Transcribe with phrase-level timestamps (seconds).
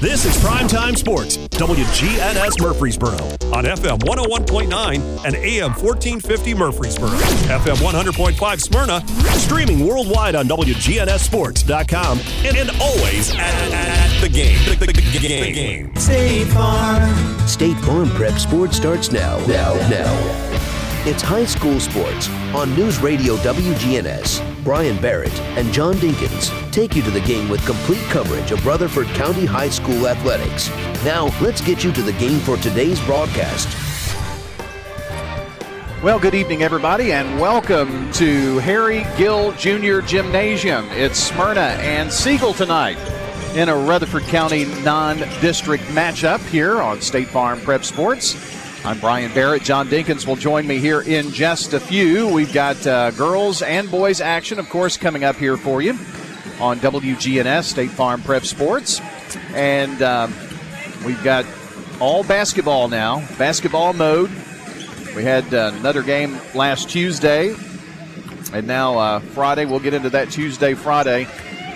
[0.00, 3.16] This is Primetime Sports, WGNS Murfreesboro,
[3.52, 4.70] on FM 101.9
[5.26, 9.04] and AM 1450 Murfreesboro, FM 100.5 Smyrna,
[9.36, 14.56] streaming worldwide on WGNSSports.com, and, and always at, at, the game.
[14.78, 15.18] The, the, the
[15.52, 15.96] game.
[15.96, 17.48] State Farm.
[17.48, 19.44] State Farm Prep Sports starts now.
[19.48, 20.77] Now, now.
[21.06, 24.64] It's high school sports on News Radio WGNS.
[24.64, 29.06] Brian Barrett and John Dinkins take you to the game with complete coverage of Rutherford
[29.08, 30.68] County High School athletics.
[31.04, 33.68] Now, let's get you to the game for today's broadcast.
[36.02, 40.00] Well, good evening, everybody, and welcome to Harry Gill Jr.
[40.00, 40.88] Gymnasium.
[40.90, 42.98] It's Smyrna and Siegel tonight
[43.54, 48.34] in a Rutherford County non district matchup here on State Farm Prep Sports.
[48.84, 49.64] I'm Brian Barrett.
[49.64, 52.28] John Dinkins will join me here in just a few.
[52.28, 55.92] We've got uh, girls and boys action, of course, coming up here for you
[56.60, 59.00] on WGNS State Farm Prep Sports.
[59.52, 60.32] And um,
[61.04, 61.44] we've got
[62.00, 64.30] all basketball now, basketball mode.
[65.14, 67.54] We had uh, another game last Tuesday,
[68.52, 69.64] and now uh, Friday.
[69.66, 71.24] We'll get into that Tuesday, Friday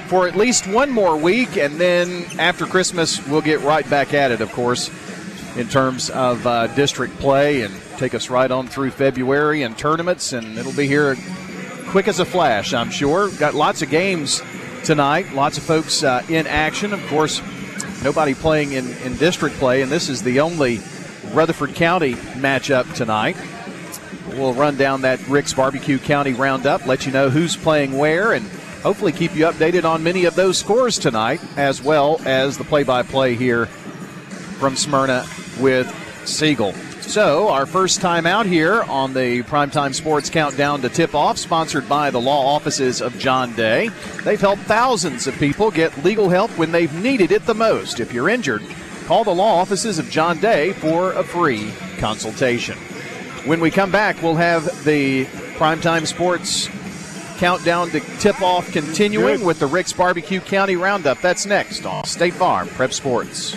[0.07, 4.31] for at least one more week, and then after Christmas, we'll get right back at
[4.31, 4.91] it, of course
[5.57, 10.33] in terms of uh, district play and take us right on through February and tournaments,
[10.33, 11.17] and it'll be here
[11.89, 13.31] quick as a flash, I'm sure.
[13.33, 14.43] Got lots of games
[14.85, 16.93] tonight, lots of folks uh, in action.
[16.93, 17.43] Of course,
[18.03, 20.81] nobody playing in, in district play, and this is the only
[21.33, 23.37] Rutherford County matchup tonight.
[24.29, 28.47] We'll run down that Rick's Barbecue County Roundup, let you know who's playing where, and
[28.83, 32.83] hopefully keep you updated on many of those scores tonight, as well as the play
[32.83, 35.27] by play here from Smyrna
[35.63, 35.89] with
[36.27, 36.75] Siegel.
[37.01, 41.89] So, our first time out here on the Primetime Sports Countdown to Tip Off, sponsored
[41.89, 43.91] by the law offices of John Day.
[44.25, 48.01] They've helped thousands of people get legal help when they've needed it the most.
[48.01, 48.63] If you're injured,
[49.05, 52.79] call the law offices of John Day for a free consultation.
[53.45, 56.69] When we come back, we'll have the Primetime Sports
[57.39, 59.47] Countdown to Tip Off continuing Good.
[59.47, 61.21] with the Rick's Barbecue County Roundup.
[61.21, 63.57] That's next on State Farm Prep Sports.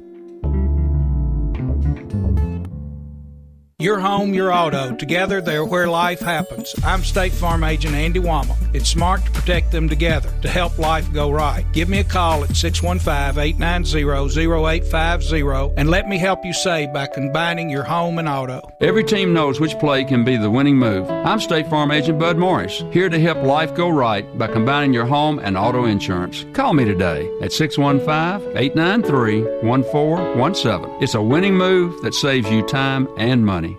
[3.81, 4.95] Your home, your auto.
[4.95, 6.75] Together, they're where life happens.
[6.83, 8.55] I'm State Farm Agent Andy Wama.
[8.75, 11.65] It's smart to protect them together to help life go right.
[11.73, 17.07] Give me a call at 615 890 0850 and let me help you save by
[17.07, 18.61] combining your home and auto.
[18.81, 21.09] Every team knows which play can be the winning move.
[21.09, 25.07] I'm State Farm Agent Bud Morris, here to help life go right by combining your
[25.07, 26.45] home and auto insurance.
[26.53, 31.01] Call me today at 615 893 1417.
[31.01, 33.70] It's a winning move that saves you time and money.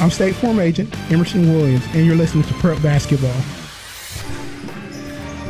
[0.00, 3.34] I'm State Farm Agent Emerson Williams, and you're listening to Prep Basketball.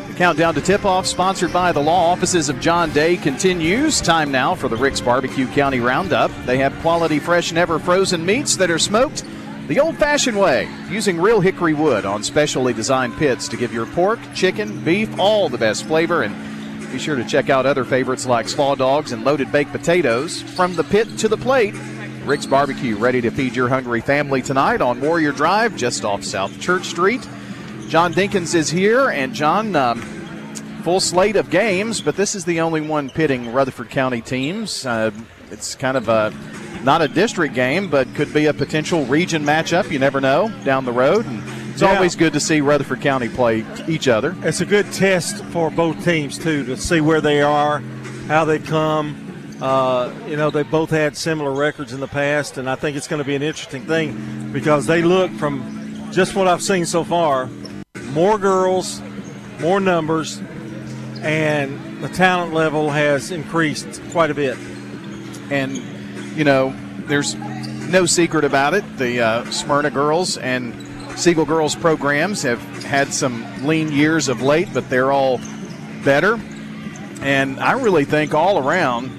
[0.07, 4.01] The countdown to tip off, sponsored by the law offices of John Day, continues.
[4.01, 6.31] Time now for the Rick's Barbecue County Roundup.
[6.45, 9.23] They have quality, fresh, never frozen meats that are smoked
[9.71, 13.85] the old fashioned way, using real hickory wood on specially designed pits to give your
[13.85, 16.23] pork, chicken, beef all the best flavor.
[16.23, 16.35] And
[16.91, 20.41] be sure to check out other favorites like slaw dogs and loaded baked potatoes.
[20.41, 21.73] From the pit to the plate,
[22.25, 26.59] Rick's Barbecue ready to feed your hungry family tonight on Warrior Drive, just off South
[26.59, 27.27] Church Street.
[27.89, 30.01] John Dinkins is here, and John, um,
[30.83, 34.85] full slate of games, but this is the only one pitting Rutherford County teams.
[34.85, 35.11] Uh,
[35.49, 36.33] it's kind of a
[36.83, 39.91] not a district game, but could be a potential region matchup.
[39.91, 41.25] You never know down the road.
[41.25, 41.93] And it's Yeah.
[41.95, 44.35] always good to see Rutherford County play each other.
[44.43, 47.83] It's a good test for both teams too to see where they are,
[48.27, 49.15] how they come.
[49.61, 53.07] Uh, you know, they both had similar records in the past, and I think it's
[53.07, 57.03] going to be an interesting thing because they look from just what I've seen so
[57.03, 57.47] far,
[58.05, 59.01] more girls,
[59.59, 60.41] more numbers,
[61.21, 64.57] and the talent level has increased quite a bit.
[65.51, 65.77] And,
[66.35, 66.73] you know,
[67.05, 68.83] there's no secret about it.
[68.97, 70.73] The uh, Smyrna girls and
[71.19, 75.39] Siegel girls programs have had some lean years of late, but they're all
[76.03, 76.39] better.
[77.21, 79.11] And I really think all around,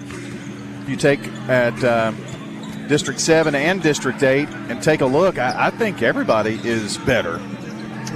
[0.88, 2.12] you take at uh,
[2.88, 7.40] District 7 and District 8 and take a look, I, I think everybody is better.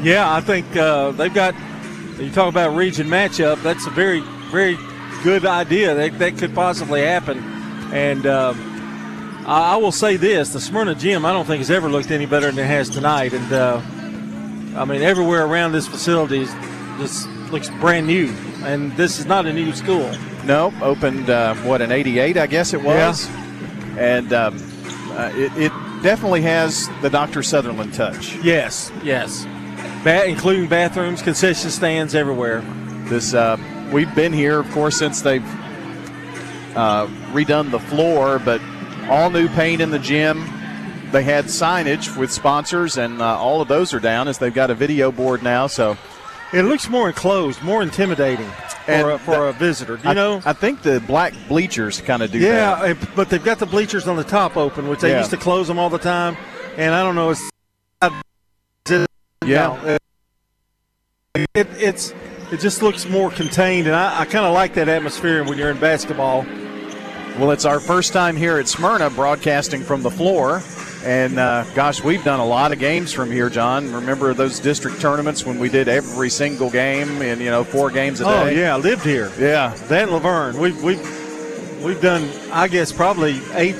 [0.03, 1.55] Yeah, I think uh, they've got.
[2.19, 3.63] You talk about region matchup.
[3.63, 4.21] That's a very,
[4.51, 4.77] very
[5.23, 5.95] good idea.
[5.95, 7.39] That that could possibly happen.
[7.93, 11.89] And um, I, I will say this: the Smyrna gym, I don't think has ever
[11.89, 13.33] looked any better than it has tonight.
[13.33, 13.81] And uh,
[14.77, 16.53] I mean, everywhere around this facility is,
[16.99, 18.29] just looks brand new.
[18.65, 20.11] And this is not a new school.
[20.47, 23.29] No, opened uh, what an '88, I guess it was,
[23.99, 24.57] and um,
[25.11, 25.73] uh, it, it
[26.03, 27.43] definitely has the Dr.
[27.43, 28.37] Sutherland touch.
[28.37, 29.45] Yes, yes.
[30.05, 32.61] Ba- including bathrooms, concession stands everywhere.
[33.09, 33.57] This uh,
[33.93, 35.45] we've been here, of course, since they've
[36.77, 38.61] uh, redone the floor, but
[39.09, 40.45] all new paint in the gym.
[41.11, 44.71] They had signage with sponsors, and uh, all of those are down as they've got
[44.71, 45.67] a video board now.
[45.67, 45.97] So
[46.53, 48.49] It looks more enclosed, more intimidating
[48.85, 49.95] for, a, for a visitor.
[50.05, 52.91] You I, know, I think the black bleachers kind of do yeah, that.
[53.03, 55.19] eh, but they've got the bleachers on the top open, which they Yeah.
[55.19, 56.37] used to close them all the time.
[56.77, 57.43] And I don't know, it's
[59.45, 59.97] Yeah.
[61.55, 62.15] it, it's
[62.53, 65.71] it just looks more contained, and I, I kind of like that atmosphere when you're
[65.71, 66.47] in basketball.
[67.39, 70.63] Well, it's our first time here at Smyrna broadcasting from the floor.
[71.07, 73.93] And uh, gosh, we've done a lot of games from here, John.
[73.93, 78.21] Remember those district tournaments when we did every single game in, you know, four games
[78.21, 78.31] a day?
[78.31, 79.31] Oh yeah, I lived here.
[79.39, 79.69] Yeah.
[79.87, 83.77] That and La Vergne, we've we've we've done, I guess, probably eight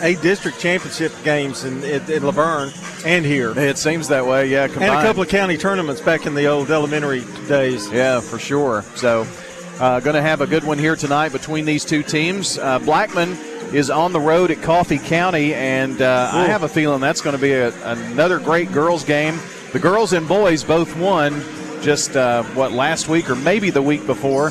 [0.00, 2.72] eight district championship games in, in, in La Vergne
[3.04, 4.64] and here, It seems that way, yeah.
[4.64, 7.90] and a couple of county tournaments back in the old elementary days.
[7.90, 8.82] Yeah, for sure.
[8.94, 9.26] So,
[9.80, 12.58] uh, going to have a good one here tonight between these two teams.
[12.58, 13.36] Uh, Blackman
[13.72, 17.36] is on the road at Coffee County, and uh, I have a feeling that's going
[17.36, 19.38] to be a, another great girls' game.
[19.72, 21.42] The girls and boys both won
[21.82, 24.50] just uh, what last week or maybe the week before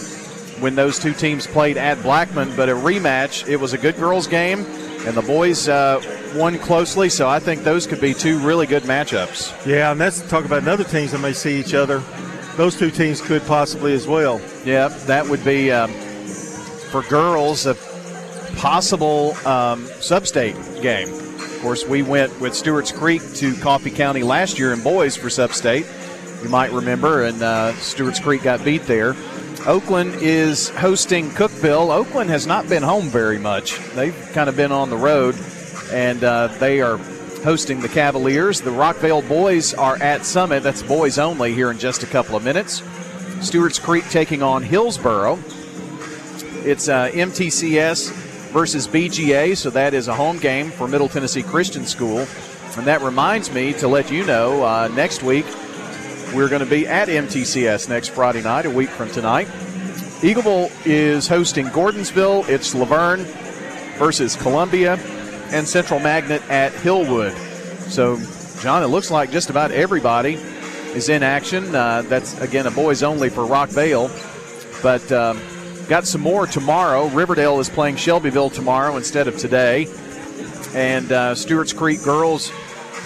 [0.60, 2.56] when those two teams played at Blackman.
[2.56, 4.60] But a rematch, it was a good girls' game,
[5.06, 6.02] and the boys uh,
[6.36, 7.10] won closely.
[7.10, 9.66] So I think those could be two really good matchups.
[9.66, 12.02] Yeah, and that's talk about another teams that may see each other.
[12.56, 14.42] Those two teams could possibly as well.
[14.66, 15.92] Yeah, that would be um,
[16.92, 17.76] for girls a
[18.56, 21.10] possible um, sub-state game.
[21.10, 25.30] Of course, we went with Stewart's Creek to Coffee County last year in boys for
[25.30, 25.86] sub-state.
[26.42, 29.16] You might remember, and uh, Stewart's Creek got beat there.
[29.66, 31.94] Oakland is hosting Cookeville.
[31.94, 33.78] Oakland has not been home very much.
[33.94, 35.36] They've kind of been on the road,
[35.92, 36.98] and uh, they are
[37.44, 38.62] hosting the Cavaliers.
[38.62, 40.64] The Rockvale boys are at Summit.
[40.64, 42.82] That's boys only here in just a couple of minutes.
[43.42, 45.40] Stewart's Creek taking on Hillsboro.
[46.64, 48.19] It's uh, MTCS
[48.50, 52.26] versus BGA, so that is a home game for Middle Tennessee Christian School.
[52.78, 55.46] And that reminds me to let you know uh, next week
[56.34, 59.48] we're going to be at MTCS next Friday night, a week from tonight.
[60.22, 62.48] Eagleville is hosting Gordonsville.
[62.48, 63.26] It's La Vergne
[63.98, 64.96] versus Columbia,
[65.52, 67.36] and Central Magnet at Hillwood.
[67.90, 68.18] So,
[68.62, 70.36] John, it looks like just about everybody
[70.94, 71.76] is in action.
[71.76, 74.10] Uh, that's again a boys only for Rockvale,
[74.82, 75.40] but um,
[75.90, 77.08] got some more tomorrow.
[77.08, 79.88] Riverdale is playing Shelbyville tomorrow instead of today,
[80.76, 82.52] and uh, Stewart's Creek girls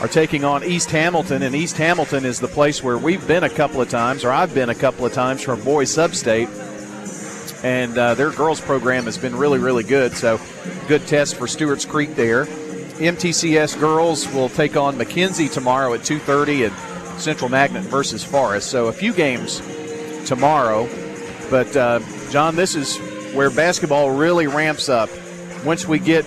[0.02, 3.50] are taking on East Hamilton, and East Hamilton is the place where we've been a
[3.50, 6.50] couple of times, or I've been a couple of times from boys sub-state,
[7.63, 10.13] and uh, their girls program has been really, really good.
[10.13, 10.38] So,
[10.90, 12.46] good test for Stewart's Creek there.
[12.98, 18.70] MTCS girls will take on McKenzie tomorrow at 2:30, and Central Magnet versus Forrest.
[18.70, 19.62] So, a few games
[20.28, 20.90] tomorrow,
[21.50, 22.02] but uh,
[22.34, 22.98] John, this is
[23.36, 25.08] where basketball really ramps up.
[25.63, 26.25] Once we get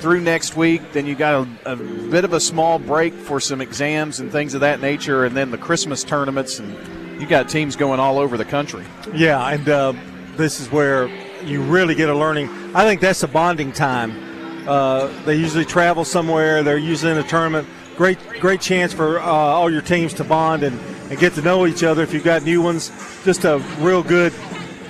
[0.00, 3.60] through next week, then you got a, a bit of a small break for some
[3.60, 7.76] exams and things of that nature, and then the Christmas tournaments, and you got teams
[7.76, 8.86] going all over the country.
[9.12, 9.92] Yeah, and uh,
[10.38, 11.08] this is where
[11.44, 12.48] you really get a learning.
[12.74, 14.66] I think that's a bonding time.
[14.66, 16.62] Uh, they usually travel somewhere.
[16.62, 17.68] They're usually in a tournament.
[17.98, 20.80] Great, great chance for uh, all your teams to bond and,
[21.10, 22.02] and get to know each other.
[22.02, 22.90] If you've got new ones,
[23.26, 24.32] just a real good.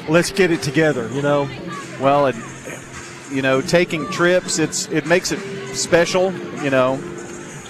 [0.08, 1.08] Let's get it together.
[1.12, 1.48] You know.
[2.00, 2.42] Well, and
[3.30, 4.58] you know, taking trips.
[4.58, 5.40] It's it makes it
[5.74, 6.32] special.
[6.62, 6.96] You know,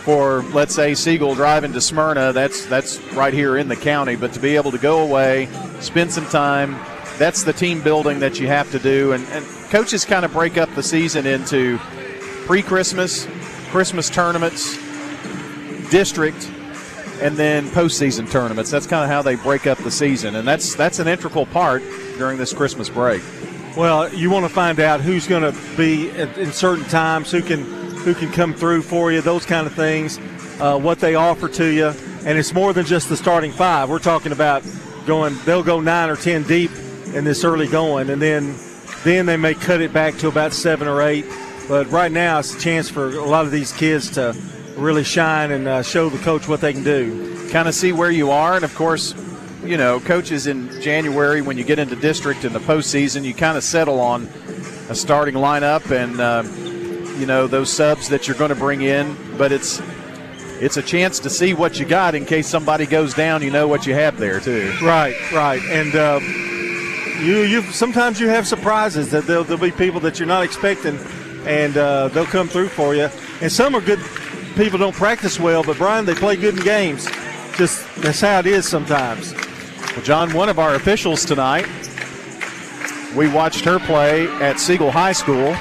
[0.05, 2.33] for let's say Siegel driving to Smyrna.
[2.33, 4.17] That's that's right here in the county.
[4.17, 5.49] But to be able to go away,
[5.81, 6.77] spend some time.
[7.17, 9.13] That's the team building that you have to do.
[9.13, 11.79] And, and coaches kind of break up the season into
[12.45, 13.29] pre-Christmas,
[13.71, 14.77] Christmas tournaments,
[15.91, 16.51] district,
[17.21, 18.71] and then postseason tournaments.
[18.71, 21.83] That's kind of how they break up the season, and that's that's an integral part
[22.19, 23.23] during this Christmas break.
[23.77, 27.43] Well, you want to find out who's going to be at, in certain times, who
[27.43, 30.19] can who can come through for you, those kind of things,
[30.61, 31.87] uh, what they offer to you,
[32.25, 33.89] and it's more than just the starting five.
[33.89, 34.63] We're talking about
[35.07, 36.71] going; they'll go nine or ten deep
[37.15, 38.55] in this early going, and then
[39.05, 41.25] then they may cut it back to about seven or eight.
[41.67, 44.37] But right now, it's a chance for a lot of these kids to
[44.77, 47.49] really shine and uh, show the coach what they can do.
[47.51, 49.15] Kind of see where you are, and of course,
[49.65, 53.57] you know, coaches in January when you get into district in the postseason, you kind
[53.57, 54.29] of settle on
[54.89, 56.43] a starting lineup and uh,
[57.19, 59.17] you know those subs that you're going to bring in.
[59.39, 59.81] But it's
[60.61, 63.43] it's a chance to see what you got in case somebody goes down.
[63.43, 64.73] You know what you have there too.
[64.83, 65.95] Right, right, and.
[65.95, 66.21] Uh,
[67.23, 70.99] you, you sometimes you have surprises that there'll, there'll be people that you're not expecting,
[71.47, 73.09] and uh, they'll come through for you.
[73.41, 74.01] And some are good
[74.57, 77.09] people don't practice well, but Brian, they play good in games.
[77.57, 79.33] Just that's how it is sometimes.
[79.33, 81.67] Well, John, one of our officials tonight,
[83.17, 85.55] we watched her play at Siegel High School,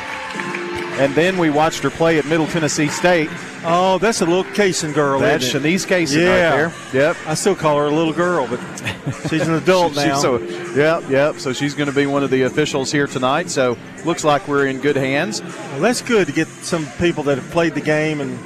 [1.00, 3.30] and then we watched her play at Middle Tennessee State.
[3.66, 5.20] Oh, that's a little Cason girl.
[5.22, 6.30] That's Shanice Cason yeah.
[6.30, 7.02] right there.
[7.02, 7.18] Yep.
[7.26, 8.60] I still call her a little girl, but
[9.30, 10.18] she's an adult now.
[10.18, 10.40] so,
[10.76, 11.36] yep, yep.
[11.38, 13.50] So she's going to be one of the officials here tonight.
[13.50, 15.42] So looks like we're in good hands.
[15.42, 18.38] Well, that's good to get some people that have played the game and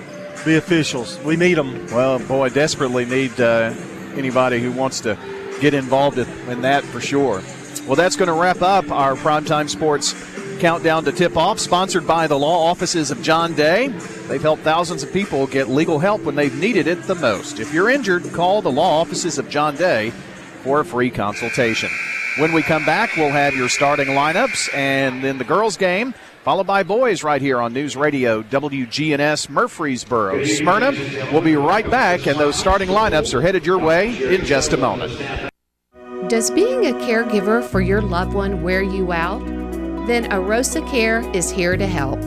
[0.47, 1.19] be officials.
[1.19, 1.85] We need them.
[1.87, 3.73] Well, boy, desperately need uh,
[4.15, 5.17] anybody who wants to
[5.59, 7.41] get involved in that for sure.
[7.85, 10.15] Well, that's going to wrap up our Primetime Sports
[10.59, 13.89] Countdown to Tip Off, sponsored by the law offices of John Day.
[14.27, 17.59] They've helped thousands of people get legal help when they've needed it the most.
[17.59, 20.11] If you're injured, call the law offices of John Day
[20.63, 21.89] for a free consultation.
[22.37, 26.13] When we come back, we'll have your starting lineups and then the girls' game,
[26.47, 30.45] followed by boys right here on News Radio WGNS Murfreesboro.
[30.45, 30.93] Smyrna
[31.29, 34.77] We'll be right back, and those starting lineups are headed your way in just a
[34.77, 35.11] moment.
[36.29, 39.45] Does being a caregiver for your loved one wear you out?
[40.07, 42.19] Then Arosa Care is here to help.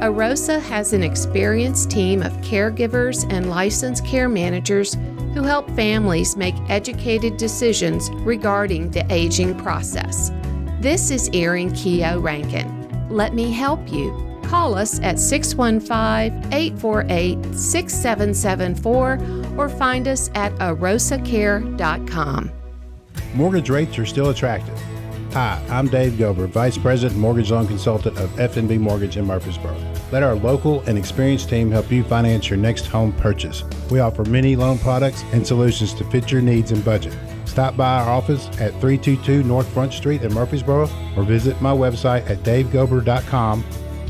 [0.00, 4.94] Arosa has an experienced team of caregivers and licensed care managers
[5.34, 10.32] who help families make educated decisions regarding the aging process.
[10.80, 12.77] This is Erin Keogh Rankin.
[13.10, 14.24] Let me help you.
[14.44, 22.50] Call us at 615 848 6774 or find us at arosacare.com.
[23.34, 24.80] Mortgage rates are still attractive.
[25.32, 29.76] Hi, I'm Dave Gober, Vice President Mortgage Loan Consultant of FNB Mortgage in Murfreesboro.
[30.10, 33.62] Let our local and experienced team help you finance your next home purchase.
[33.90, 37.14] We offer many loan products and solutions to fit your needs and budget.
[37.48, 42.28] Stop by our office at 322 North Front Street in Murfreesboro or visit my website
[42.28, 43.64] at davegober.com.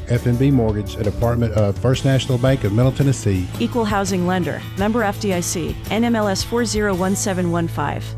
[0.07, 3.47] FNB Mortgage, a department of First National Bank of Middle Tennessee.
[3.61, 8.18] Equal Housing Lender, member FDIC, NMLS 401715.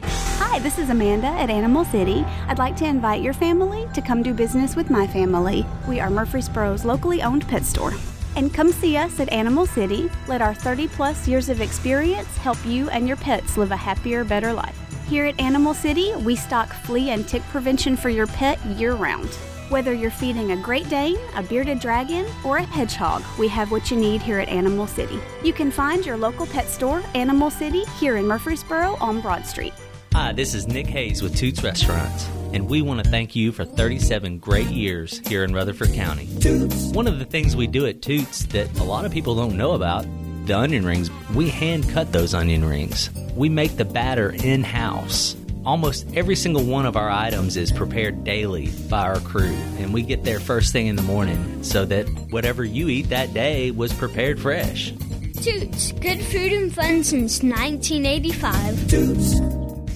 [0.00, 2.24] Hi, this is Amanda at Animal City.
[2.46, 5.66] I'd like to invite your family to come do business with my family.
[5.88, 7.92] We are Murfreesboro's locally owned pet store.
[8.36, 10.10] And come see us at Animal City.
[10.26, 14.24] Let our 30 plus years of experience help you and your pets live a happier,
[14.24, 14.78] better life.
[15.08, 19.36] Here at Animal City, we stock flea and tick prevention for your pet year round.
[19.68, 23.90] Whether you're feeding a Great Dane, a bearded dragon, or a hedgehog, we have what
[23.90, 25.18] you need here at Animal City.
[25.42, 29.72] You can find your local pet store, Animal City, here in Murfreesboro on Broad Street.
[30.12, 33.64] Hi, this is Nick Hayes with Toots Restaurants, and we want to thank you for
[33.64, 36.28] 37 great years here in Rutherford County.
[36.40, 36.92] Toots.
[36.92, 39.72] One of the things we do at Toots that a lot of people don't know
[39.72, 40.04] about
[40.44, 43.10] the onion rings, we hand cut those onion rings.
[43.34, 45.34] We make the batter in house.
[45.64, 50.02] Almost every single one of our items is prepared daily by our crew, and we
[50.02, 53.92] get there first thing in the morning so that whatever you eat that day was
[53.92, 54.92] prepared fresh.
[55.40, 58.88] Toots, good food and fun since 1985.
[58.88, 59.71] Toots.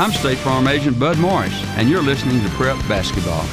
[0.00, 3.44] I'm State Farm Agent Bud Morris, and you're listening to Prep Basketball.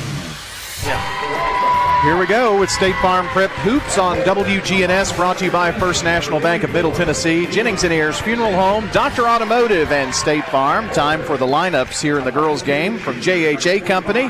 [0.86, 2.04] Yeah.
[2.04, 6.06] Here we go with State Farm Prep Hoops on WGNS, brought to you by First
[6.06, 9.27] National Bank of Middle Tennessee, Jennings and Ayers Funeral Home, Dr.
[9.27, 10.88] Automotive, and State Farm.
[10.92, 14.30] Time for the lineups here in the girls' game from JHA Company.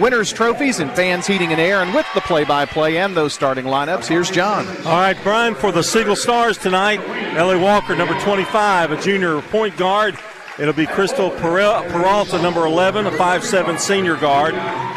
[0.00, 4.06] Winners trophies and fans heating and air, and with the play-by-play and those starting lineups,
[4.06, 4.64] here's John.
[4.86, 7.00] All right, Brian, for the Siegel Stars tonight,
[7.36, 10.16] Ellie Walker, number 25, a junior point guard.
[10.58, 14.54] It'll be Crystal Peralta, number 11, a 5'7 senior guard.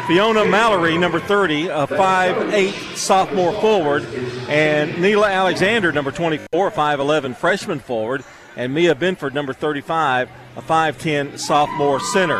[0.08, 4.04] Fiona Mallory, number 30, a 5'8 sophomore forward.
[4.48, 8.24] And Neela Alexander, number 24, a 5'11 freshman forward.
[8.56, 12.38] And Mia Binford, number 35, a 5'10 sophomore center.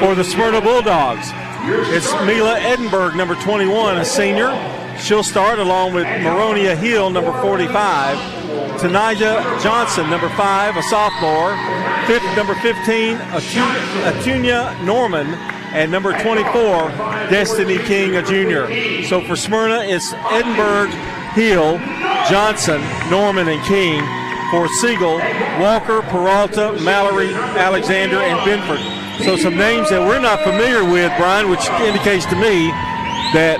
[0.00, 1.28] For the Smyrna Bulldogs,
[1.94, 4.50] it's Mila Edinburgh, number 21, a senior.
[4.98, 8.18] She'll start along with Maronia Hill, number 45.
[8.80, 11.52] Tanaja Johnson, number 5, a sophomore.
[12.08, 15.28] Number 15, Atunya Norman.
[15.72, 16.88] And number 24,
[17.30, 18.66] Destiny King, a junior.
[19.04, 20.88] So for Smyrna, it's Edinburgh,
[21.32, 21.78] Hill,
[22.28, 24.02] Johnson, Norman, and King.
[24.50, 25.16] For Siegel,
[25.60, 28.80] Walker, Peralta, Mallory, Alexander, and Binford.
[29.24, 32.68] So some names that we're not familiar with, Brian, which indicates to me
[33.32, 33.56] that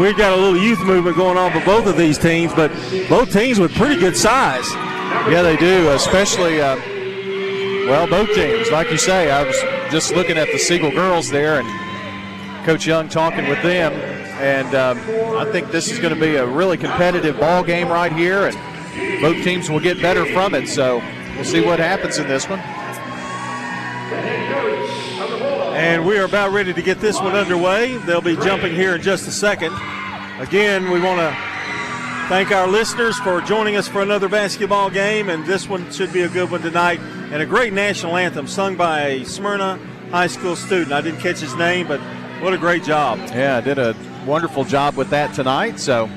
[0.00, 2.72] we've got a little youth movement going on for both of these teams, but
[3.08, 4.68] both teams with pretty good size.
[5.30, 6.74] Yeah, they do, especially, uh,
[7.86, 8.70] well, both teams.
[8.70, 9.56] Like you say, I was
[9.90, 13.92] just looking at the Siegel girls there and Coach Young talking with them,
[14.40, 14.98] and um,
[15.36, 19.20] I think this is going to be a really competitive ball game right here, and
[19.20, 20.68] both teams will get better from it.
[20.68, 21.02] So
[21.34, 22.60] we'll see what happens in this one.
[25.74, 27.96] And we are about ready to get this one underway.
[27.98, 29.74] They'll be jumping here in just a second.
[30.38, 31.36] Again, we want to
[32.28, 36.22] thank our listeners for joining us for another basketball game, and this one should be
[36.22, 37.00] a good one tonight.
[37.32, 39.78] And a great national anthem sung by a Smyrna
[40.10, 40.92] high school student.
[40.92, 41.98] I didn't catch his name, but
[42.42, 43.18] what a great job.
[43.30, 45.80] Yeah, did a wonderful job with that tonight.
[45.80, 46.08] So,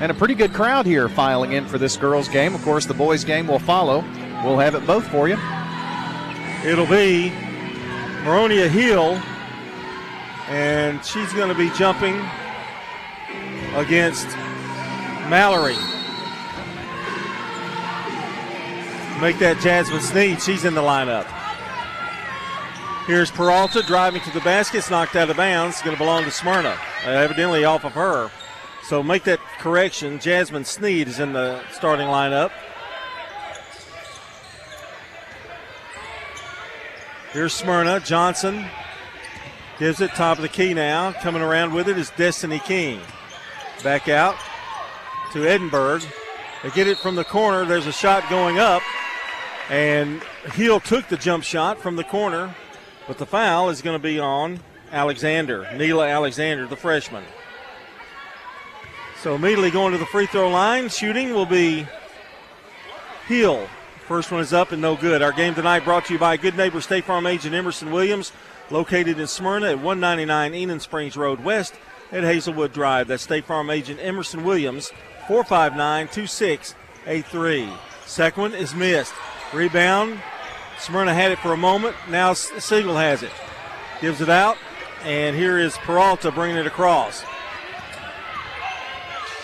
[0.00, 2.54] and a pretty good crowd here filing in for this girls' game.
[2.54, 4.00] Of course, the boys' game will follow.
[4.42, 5.36] We'll have it both for you.
[6.64, 7.32] It'll be
[8.24, 9.20] Maronia Hill,
[10.48, 12.18] and she's going to be jumping
[13.74, 14.26] against
[15.28, 15.76] Mallory.
[19.20, 20.42] Make that Jasmine Sneed.
[20.42, 21.26] She's in the lineup.
[23.06, 24.78] Here's Peralta driving to the basket.
[24.78, 25.76] It's knocked out of bounds.
[25.76, 26.76] It's going to belong to Smyrna.
[27.04, 28.30] Uh, evidently off of her.
[28.82, 30.18] So make that correction.
[30.18, 32.50] Jasmine Sneed is in the starting lineup.
[37.32, 38.00] Here's Smyrna.
[38.00, 38.66] Johnson
[39.78, 41.12] gives it top of the key now.
[41.12, 43.00] Coming around with it is Destiny King.
[43.82, 44.36] Back out
[45.32, 46.00] to Edinburgh.
[46.62, 47.64] They get it from the corner.
[47.64, 48.82] There's a shot going up.
[49.68, 52.54] And Hill took the jump shot from the corner.
[53.06, 57.24] But the foul is going to be on Alexander, Neela Alexander, the freshman.
[59.22, 61.86] So immediately going to the free throw line, shooting will be
[63.26, 63.68] Hill.
[64.06, 65.22] First one is up and no good.
[65.22, 68.32] Our game tonight brought to you by Good Neighbor State Farm agent Emerson Williams,
[68.70, 71.74] located in Smyrna at 199 Enon Springs Road West
[72.12, 73.08] at Hazelwood Drive.
[73.08, 74.92] That's State Farm agent Emerson Williams,
[75.26, 77.68] 459 2683.
[78.04, 79.14] Second one is missed.
[79.52, 80.20] Rebound.
[80.78, 81.96] Smyrna had it for a moment.
[82.08, 83.32] Now Siegel has it.
[84.00, 84.56] Gives it out.
[85.04, 87.24] And here is Peralta bringing it across.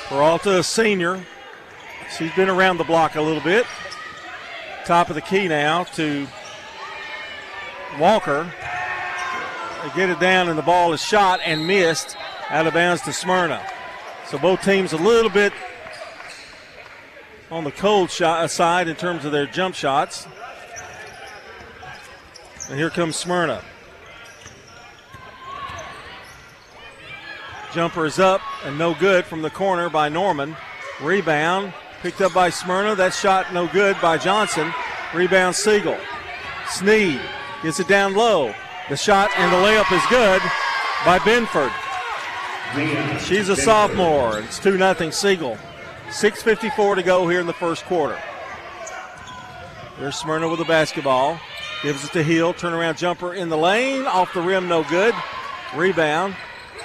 [0.06, 1.24] Peralta, a senior.
[2.18, 3.64] She's been around the block a little bit.
[4.84, 6.26] Top of the key now to
[7.98, 8.52] Walker.
[9.82, 12.16] They get it down, and the ball is shot and missed
[12.50, 13.64] out of bounds to Smyrna.
[14.26, 15.52] So both teams a little bit
[17.52, 20.26] on the cold shot uh, side in terms of their jump shots.
[22.70, 23.62] And here comes Smyrna.
[27.74, 30.56] Jumper is up and no good from the corner by Norman.
[31.02, 32.94] Rebound picked up by Smyrna.
[32.94, 34.72] That shot no good by Johnson.
[35.14, 35.98] Rebound Siegel.
[36.68, 37.20] Sneed
[37.62, 38.54] gets it down low.
[38.88, 40.40] The shot and the layup is good
[41.04, 41.70] by Binford.
[43.20, 44.38] She's a sophomore.
[44.38, 45.58] It's 2 0 Siegel.
[46.12, 48.18] 6.54 to go here in the first quarter.
[49.98, 51.40] There's Smyrna with the basketball.
[51.82, 52.54] Gives it to Hill.
[52.54, 54.06] Turnaround jumper in the lane.
[54.06, 55.14] Off the rim, no good.
[55.74, 56.36] Rebound.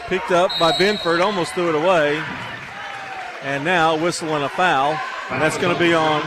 [0.07, 1.21] Picked up by Benford.
[1.23, 2.23] Almost threw it away.
[3.43, 4.97] And now whistling a foul.
[5.29, 6.21] And that's going to be on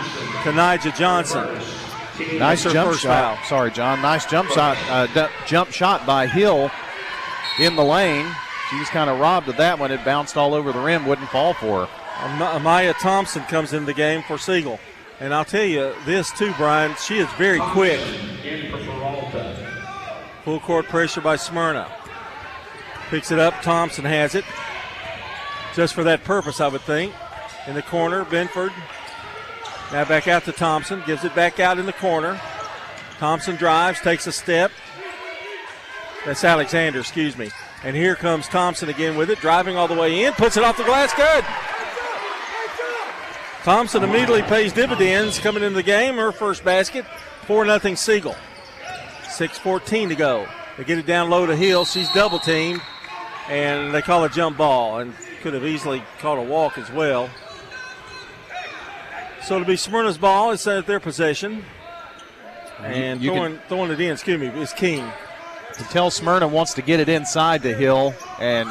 [0.45, 1.49] Kanija Johnson.
[2.39, 3.39] Nice jump first shot.
[3.39, 3.47] foul.
[3.47, 4.03] Sorry, John.
[4.03, 4.77] Nice jump shot.
[4.91, 6.71] Uh, d- jump shot by Hill
[7.59, 8.27] in the lane.
[8.69, 9.91] She was kind of robbed of that one.
[9.91, 11.07] It bounced all over the rim.
[11.07, 12.00] Wouldn't fall for her.
[12.21, 14.79] Am- Amaya Thompson comes in the game for Siegel.
[15.21, 16.95] And I'll tell you this too, Brian.
[16.97, 18.01] She is very quick.
[20.45, 21.91] Full court pressure by Smyrna.
[23.11, 23.61] Picks it up.
[23.63, 24.45] Thompson has it.
[25.75, 27.13] Just for that purpose, I would think.
[27.67, 28.73] In the corner, Benford.
[29.93, 31.03] Now back out to Thompson.
[31.07, 32.41] Gives it back out in the corner.
[33.19, 34.71] Thompson drives, takes a step.
[36.25, 37.51] That's Alexander, excuse me.
[37.85, 40.79] And here comes Thompson again with it, driving all the way in, puts it off
[40.79, 41.45] the glass, good.
[43.65, 46.17] Thompson immediately pays dividends coming into the game.
[46.17, 47.05] Her first basket,
[47.47, 48.35] 4 0 Siegel.
[49.25, 50.47] 6.14 to go.
[50.77, 51.85] They get it down low to Hill.
[51.85, 52.81] She's double teamed,
[53.49, 57.29] and they call a jump ball, and could have easily caught a walk as well.
[59.43, 60.53] So it'll be Smyrna's ball.
[60.53, 61.65] It's at their possession.
[62.83, 65.11] And You can- throwing, throwing it in, excuse me, is King.
[65.79, 68.69] Until Smyrna wants to get it inside to Hill, and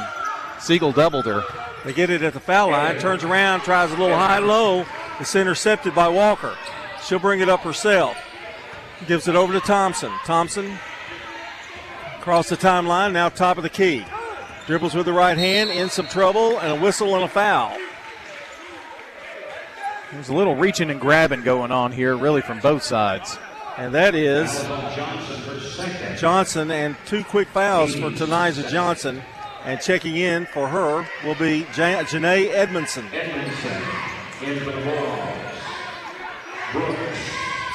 [0.60, 1.44] Siegel doubled her.
[1.86, 4.86] They get it at the foul line, turns around, tries a little high low.
[5.20, 6.56] It's intercepted by Walker.
[7.04, 8.18] She'll bring it up herself.
[9.08, 10.12] Gives it over to Thompson.
[10.26, 10.78] Thompson
[12.18, 14.06] across the timeline, now top of the key.
[14.68, 17.76] Dribbles with the right hand, in some trouble, and a whistle and a foul.
[20.12, 23.38] There's a little reaching and grabbing going on here, really from both sides.
[23.78, 24.52] And that is
[26.20, 29.22] Johnson, and two quick fouls for Taniza Johnson.
[29.70, 33.06] And checking in for her will be Jan- Janae Edmondson.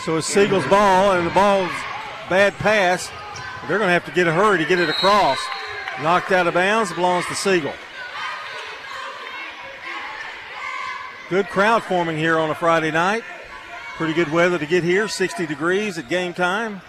[0.03, 1.71] So it's Siegel's ball, and the ball's
[2.29, 3.13] bad pass.
[3.69, 5.39] They're going to have to get a hurry to get it across.
[6.03, 7.73] Knocked out of bounds, belongs to Siegel.
[11.31, 13.23] Good crowd forming here on a Friday night.
[13.95, 16.81] Pretty good weather to get here, 60 degrees at game time.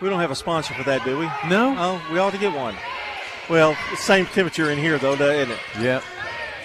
[0.00, 1.26] We don't have a sponsor for that, do we?
[1.48, 1.76] No.
[1.78, 2.74] Oh, we ought to get one.
[3.48, 5.58] Well, same temperature in here, though, isn't it?
[5.80, 6.02] Yep.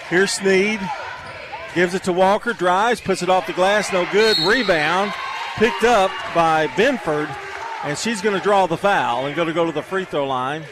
[0.08, 0.80] Here's Sneed.
[1.74, 4.38] Gives it to Walker, drives, puts it off the glass, no good.
[4.38, 5.12] Rebound,
[5.56, 7.34] picked up by Benford,
[7.82, 10.26] and she's going to draw the foul and going to go to the free throw
[10.26, 10.62] line.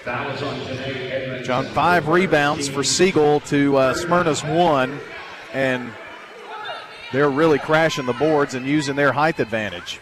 [1.42, 5.01] John, five rebounds for Siegel to uh, Smyrna's one,
[5.53, 5.90] and
[7.12, 9.98] they're really crashing the boards and using their height advantage.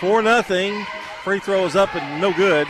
[0.00, 0.84] 4 nothing.
[1.24, 2.68] Free throw is up and no good.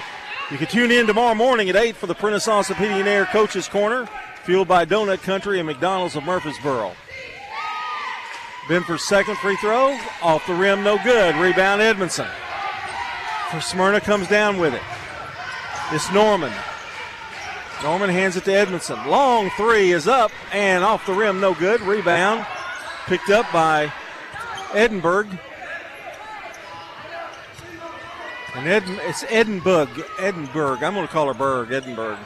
[0.50, 4.06] You can tune in tomorrow morning at 8 for the Prentice Orthopedic Air Coaches Corner,
[4.44, 6.92] fueled by Donut Country and McDonald's of Murfreesboro.
[8.68, 11.34] Benford's second free throw, off the rim, no good.
[11.36, 12.28] Rebound Edmondson.
[13.50, 14.82] For Smyrna comes down with it.
[15.90, 16.52] It's Norman.
[17.82, 18.98] Norman hands it to Edmondson.
[19.08, 21.80] Long three is up and off the rim, no good.
[21.80, 22.46] Rebound
[23.06, 23.92] picked up by
[24.74, 25.28] Edinburgh.
[28.54, 29.88] And it's Edinburgh.
[30.18, 30.78] Edinburgh.
[30.82, 31.72] I'm going to call her Berg.
[31.72, 32.18] Edinburgh.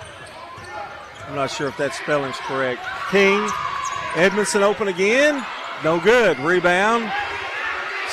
[1.28, 2.80] I'm not sure if that spelling's correct.
[3.10, 3.48] King.
[4.16, 5.44] Edmondson open again.
[5.84, 6.38] No good.
[6.40, 7.10] Rebound.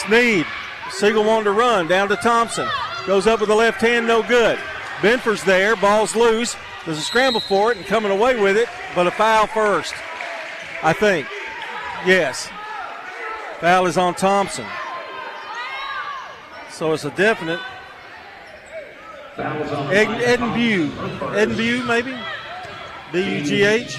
[0.06, 0.46] Sneed.
[0.92, 1.88] Siegel wanted to run.
[1.88, 2.68] Down to Thompson.
[3.08, 4.06] Goes up with the left hand.
[4.06, 4.60] No good.
[5.02, 5.76] Benford's there.
[5.76, 6.56] Ball's loose.
[6.86, 9.94] There's a scramble for it and coming away with it, but a foul first.
[10.82, 11.28] I think.
[12.06, 12.50] Yes.
[13.60, 14.66] Foul is on Thompson.
[16.70, 17.60] So it's a definite.
[19.38, 20.90] Ed, Edinbue.
[21.34, 22.16] Edinbue, maybe?
[23.12, 23.96] B U G H.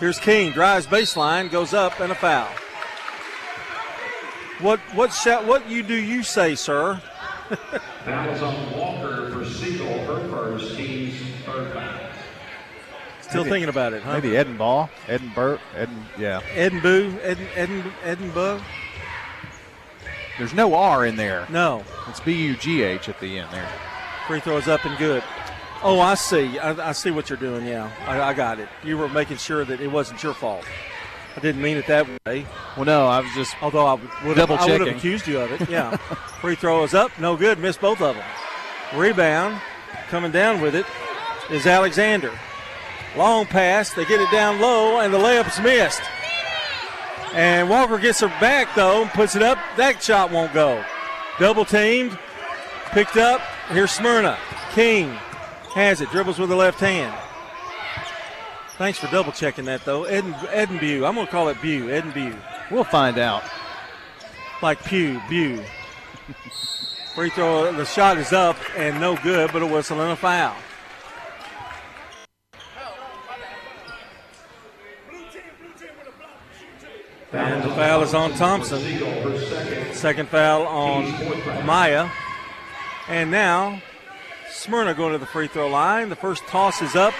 [0.00, 0.52] Here's King.
[0.52, 2.48] Drives baseline, goes up, and a foul.
[4.60, 7.00] What what shot, what you do you say, sir?
[8.04, 11.14] That was on Walker for Siegel, her first team's
[11.44, 11.98] third foul.
[13.20, 14.14] Still Maybe- thinking about it, huh?
[14.14, 16.40] Maybe Edinburgh, Edinburgh, Edin, yeah.
[16.54, 18.60] Edinbue, Edin, Edin, Edinburgh.
[20.38, 21.46] There's no R in there.
[21.50, 21.84] No.
[22.08, 23.68] It's B U G H at the end there.
[24.26, 25.22] Free throw is up and good.
[25.82, 26.58] Oh, I see.
[26.58, 27.66] I, I see what you're doing.
[27.66, 28.68] Yeah, I, I got it.
[28.84, 30.64] You were making sure that it wasn't your fault.
[31.36, 32.46] I didn't mean it that way.
[32.76, 34.74] Well, no, I was just although I would double checking.
[34.74, 35.68] I would have accused you of it.
[35.68, 35.96] Yeah.
[36.40, 37.58] Free throw is up, no good.
[37.58, 38.24] Missed both of them.
[38.94, 39.60] Rebound,
[40.08, 40.86] coming down with it
[41.50, 42.32] is Alexander.
[43.16, 43.92] Long pass.
[43.94, 46.02] They get it down low, and the layup's missed.
[47.34, 49.58] And Walker gets her back though, and puts it up.
[49.76, 50.84] That shot won't go.
[51.38, 52.18] Double teamed,
[52.90, 53.40] picked up.
[53.68, 54.38] Here's Smyrna.
[54.72, 55.10] King
[55.74, 57.14] has it, dribbles with the left hand.
[58.78, 60.06] Thanks for double checking that though.
[60.06, 61.06] Eden, Edinbue.
[61.06, 61.86] I'm going to call it Bew.
[61.86, 62.36] Edinbue.
[62.70, 63.42] We'll find out.
[64.62, 65.62] Like Pew, Bew.
[67.14, 70.54] Free throw, the shot is up and no good, but a whistle and a foul.
[77.32, 78.80] And the foul is on Thompson.
[79.92, 82.08] Second foul on Maya.
[83.08, 83.82] And now
[84.50, 86.08] Smyrna going to the free throw line.
[86.08, 87.14] The first toss is up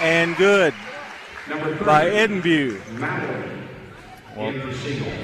[0.00, 0.74] and good
[1.84, 2.80] by Edenview.
[4.36, 4.52] Well,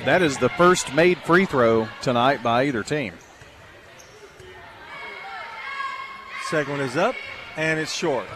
[0.04, 3.14] that is the first made free throw tonight by either team.
[6.50, 7.14] Second one is up,
[7.56, 8.26] and it's short.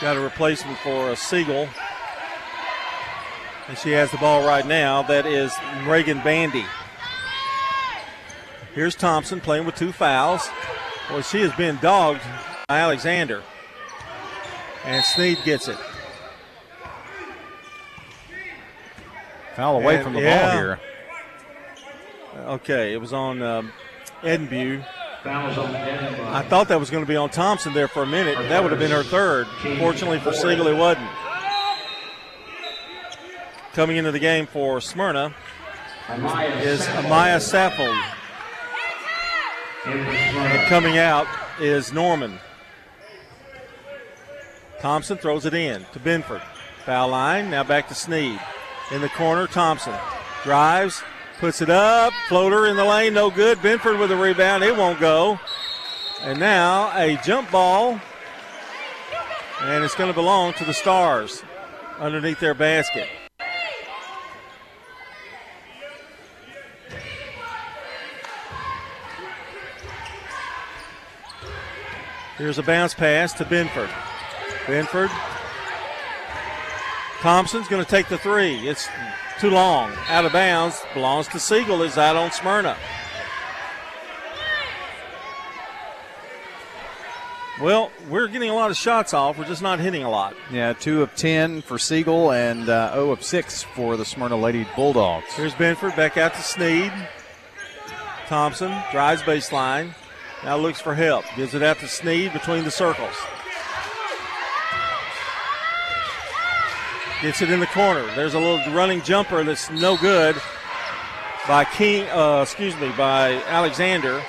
[0.00, 1.68] Got a replacement for a Siegel.
[3.70, 5.02] And she has the ball right now.
[5.02, 5.52] That is
[5.86, 6.64] Reagan Bandy.
[8.74, 10.48] Here's Thompson playing with two fouls.
[11.08, 12.20] Well, she has been dogged
[12.66, 13.44] by Alexander.
[14.84, 15.76] And Sneed gets it.
[19.54, 20.42] Foul away And- from the yeah.
[20.42, 20.80] ball here.
[22.46, 23.72] Okay, it was on um,
[24.22, 24.84] Edenview.
[25.22, 26.26] Fouls on Edenview.
[26.26, 28.36] I thought that was going to be on Thompson there for a minute.
[28.48, 29.46] That would have been her third.
[29.78, 31.08] Fortunately for Siegel, it wasn't.
[33.72, 35.32] Coming into the game for Smyrna
[36.08, 38.02] is Amaya Saffold.
[39.86, 41.26] And coming out
[41.60, 42.38] is Norman.
[44.80, 46.42] Thompson throws it in to Benford.
[46.84, 48.40] Foul line, now back to Sneed.
[48.90, 49.94] In the corner, Thompson
[50.42, 51.02] drives,
[51.38, 53.58] puts it up, floater in the lane, no good.
[53.58, 55.38] Benford with a rebound, it won't go.
[56.22, 58.00] And now a jump ball,
[59.60, 61.44] and it's going to belong to the Stars
[61.98, 63.06] underneath their basket.
[72.40, 73.90] Here's a bounce pass to Benford.
[74.64, 75.10] Benford.
[77.20, 78.66] Thompson's going to take the three.
[78.66, 78.88] It's
[79.38, 79.92] too long.
[80.08, 80.80] Out of bounds.
[80.94, 81.82] Belongs to Siegel.
[81.82, 82.78] Is out on Smyrna.
[87.60, 89.36] Well, we're getting a lot of shots off.
[89.36, 90.34] We're just not hitting a lot.
[90.50, 94.66] Yeah, two of 10 for Siegel and uh, 0 of 6 for the Smyrna Lady
[94.74, 95.26] Bulldogs.
[95.34, 96.90] Here's Benford back out to Sneed.
[98.28, 99.92] Thompson drives baseline.
[100.44, 101.24] Now looks for help.
[101.36, 103.14] Gives it out to Sneed between the circles.
[107.22, 108.06] Gets it in the corner.
[108.16, 110.36] There's a little running jumper that's no good
[111.46, 112.08] by King.
[112.08, 114.22] Uh, excuse me, by Alexander.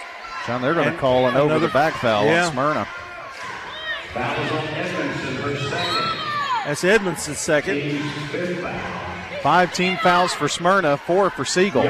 [0.46, 2.48] John, they're going to call an over the back foul Yeah.
[2.48, 2.86] on Smyrna.
[4.14, 6.20] Fouls on Edmondson, her second.
[6.66, 8.02] That's Edmondson's second.
[9.42, 11.84] Five team fouls for Smyrna, four for Siegel.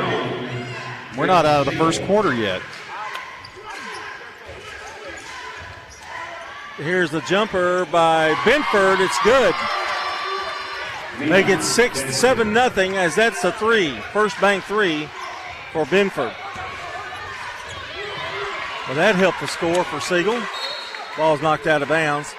[1.18, 2.62] We're not out of the first quarter yet.
[6.82, 9.02] Here's the jumper by Benford.
[9.02, 9.54] It's good.
[11.30, 12.98] Make it six, seven, nothing.
[12.98, 15.08] As that's a three, first bank three
[15.74, 16.34] for Benford.
[18.88, 20.42] Well, that helped the score for Siegel.
[21.16, 22.34] Ball's knocked out of bounds.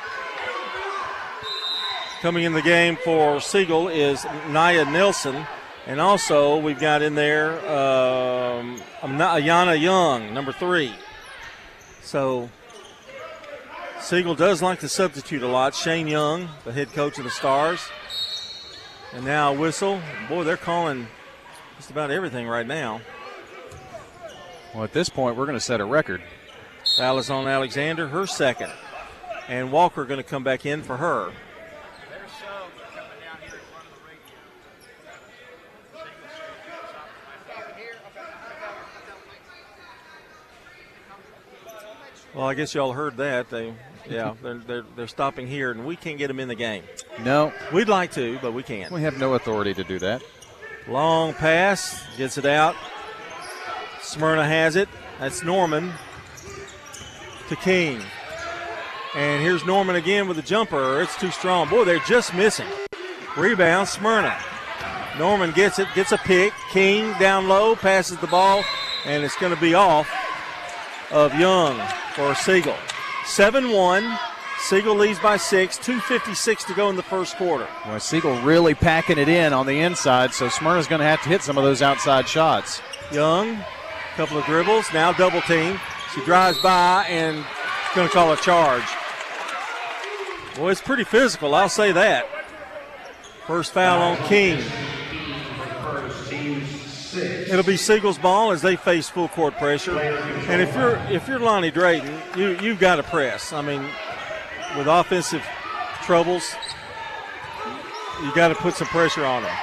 [2.21, 5.47] Coming in the game for Siegel is Naya Nelson.
[5.87, 10.93] And also, we've got in there um, Ayana Young, number three.
[12.03, 12.51] So,
[14.03, 15.77] Siegel does like to substitute a lot.
[15.77, 17.88] Shane Young, the head coach of the Stars.
[19.12, 20.01] And now whistle.
[20.29, 21.07] Boy, they're calling
[21.77, 23.01] just about everything right now.
[24.75, 26.21] Well, at this point, we're going to set a record.
[26.97, 28.73] Foul is on Alexander, her second.
[29.49, 31.33] And Walker going to come back in for her.
[42.35, 43.51] Well, I guess y'all heard that.
[43.51, 43.75] They,
[44.09, 46.83] yeah, they're, they're, they're stopping here, and we can't get them in the game.
[47.25, 48.91] No, We'd like to, but we can't.
[48.93, 50.23] we have no authority to do that.
[50.88, 52.75] Long pass, gets it out.
[54.01, 54.88] Smyrna has it.
[55.21, 55.93] That's Norman
[57.49, 58.01] to King.
[59.15, 61.01] And here's Norman again with a jumper.
[61.03, 61.69] It's too strong.
[61.69, 62.67] Boy, they're just missing.
[63.37, 64.37] Rebound, Smyrna.
[65.19, 66.53] Norman gets it, gets a pick.
[66.73, 68.65] King down low, passes the ball,
[69.05, 70.09] and it's going to be off
[71.12, 71.79] of Young
[72.15, 72.75] for Siegel.
[73.25, 74.19] 7 1.
[74.59, 75.79] Siegel leads by six.
[75.79, 77.67] 2.56 to go in the first quarter.
[77.87, 81.29] Well, Siegel really packing it in on the inside, so Smyrna's going to have to
[81.29, 82.81] hit some of those outside shots.
[83.11, 83.59] Young,
[84.17, 85.81] couple of dribbles, now double team.
[86.15, 87.45] She drives by and
[87.95, 88.85] going to call a charge.
[90.57, 92.27] Boy, it's pretty physical, I'll say that.
[93.47, 94.63] First foul on King.
[97.53, 100.01] It'll be Siegel's ball as they face full court pressure.
[100.01, 103.53] And if you're if you're Lonnie Drayton, you you've got to press.
[103.53, 103.83] I mean,
[104.79, 105.47] with offensive
[106.03, 106.55] troubles,
[108.23, 109.55] you got to put some pressure on them.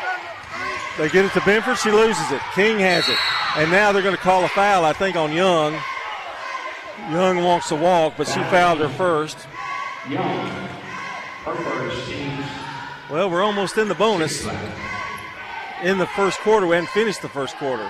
[1.00, 2.42] They get it to Benford, she loses it.
[2.54, 3.18] King has it.
[3.56, 5.74] And now they're going to call a foul, I think, on Young.
[7.10, 9.48] Young wants to walk, but she fouled her first.
[10.08, 10.50] Young,
[11.44, 12.14] her first
[13.10, 14.46] Well, we're almost in the bonus.
[15.84, 17.90] In the first quarter, we hadn't finished the first quarter.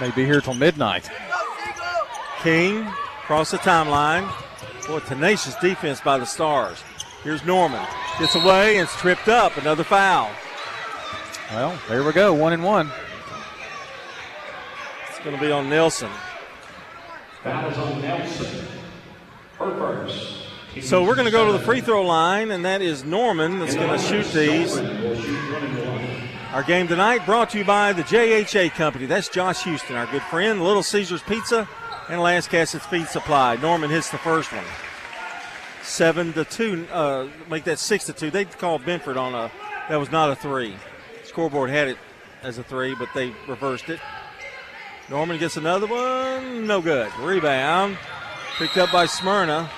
[0.00, 1.10] May be here till midnight.
[2.42, 2.86] King
[3.22, 4.30] across the timeline.
[4.86, 6.80] Boy, tenacious defense by the Stars.
[7.24, 7.84] Here's Norman.
[8.20, 9.56] Gets away and it's tripped up.
[9.56, 10.30] Another foul.
[11.50, 12.32] Well, there we go.
[12.32, 12.92] One and one.
[15.08, 16.10] It's going to be on Nelson.
[17.42, 18.66] foul is on Nelson.
[19.58, 20.45] Her first.
[20.82, 23.74] So we're going to go to the free throw line, and that is Norman that's
[23.74, 24.76] going to shoot these.
[26.52, 29.06] Our game tonight brought to you by the JHA Company.
[29.06, 30.62] That's Josh Houston, our good friend.
[30.62, 31.68] Little Caesars Pizza
[32.08, 33.56] and Last Cassett's Feed Supply.
[33.56, 34.64] Norman hits the first one.
[35.82, 36.86] Seven to two.
[36.92, 38.30] Uh, make that six to two.
[38.30, 39.50] They called Benford on a
[39.88, 40.74] that was not a three.
[41.24, 41.98] Scoreboard had it
[42.42, 44.00] as a three, but they reversed it.
[45.08, 46.66] Norman gets another one.
[46.66, 47.12] No good.
[47.18, 47.96] Rebound.
[48.58, 49.70] Picked up by Smyrna.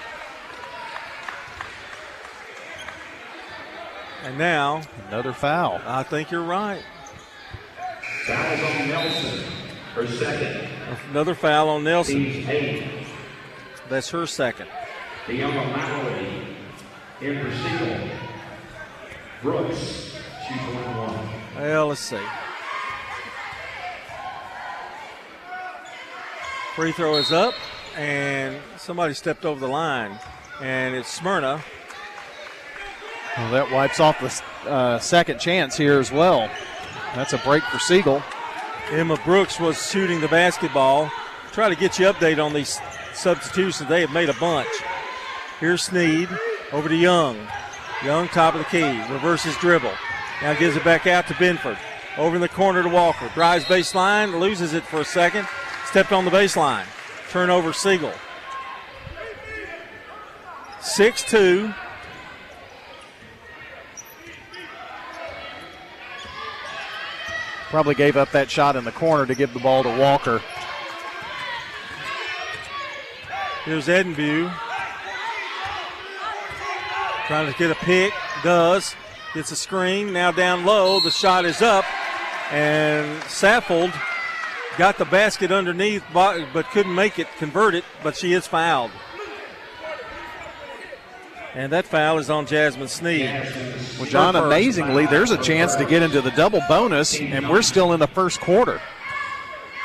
[4.29, 5.81] And now another foul.
[5.87, 6.83] I think you're right.
[8.27, 9.45] Foul is on Nelson.
[9.95, 10.69] Her second.
[11.09, 12.45] Another foul on Nelson.
[13.88, 14.69] That's her second.
[15.27, 16.47] The young O'Malley.
[17.23, 18.11] In for Siegel.
[19.41, 20.14] Brooks.
[20.47, 21.29] She's one one.
[21.57, 22.21] Well, let's see.
[26.75, 27.55] Free throw is up,
[27.97, 30.19] and somebody stepped over the line,
[30.61, 31.64] and it's Smyrna.
[33.37, 36.51] Well, that wipes off the uh, second chance here as well.
[37.14, 38.23] That's a break for Siegel.
[38.91, 41.11] Emma Brooks was shooting the basketball.
[41.53, 42.81] Try to get you update on these
[43.12, 43.88] substitutions.
[43.88, 44.69] They have made a bunch.
[45.61, 46.29] Here's Sneed
[46.73, 47.37] over to Young.
[48.05, 49.93] Young, top of the key, reverses dribble.
[50.41, 51.79] Now gives it back out to Benford.
[52.17, 53.29] Over in the corner to Walker.
[53.35, 55.49] Drives baseline, loses it for a second.
[55.87, 56.85] Stepped on the baseline.
[57.31, 58.12] Turnover Siegel.
[60.81, 61.75] 6 2.
[67.71, 70.43] Probably gave up that shot in the corner to give the ball to Walker.
[73.65, 74.51] Here's Edenview.
[77.27, 78.15] Trying to get a pick.
[78.43, 78.97] Does.
[79.35, 80.15] Gets a screen.
[80.15, 81.01] Now down low.
[81.01, 81.85] The shot is up.
[82.51, 83.93] And Saffold
[84.79, 87.85] got the basket underneath, but but couldn't make it convert it.
[88.03, 88.91] But she is fouled.
[91.55, 93.31] And that foul is on Jasmine Sneed.
[93.99, 97.93] Well, John, amazingly, there's a chance to get into the double bonus, and we're still
[97.95, 98.81] in the first quarter.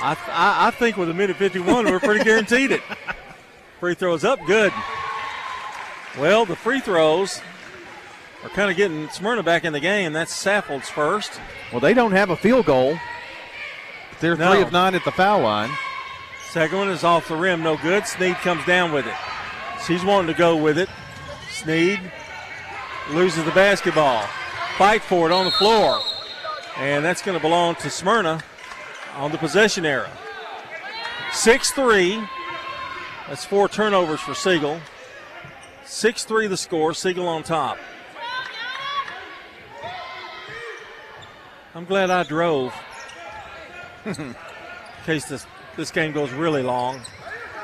[0.02, 2.82] I, I, I think with a minute 51, we're pretty guaranteed it.
[3.80, 4.74] Free throws up, good.
[6.20, 7.42] Well, the free throws
[8.44, 10.14] are kind of getting Smyrna back in the game.
[10.14, 11.40] That's Saffold's first.
[11.72, 12.98] Well, they don't have a field goal.
[14.20, 14.52] They're No.
[14.52, 15.72] three of nine at the foul line.
[16.52, 18.06] Second one is off the rim, no good.
[18.06, 19.16] Sneed comes down with it.
[19.88, 20.88] She's wanting to go with it.
[21.54, 22.00] Sneed
[23.12, 24.26] loses the basketball.
[24.78, 26.00] Fight for it on the floor.
[26.78, 28.42] And that's going to belong to Smyrna
[29.16, 30.10] on the possession arrow.
[31.32, 32.28] 6 3.
[33.28, 34.80] That's four turnovers for Siegel.
[35.86, 36.94] 6 3 the score.
[36.96, 37.78] Siegel on top.
[41.76, 42.74] I'm glad I drove.
[44.06, 44.36] in
[45.06, 45.46] case this,
[45.78, 47.02] this game goes really long.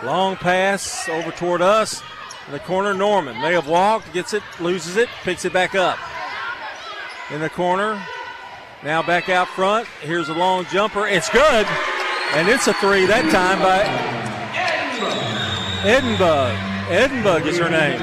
[0.04, 2.04] Long pass over toward us.
[2.50, 6.00] In the corner, Norman may have walked, gets it, loses it, picks it back up.
[7.30, 8.02] In the corner,
[8.84, 9.88] now back out front.
[10.02, 11.06] Here's a long jumper.
[11.06, 11.68] It's good.
[12.34, 13.86] And it's a three that time by
[15.88, 16.58] Edinburgh.
[16.90, 18.02] Edinburgh is her name.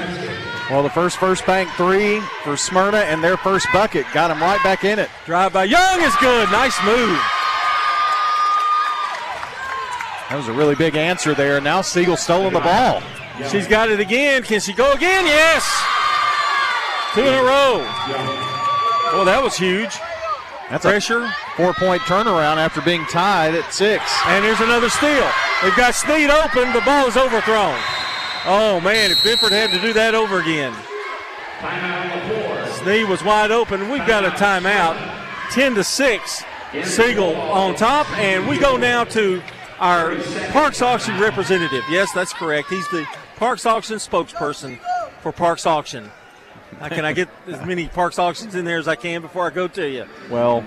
[0.69, 4.63] Well, the first first bank three for Smyrna and their first bucket got them right
[4.63, 5.09] back in it.
[5.25, 6.49] Drive by Young is good.
[6.51, 7.19] Nice move.
[10.29, 11.59] That was a really big answer there.
[11.59, 13.03] Now Siegel stolen the ball.
[13.51, 14.43] She's got it again.
[14.43, 15.25] Can she go again?
[15.25, 15.63] Yes.
[17.13, 17.79] Two in a row.
[19.13, 19.95] Well, that was huge.
[20.69, 21.23] That's Pressure.
[21.23, 24.03] a four-point turnaround after being tied at six.
[24.25, 25.29] And here's another steal.
[25.63, 26.73] They've got Sneed open.
[26.73, 27.79] The ball is overthrown.
[28.45, 30.73] Oh, man, if Benford had to do that over again.
[32.83, 33.89] Sneed was wide open.
[33.89, 34.97] We've got a timeout.
[35.51, 36.43] 10 to 6.
[36.83, 38.09] Siegel on top.
[38.17, 39.41] And we go now to
[39.79, 40.15] our
[40.51, 41.83] Parks Auction representative.
[41.89, 42.69] Yes, that's correct.
[42.69, 43.07] He's the
[43.37, 44.79] Parks Auction spokesperson
[45.21, 46.09] for Parks Auction.
[46.81, 49.51] Now, can I get as many Parks Auctions in there as I can before I
[49.51, 50.05] go to you?
[50.29, 50.65] Well,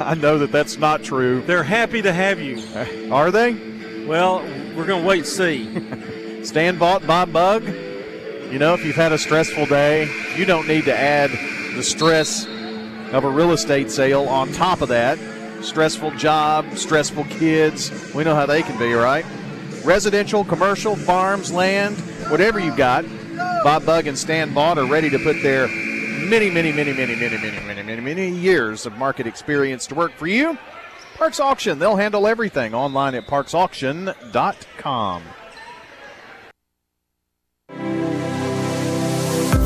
[0.00, 1.42] I know that that's not true.
[1.42, 2.62] They're happy to have you.
[2.74, 4.06] Uh, are they?
[4.06, 4.38] Well,
[4.76, 6.44] we're going to wait and see.
[6.44, 7.64] Stan Vaught by Bug.
[7.66, 11.30] You know, if you've had a stressful day, you don't need to add
[11.74, 15.18] the stress of a real estate sale on top of that.
[15.62, 17.90] stressful job, stressful kids.
[18.14, 19.26] We know how they can be, right?
[19.86, 21.96] Residential, commercial, farms, land,
[22.28, 23.04] whatever you've got,
[23.62, 27.36] Bob Bug and Stan Vaught are ready to put their many, many, many, many, many,
[27.38, 30.58] many, many, many, many years of market experience to work for you.
[31.14, 35.22] Parks Auction, they'll handle everything online at parksauction.com.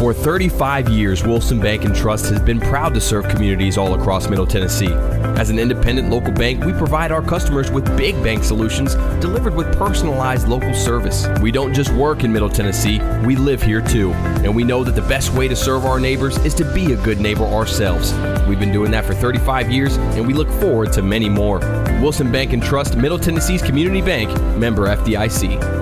[0.01, 4.31] For 35 years, Wilson Bank and Trust has been proud to serve communities all across
[4.31, 4.91] Middle Tennessee.
[5.37, 9.71] As an independent local bank, we provide our customers with big bank solutions delivered with
[9.77, 11.27] personalized local service.
[11.43, 14.13] We don't just work in Middle Tennessee, we live here too.
[14.43, 16.97] And we know that the best way to serve our neighbors is to be a
[16.97, 18.15] good neighbor ourselves.
[18.49, 21.59] We've been doing that for 35 years, and we look forward to many more.
[22.01, 25.80] Wilson Bank and Trust, Middle Tennessee's community bank, member FDIC.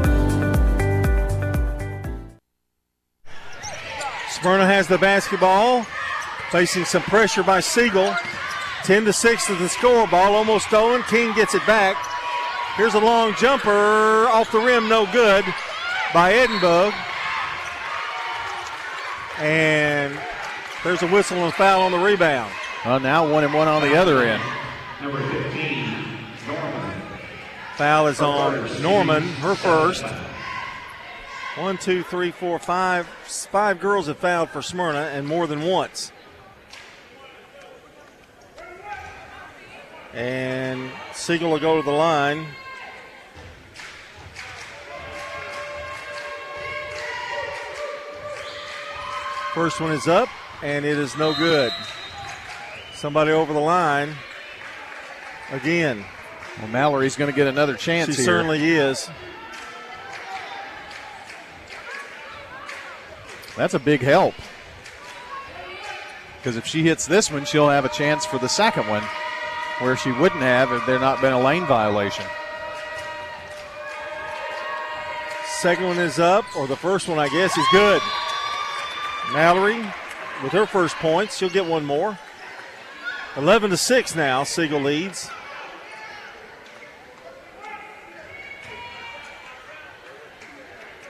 [4.41, 5.85] Smyrna has the basketball,
[6.51, 8.15] facing some pressure by Siegel.
[8.85, 10.07] 10 to 6 is the score.
[10.07, 11.03] Ball almost stolen.
[11.05, 11.97] King gets it back.
[12.77, 15.45] Here's a long jumper off the rim, no good
[16.15, 16.93] by Edinburgh.
[19.41, 20.17] And
[20.85, 22.53] there's a whistle and a foul on the rebound.
[22.85, 24.43] Well, now one and one on the other end.
[25.03, 25.85] Number 15,
[26.47, 27.03] Norman.
[27.77, 30.05] Foul is on Norman, her first.
[31.59, 33.07] One, two, three, four, five.
[33.27, 36.13] Five girls have fouled for Smyrna and more than once.
[40.15, 42.47] And Siegel will go to the line.
[49.53, 50.29] First one is up,
[50.63, 51.73] and it is no good.
[52.95, 54.15] Somebody over the line
[55.51, 56.05] again.
[56.59, 58.25] Well, Mallory's going to get another chance She here.
[58.25, 59.11] certainly is.
[63.59, 64.35] That's a big help.
[66.37, 69.03] Because if she hits this one, she'll have a chance for the second one,
[69.81, 72.25] where she wouldn't have if there not been a lane violation.
[75.45, 78.01] Second one is up, or the first one, I guess, is good.
[79.33, 79.85] Mallory
[80.45, 81.37] with her first points.
[81.37, 82.17] She'll get one more.
[83.37, 84.45] 11 to 6 now.
[84.45, 85.29] Siegel leads.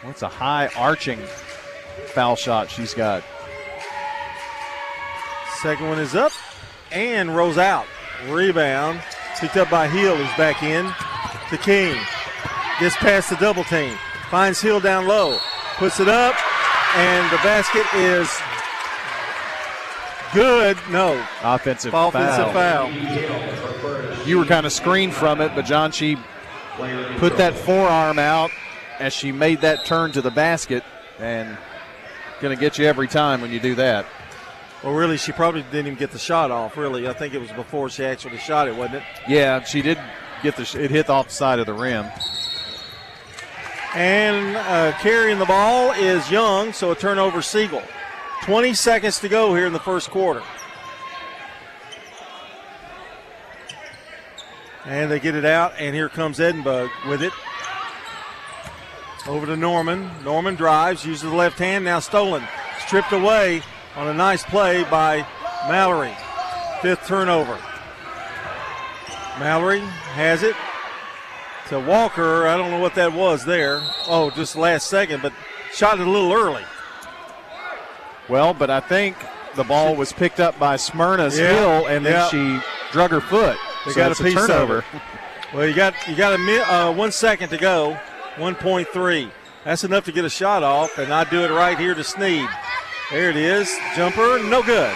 [0.03, 1.21] What's a high arching
[2.07, 3.23] foul shot she's got?
[5.63, 6.33] Second one is up
[6.93, 7.87] and rolls out.
[8.29, 9.01] Rebound.
[9.39, 10.93] Picked up by Hill, who's back in
[11.51, 11.97] to King.
[12.81, 13.97] Gets past the double team.
[14.31, 15.39] Finds Hill down low.
[15.77, 16.35] Puts it up,
[16.97, 18.29] and the basket is
[20.35, 20.77] good.
[20.91, 21.25] No.
[21.43, 22.91] Offensive, Offensive foul.
[22.91, 24.27] foul.
[24.27, 26.17] You were kind of screened from it, but John, she
[27.19, 28.51] put that forearm out
[28.99, 30.83] as she made that turn to the basket,
[31.21, 31.57] and
[32.41, 34.07] going to get you every time when you do that.
[34.83, 37.09] Well, really, she probably didn't even get the shot off, really.
[37.09, 39.03] I think it was before she actually shot it, wasn't it?
[39.29, 39.99] Yeah, she did
[40.43, 40.65] get the.
[40.65, 42.07] sh- It hit off the side of the rim.
[43.95, 47.83] And uh, carrying the ball is Young, so a turnover Siegel.
[48.43, 50.43] 20 seconds to go here in the first quarter.
[54.85, 57.33] And they get it out, and here comes Edinburgh with it.
[59.29, 60.11] Over to Norman.
[60.25, 62.43] Norman drives, uses the left hand, now stolen.
[62.87, 63.63] Stripped away
[63.95, 65.27] on a nice play by
[65.69, 66.17] Mallory.
[66.81, 67.59] Fifth turnover.
[69.39, 70.57] Mallory has it
[71.69, 72.47] to Walker.
[72.47, 73.81] I don't know what that was there.
[74.07, 75.33] Oh, just last second, but
[75.75, 76.65] shot it a little early.
[78.29, 79.17] Well, but I think
[79.57, 82.29] the ball was picked up by Smyrna's Yeah, Hill, and then yeah.
[82.29, 83.59] she drug her foot.
[83.85, 84.79] They So got a piece turnover.
[84.79, 85.03] of it.
[85.55, 87.99] Well, you got you got a uh, one second to go.
[88.39, 89.31] 1.3.
[89.65, 92.49] That's enough to get a shot off, and I do it right here to Sneed.
[93.11, 93.71] There it is.
[93.97, 94.95] Jumper, no good.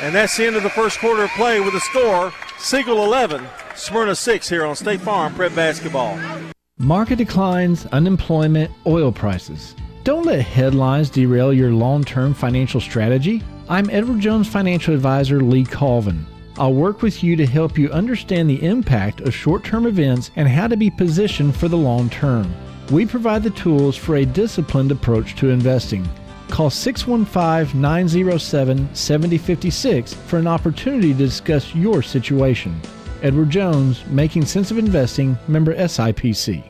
[0.00, 3.46] And that's the end of the first quarter of play with a score Siegel 11,
[3.76, 6.18] Smyrna 6 here on State Farm Prep Basketball.
[6.78, 9.74] Market declines, unemployment, oil prices.
[10.04, 13.42] Don't let headlines derail your long term financial strategy.
[13.68, 16.24] I'm Edward Jones financial advisor Lee Colvin.
[16.58, 20.48] I'll work with you to help you understand the impact of short term events and
[20.48, 22.52] how to be positioned for the long term.
[22.90, 26.08] We provide the tools for a disciplined approach to investing.
[26.48, 32.80] Call 615 907 7056 for an opportunity to discuss your situation.
[33.22, 36.64] Edward Jones, Making Sense of Investing, member SIPC.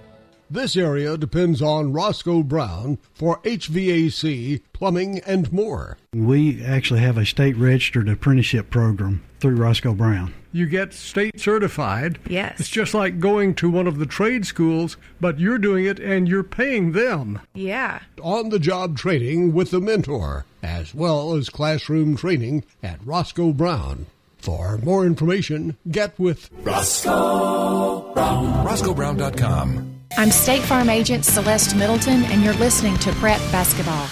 [0.51, 5.97] This area depends on Roscoe Brown for HVAC, plumbing, and more.
[6.12, 10.34] We actually have a state registered apprenticeship program through Roscoe Brown.
[10.53, 12.18] You get state certified.
[12.28, 12.59] Yes.
[12.59, 16.28] It's just like going to one of the trade schools, but you're doing it and
[16.28, 17.41] you're paying them.
[17.55, 18.01] Yeah.
[18.22, 24.07] On the job training with the mentor, as well as classroom training at Roscoe Brown.
[24.39, 28.66] For more information, get with Roscoe Brown.
[28.66, 29.95] RoscoeBrown.com.
[30.16, 34.09] I'm State Farm Agent Celeste Middleton, and you're listening to Prep Basketball.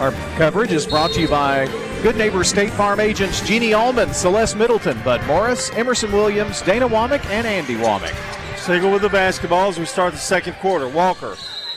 [0.00, 1.66] Our coverage is brought to you by
[2.02, 7.24] Good Neighbor State Farm agents Jeannie Allman, Celeste Middleton, Bud Morris, Emerson Williams, Dana Womack,
[7.26, 8.14] and Andy Womack.
[8.56, 10.86] Siegel with the basketball as we start the second quarter.
[10.86, 11.36] Walker,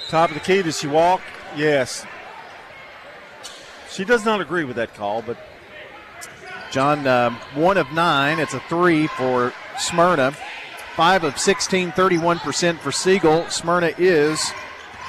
[0.09, 0.61] top of the key.
[0.61, 1.21] Does she walk?
[1.55, 2.05] Yes.
[3.89, 5.37] She does not agree with that call, but
[6.69, 8.37] John, um, one of nine.
[8.37, 10.33] It's a three for Smyrna.
[10.95, 13.49] Five of 16, 31% for Siegel.
[13.49, 14.51] Smyrna is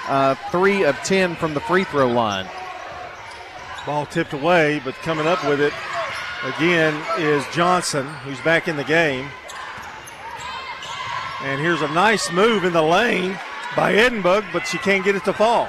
[0.08, 2.46] uh, three of 10 from the free throw line.
[3.86, 5.72] Ball tipped away, but coming up with it
[6.44, 9.28] again is Johnson, who's back in the game.
[11.42, 13.38] And here's a nice move in the lane
[13.76, 15.68] by Edinburgh, but she can't get it to fall.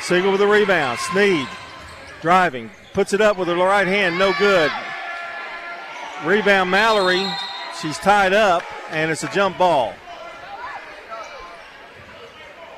[0.00, 0.98] Siegel with a rebound.
[0.98, 1.48] Sneed
[2.22, 4.70] driving, puts it up with her right hand, no good.
[6.24, 7.26] Rebound Mallory,
[7.80, 9.92] she's tied up, and it's a jump ball.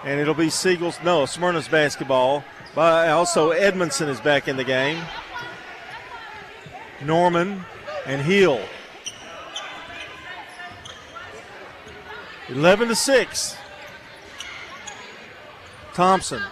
[0.02, 2.42] And it'll be Siegel's, no, Smyrna's basketball.
[2.74, 5.02] But also Edmondson is back in the game.
[7.02, 7.64] Norman
[8.06, 8.60] and Hill.
[12.48, 13.56] 11 to 6.
[15.94, 16.42] Thompson.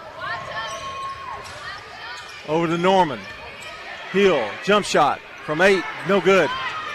[2.48, 3.20] Over to Norman.
[4.12, 6.48] Hill, jump shot from eight, no good.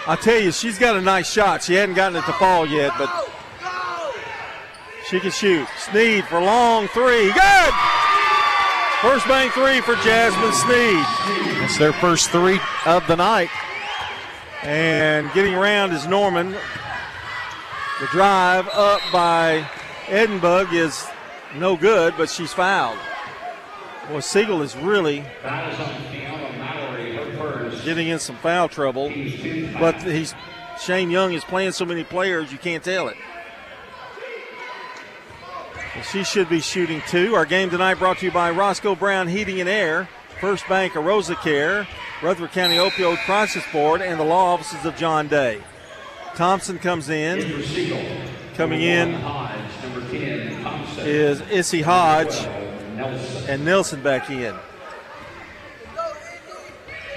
[0.06, 1.64] I tell you, she's got a nice shot.
[1.64, 3.10] She hadn't gotten it to fall yet, but
[5.10, 5.68] she can shoot.
[5.78, 7.32] Sneed for long three.
[7.34, 7.74] Good!
[9.02, 11.06] First bank three for Jasmine Sneed.
[11.64, 13.50] It's their first three of the night.
[14.64, 16.56] And getting around is Norman.
[18.00, 19.70] The drive up by
[20.08, 21.06] Edinburgh is
[21.58, 22.98] no good, but she's fouled.
[24.10, 25.24] Well, Siegel is really
[27.86, 29.10] getting in some foul trouble.
[29.80, 30.34] But he's
[30.82, 33.18] Shane Young is playing so many players, you can't tell it.
[36.04, 37.36] She should be shooting two.
[37.36, 40.08] Our game tonight brought to you by Roscoe Brown Heating and Air,
[40.40, 41.88] First Bank Arosa Care,
[42.22, 45.62] Rutherford County Opioid Crisis Board, and the law offices of John Day.
[46.36, 47.64] Thompson comes in.
[48.56, 49.14] Coming in
[51.00, 52.36] is Issy Hodge
[53.48, 54.56] and Nelson back in.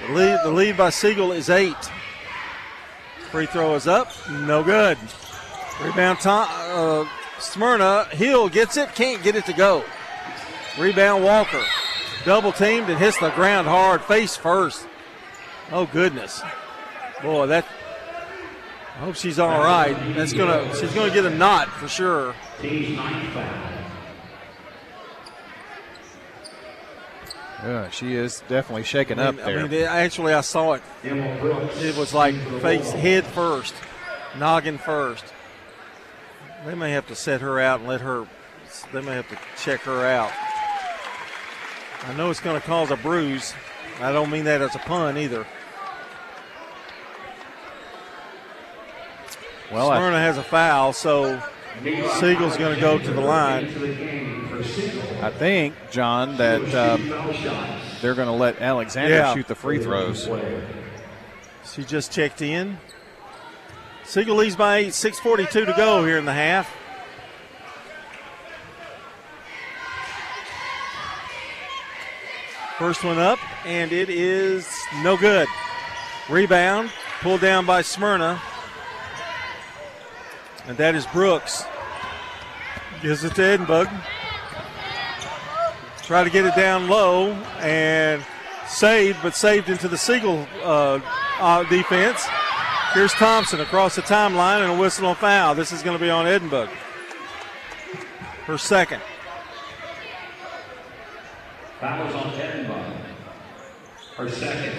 [0.07, 1.75] The lead, the lead by Siegel is eight.
[3.31, 4.97] Free throw is up, no good.
[5.81, 7.05] Rebound, Tom, uh,
[7.41, 8.05] Smyrna.
[8.11, 9.83] Hill gets it, can't get it to go.
[10.79, 11.63] Rebound, Walker.
[12.23, 14.87] Double teamed and hits the ground hard, face first.
[15.71, 16.41] Oh goodness,
[17.21, 17.65] boy, that.
[18.95, 19.95] I hope she's all right.
[20.15, 20.75] That's gonna.
[20.75, 22.35] She's gonna get a knot for sure.
[27.63, 29.59] Yeah, she is definitely shaking I up there.
[29.59, 30.83] I mean, actually, I saw it.
[31.03, 33.73] It was like face, head first,
[34.37, 35.23] noggin first.
[36.65, 38.27] They may have to set her out and let her.
[38.93, 40.31] They may have to check her out.
[42.07, 43.53] I know it's going to cause a bruise.
[43.99, 45.45] I don't mean that as a pun either.
[49.71, 51.41] Well, I- Smyrna has a foul, so
[52.19, 53.65] Siegel's going to go to the line.
[55.21, 57.07] I think, John, that um,
[58.01, 59.33] they're going to let Alexander Yeah.
[59.33, 60.27] shoot the free throws.
[61.65, 62.77] She just checked in.
[64.11, 66.69] Siegel leads by eight, 6.42 to go here in the half.
[72.77, 74.69] First one up, and it is
[75.01, 75.47] no good.
[76.27, 76.91] Rebound,
[77.21, 78.41] pulled down by Smyrna.
[80.67, 81.63] And that is Brooks.
[83.01, 83.89] Gives it to Edinburgh.
[86.03, 87.31] Try to get it down low
[87.61, 88.21] and
[88.67, 90.99] saved, but saved into the Siegel uh,
[91.39, 92.27] uh, defense.
[92.93, 95.55] Here's Thompson across the timeline and a whistle on foul.
[95.55, 96.67] This is going to be on Edinburgh.
[98.45, 99.01] Her second.
[101.79, 102.93] Fouls on Edinburgh.
[104.17, 104.73] Her second.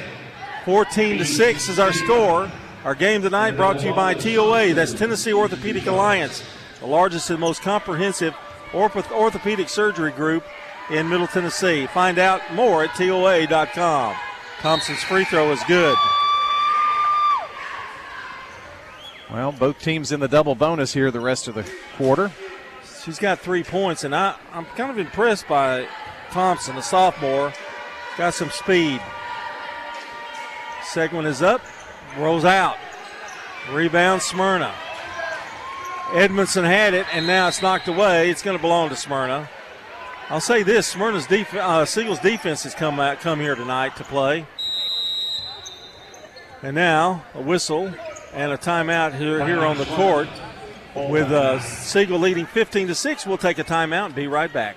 [0.66, 2.52] 14 to 6 is our score.
[2.84, 4.74] Our game tonight brought to you by TOA.
[4.74, 6.44] That's Tennessee Orthopedic Alliance,
[6.80, 8.34] the largest and most comprehensive
[8.74, 10.44] orthopedic surgery group
[10.90, 11.86] in Middle Tennessee.
[11.86, 14.14] Find out more at TOA.com.
[14.60, 15.96] Thompson's free throw is good.
[19.32, 21.66] Well, both teams in the double bonus here the rest of the
[21.96, 22.30] quarter.
[23.02, 25.88] She's got three points, and I, I'm kind of impressed by
[26.30, 27.52] Thompson, the sophomore.
[28.18, 29.00] Got some speed.
[30.84, 31.62] Second is up,
[32.18, 32.76] rolls out.
[33.70, 34.74] Rebound Smyrna.
[36.12, 38.28] Edmondson had it, and now it's knocked away.
[38.28, 39.48] It's going to belong to Smyrna.
[40.28, 44.46] I'll say this: Smyrna's def- uh, defense has come out, come here tonight to play.
[46.62, 47.92] And now a whistle
[48.32, 50.28] and a timeout here, here on the court.
[50.94, 54.76] With uh, Siegel leading 15 to 6, we'll take a timeout and be right back.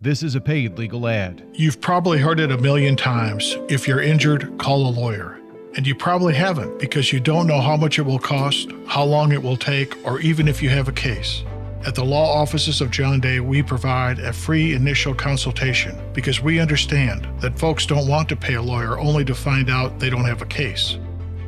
[0.00, 1.42] This is a paid legal ad.
[1.54, 3.56] You've probably heard it a million times.
[3.68, 5.40] If you're injured, call a lawyer.
[5.74, 9.32] And you probably haven't because you don't know how much it will cost, how long
[9.32, 11.42] it will take, or even if you have a case.
[11.86, 16.60] At the law offices of John Day, we provide a free initial consultation because we
[16.60, 20.24] understand that folks don't want to pay a lawyer only to find out they don't
[20.24, 20.98] have a case.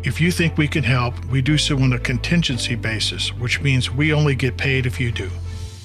[0.04, 3.90] If you think we can help, we do so on a contingency basis, which means
[3.90, 5.28] we only get paid if you do.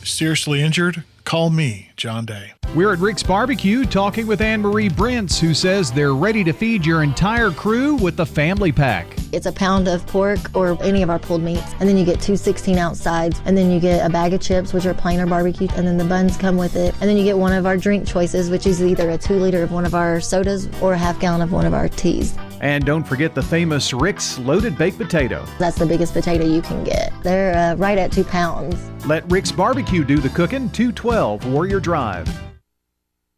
[0.04, 1.04] Seriously injured?
[1.26, 2.54] Call me, John Day.
[2.76, 6.86] We're at Rick's Barbecue talking with Anne Marie Brents, who says they're ready to feed
[6.86, 9.08] your entire crew with the family pack.
[9.34, 12.22] It's a pound of pork or any of our pulled meats, and then you get
[12.22, 15.20] two 16 ounce sides, and then you get a bag of chips, which are plain
[15.20, 17.66] or barbecue, and then the buns come with it, and then you get one of
[17.66, 20.94] our drink choices, which is either a two liter of one of our sodas or
[20.94, 22.36] a half gallon of one of our teas.
[22.62, 25.46] And don't forget the famous Rick's loaded baked potato.
[25.58, 27.12] That's the biggest potato you can get.
[27.24, 28.80] They're uh, right at two pounds.
[29.08, 30.70] Let Rick's Barbecue do the cooking.
[30.70, 32.30] 212 Warrior Drive.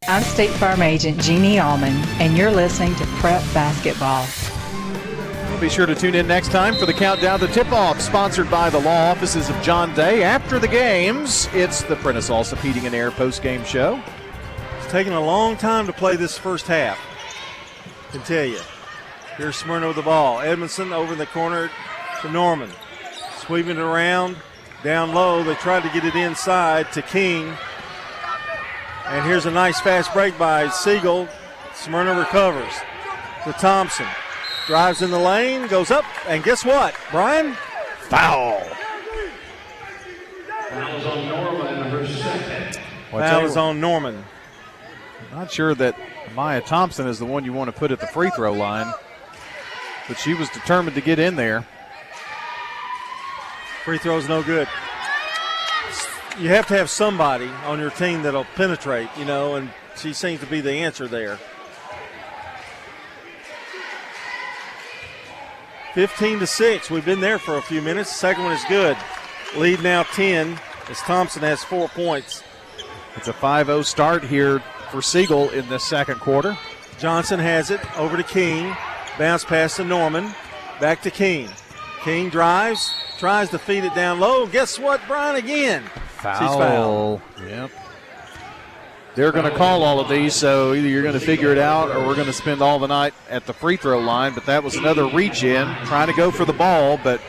[0.06, 4.26] I'm State Farm Agent Jeannie Allman, and you're listening to Prep Basketball.
[5.60, 8.78] Be sure to tune in next time for the countdown to tip-off, sponsored by the
[8.78, 10.22] law offices of John Day.
[10.22, 14.00] After the games, it's the Prentice Allsup Heating and Air post-game show.
[14.76, 17.00] It's taken a long time to play this first half.
[18.08, 18.60] I can tell you.
[19.38, 20.40] Here's Smyrna with the ball.
[20.40, 21.68] Edmondson over in the corner
[22.20, 22.70] to Norman.
[23.38, 24.36] Sweeping it around.
[24.84, 25.42] Down low.
[25.42, 27.52] They tried to get it inside to King.
[29.06, 31.28] And here's a nice fast break by Siegel.
[31.74, 32.72] Smyrna recovers
[33.44, 34.06] to Thompson.
[34.66, 37.54] Drives in the lane, goes up, and guess what, Brian?
[38.08, 38.60] Foul.
[40.70, 42.80] Foul is on Norman, her second.
[43.10, 44.24] Foul is on Norman.
[45.32, 45.96] Not sure that
[46.34, 48.92] Maya Thompson is the one you want to put at the free throw line,
[50.08, 51.64] but she was determined to get in there.
[53.84, 54.66] Free throw's no good.
[56.40, 60.40] You have to have somebody on your team that'll penetrate, you know, and she seems
[60.40, 61.38] to be the answer there.
[65.96, 66.90] 15 to 6.
[66.90, 68.10] We've been there for a few minutes.
[68.10, 68.98] The second one is good.
[69.56, 72.42] Lead now 10 as Thompson has four points.
[73.16, 74.58] It's a 5 0 start here
[74.90, 76.54] for Siegel in the second quarter.
[76.98, 78.76] Johnson has it over to King.
[79.18, 80.34] Bounce pass to Norman.
[80.80, 81.48] Back to King.
[82.02, 84.46] King drives, tries to feed it down low.
[84.46, 85.36] Guess what, Brian?
[85.36, 85.82] Again.
[86.18, 86.38] Foul.
[86.38, 87.20] She's fouled.
[87.48, 87.70] Yep.
[89.16, 91.90] They're going to call all of these, so either you're going to figure it out
[91.90, 94.34] or we're going to spend all the night at the free throw line.
[94.34, 97.22] But that was another reach in, trying to go for the ball, but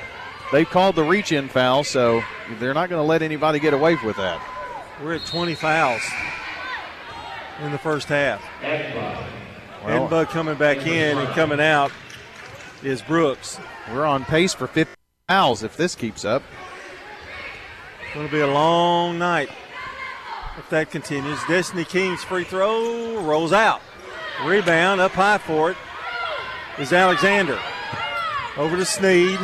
[0.51, 2.21] they called the reach in foul, so
[2.59, 4.41] they're not going to let anybody get away with that.
[5.01, 6.01] We're at 20 fouls
[7.61, 8.43] in the first half.
[8.61, 9.27] Well-
[9.85, 11.93] Edinburgh coming back in and coming out
[12.83, 13.61] is Brooks.
[13.93, 14.93] We're on pace for 50
[15.29, 16.43] fouls if this keeps up.
[18.03, 19.49] It's Going to be a long night
[20.57, 21.39] if that continues.
[21.47, 23.81] Destiny King's free throw rolls out.
[24.43, 25.77] Rebound up high for it
[26.77, 27.59] is Alexander.
[28.57, 29.39] Over to Sneed.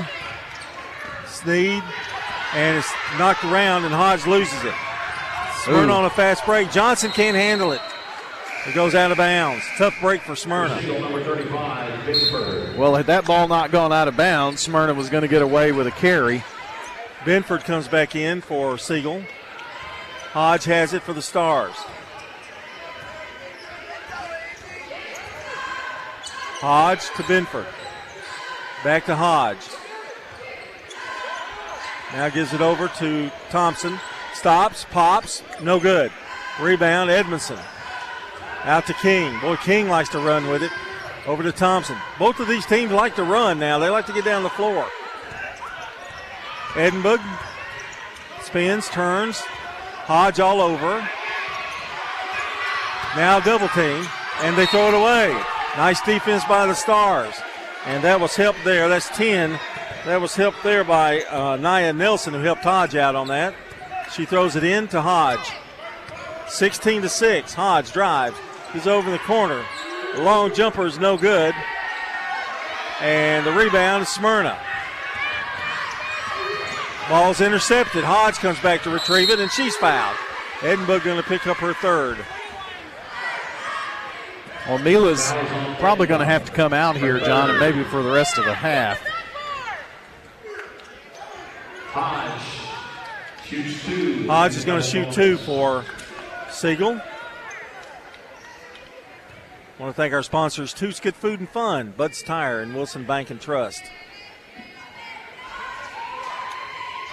[1.27, 1.83] Sneed.
[2.55, 4.73] And it's knocked around, and Hodge loses it.
[5.63, 5.97] Smyrna Ooh.
[5.97, 6.71] on a fast break.
[6.71, 7.81] Johnson can't handle it.
[8.67, 9.63] It goes out of bounds.
[9.77, 10.81] Tough break for Smyrna.
[10.81, 12.77] Number 35, Pittsburgh.
[12.77, 15.71] Well, had that ball not gone out of bounds, Smyrna was going to get away
[15.71, 16.43] with a carry.
[17.21, 19.23] Benford comes back in for Siegel.
[20.33, 21.75] Hodge has it for the Stars.
[26.59, 27.67] Hodge to Benford.
[28.83, 29.59] Back to Hodge.
[32.13, 33.99] Now gives it over to Thompson.
[34.33, 36.11] Stops, pops, no good.
[36.59, 37.59] Rebound, Edmondson.
[38.63, 39.39] Out to King.
[39.39, 40.71] Boy, King likes to run with it.
[41.27, 41.97] Over to Thompson.
[42.17, 43.77] Both of these teams like to run now.
[43.77, 44.87] They like to get down the floor.
[46.75, 47.19] Edinburgh
[48.41, 49.43] spins, turns.
[50.05, 50.99] Hodge all over.
[53.15, 54.05] Now double team,
[54.41, 55.31] and they throw it away.
[55.77, 57.33] Nice defense by the Stars.
[57.85, 58.89] And that was helped there.
[58.89, 59.59] That's 10.
[60.05, 63.55] That was helped there by uh, Nia Nelson, who helped Hodge out on that.
[64.11, 65.51] She throws it in to Hodge.
[66.47, 67.53] 16 to 6.
[67.53, 68.37] Hodge drives.
[68.73, 69.63] He's over in the corner.
[70.17, 71.53] Long jumper is no good.
[72.99, 74.57] And the rebound is Smyrna.
[77.09, 78.03] Ball's intercepted.
[78.03, 80.17] Hodge comes back to retrieve it, and she's fouled.
[80.61, 82.17] Edinburgh going to pick up her third.
[84.67, 85.31] Well, Mila's
[85.79, 88.45] probably going to have to come out here, John, and maybe for the rest of
[88.45, 89.01] the half.
[91.89, 92.63] Hodge
[93.85, 94.25] two.
[94.27, 95.83] Hodge is going to shoot two for
[96.49, 97.01] Siegel.
[99.77, 103.29] want to thank our sponsors, Toots Good Food and Fun, Bud's Tire, and Wilson Bank
[103.29, 103.83] and Trust.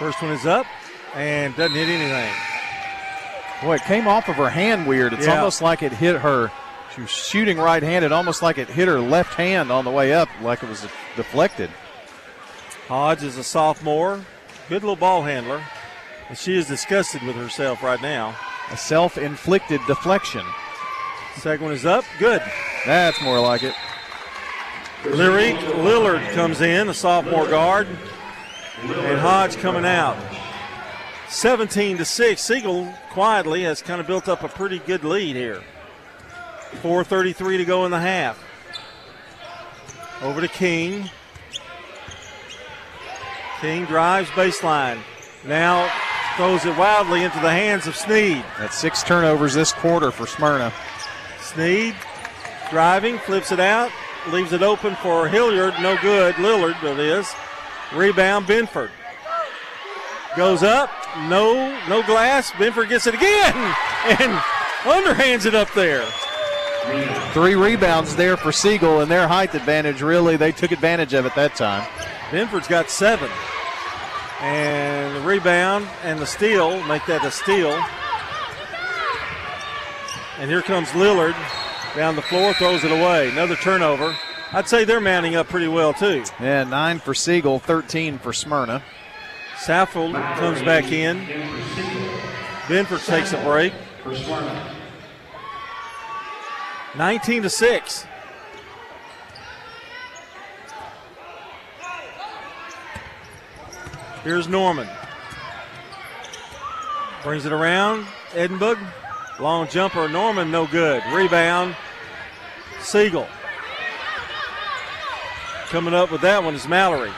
[0.01, 0.65] First one is up
[1.13, 2.33] and doesn't hit anything.
[3.61, 5.13] Boy, it came off of her hand weird.
[5.13, 5.35] It's Yeah.
[5.35, 6.49] almost like it hit her.
[6.95, 10.11] She was shooting right handed, almost like it hit her left hand on the way
[10.11, 11.69] up, like it was deflected.
[12.87, 14.21] Hodge is a sophomore,
[14.69, 15.61] good little ball handler,
[16.29, 18.33] and she is disgusted with herself right now.
[18.71, 20.43] A self inflicted deflection.
[21.37, 22.41] Second one is up, good.
[22.87, 23.75] That's more like it.
[25.05, 27.87] Lyric Lillard comes in, a sophomore guard,
[28.83, 30.17] and Hodge coming out.
[31.29, 32.41] 17 to 6.
[32.41, 35.61] Siegel quietly has kind of built up a pretty good lead here.
[36.81, 38.43] 4.33 to go in the half.
[40.21, 41.09] Over to King.
[43.59, 44.99] King drives baseline.
[45.45, 45.89] Now
[46.35, 48.43] throws it wildly into the hands of Sneed.
[48.57, 50.73] That's six turnovers this quarter for Smyrna.
[51.39, 51.95] Sneed
[52.71, 53.91] driving, flips it out,
[54.29, 55.75] leaves it open for Hilliard.
[55.81, 56.35] No good.
[56.35, 57.31] Lillard, but it is.
[57.93, 58.89] Rebound, Benford.
[60.35, 60.89] Goes up.
[61.27, 62.51] No, no glass.
[62.51, 63.53] Benford gets it again
[64.05, 64.31] and
[64.83, 66.05] underhands it up there.
[67.33, 71.35] Three rebounds there for Siegel, and their height advantage really, they took advantage of it
[71.35, 71.83] that time.
[72.31, 73.29] Benford's got seven.
[74.39, 77.77] And the rebound and the steal make that a steal.
[80.39, 81.35] And here comes Lillard
[81.95, 83.29] down the floor, throws it away.
[83.29, 84.15] Another turnover.
[84.53, 86.23] I'd say they're mounting up pretty well, too.
[86.39, 88.83] Yeah, nine for Siegel, 13 for Smyrna.
[89.55, 91.19] Saffold comes back in.
[92.67, 93.73] Benford takes a break.
[96.97, 98.05] 19 to 6.
[104.23, 104.87] Here's Norman.
[107.23, 108.05] Brings it around.
[108.33, 108.79] Edinburgh.
[109.39, 110.09] Long jumper.
[110.09, 111.01] Norman, no good.
[111.13, 111.75] Rebound.
[112.81, 113.27] Siegel.
[115.71, 117.13] Coming up with that one is Mallory.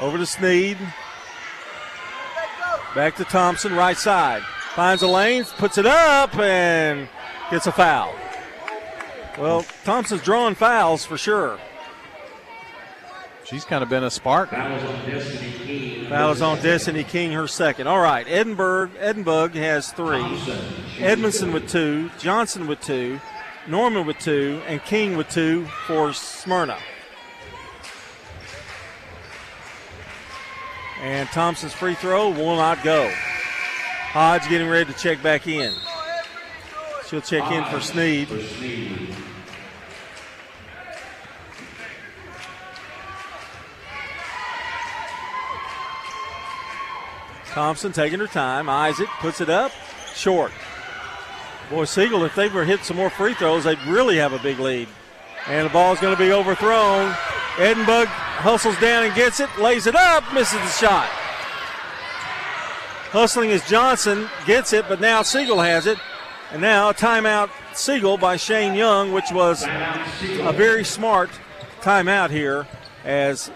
[0.00, 0.76] Over to Sneed.
[2.94, 4.42] Back to Thompson, right side.
[4.74, 7.08] Finds a lane, puts it up, and
[7.50, 8.14] gets a foul.
[9.38, 11.58] Well, Thompson's drawing fouls for sure.
[13.44, 14.50] She's kind of been a spark.
[14.50, 17.86] Foul is on Destiny King, her second.
[17.86, 20.38] All right, Edinburgh, Edinburgh has three.
[20.98, 23.18] Edmondson with two, Johnson with two,
[23.66, 26.76] Norman with two, and King with two for Smyrna.
[31.00, 33.10] And Thompson's free throw will not go.
[34.12, 35.72] Hodge getting ready to check back in.
[37.08, 38.28] She'll check in for Sneed.
[47.46, 48.68] Thompson taking her time.
[48.68, 49.72] Isaac puts it up.
[50.14, 50.52] Short.
[51.70, 54.58] Boy, Siegel, if they were hit some more free throws, they'd really have a big
[54.58, 54.88] lead.
[55.46, 57.14] And the ball's going to be overthrown.
[57.58, 58.06] Edinburgh
[58.40, 61.08] hustles down and gets it, lays it up, misses the shot.
[63.12, 65.98] Hustling is Johnson, gets it, but now Siegel has it.
[66.52, 71.30] And now a timeout Siegel by Shane Young, which was a very smart
[71.80, 72.66] timeout here
[73.04, 73.50] as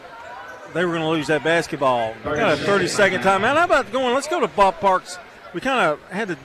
[0.72, 2.14] they were going to lose that basketball.
[2.24, 3.56] Kind of 30 second timeout.
[3.56, 4.14] How about going?
[4.14, 5.18] Let's go to Bob Parks.
[5.52, 6.36] We kind of had to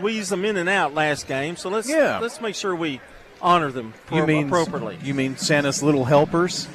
[0.00, 2.18] wheeze them in and out last game, so let's Yeah.
[2.20, 3.00] let's make sure we
[3.42, 4.98] honor them You mean appropriately.
[5.02, 6.68] You mean Santa's little helpers?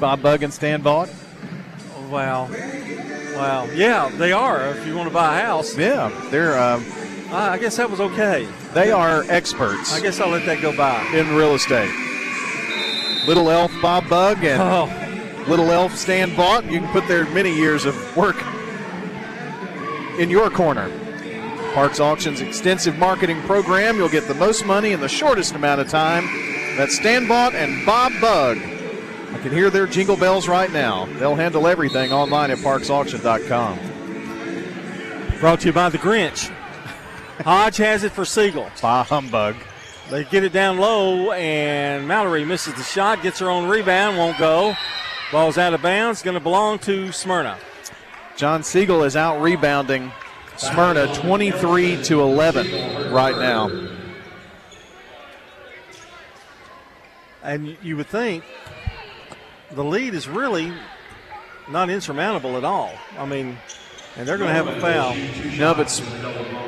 [0.00, 1.08] Bob Bug and Stan Vaught?
[2.10, 2.48] Wow.
[3.34, 3.66] Wow.
[3.74, 4.68] Yeah, they are.
[4.70, 6.84] If you want to buy a house, Yeah, they're um,
[7.30, 8.48] I I guess that was okay.
[8.74, 11.02] they are experts I guess I'll let that go by.
[11.14, 11.90] in real estate.
[13.26, 16.70] Little Elf Bob Bug and Oh, Little Elf Stan Vaught.
[16.70, 18.36] You can put their many years of work
[20.18, 20.90] in your corner.
[21.74, 23.96] Parks Auctions extensive marketing program.
[23.96, 26.24] You'll get the most money in the shortest amount of time.
[26.76, 28.58] That's Stan Vaught and Bob Bug.
[29.38, 31.06] I can hear their jingle bells right now.
[31.20, 33.78] They'll handle everything online at parksauction.com.
[35.38, 36.52] brought to you by the Grinch.
[37.44, 38.68] Hodge has it for Siegel.
[38.82, 39.54] Bah humbug.
[40.10, 44.38] They get it down low, and Mallory misses the shot, gets her own rebound, won't
[44.38, 44.74] go.
[45.30, 47.58] Ball's out of bounds, going to belong to Smyrna.
[48.36, 50.10] John Siegel is out rebounding
[50.56, 53.70] Smyrna 23 to 11 right now.
[57.44, 58.42] And you would think
[59.78, 60.72] the lead is really
[61.68, 62.92] not insurmountable at all.
[63.16, 63.56] I mean,
[64.16, 65.14] and they're going to have a foul.
[65.56, 65.86] No, but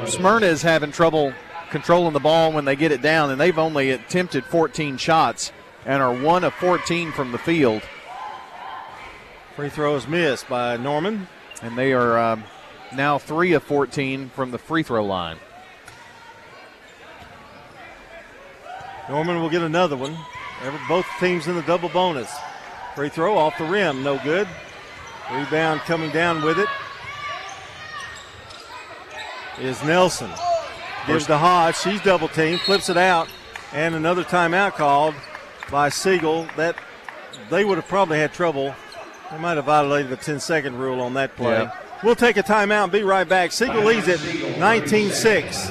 [0.09, 1.35] Smyrna is having trouble
[1.71, 5.51] controlling the ball when they get it down, and they've only attempted 14 shots
[5.85, 7.83] and are one of 14 from the field.
[9.57, 11.27] Free throw is missed by Norman.
[11.63, 12.45] And they are um,
[12.95, 15.39] now three of 14 from the free throw line.
[19.09, 20.17] Norman will get another one.
[20.87, 22.33] both teams in the double bonus.
[22.95, 24.49] Free throw off the rim, no good.
[25.33, 26.69] Rebound coming down with it
[29.61, 30.31] is Nelson.
[31.07, 31.77] Gives to Hodge.
[31.77, 33.29] She's double teamed, flips it out,
[33.73, 35.15] and another timeout called
[35.71, 36.49] by Siegel.
[36.57, 36.77] That
[37.49, 38.75] they would have probably had trouble.
[39.31, 41.53] They might have violated the 10 second rule on that play.
[41.53, 41.73] Yeah.
[42.03, 43.53] We'll take a timeout and be right back.
[43.53, 45.71] Siegel leads it 19 6.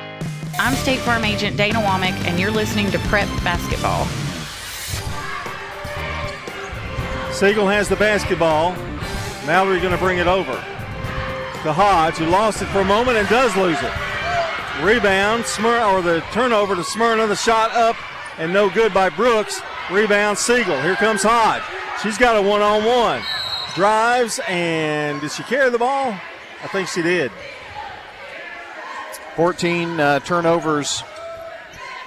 [0.59, 4.05] I'm State Farm Agent Dana Womack, and you're listening to Prep Basketball.
[7.33, 8.73] Siegel has the basketball.
[9.45, 13.27] Mallory going to bring it over to Hodge, who lost it for a moment and
[13.29, 14.83] does lose it.
[14.83, 17.27] Rebound, Smyrna, or the turnover to Smyrna.
[17.27, 17.95] The shot up
[18.37, 19.61] and no good by Brooks.
[19.89, 20.79] Rebound, Siegel.
[20.81, 21.63] Here comes Hodge.
[22.03, 23.21] She's got a one on one.
[23.75, 26.15] Drives, and did she carry the ball?
[26.63, 27.31] I think she did.
[29.41, 31.01] 14 uh, turnovers.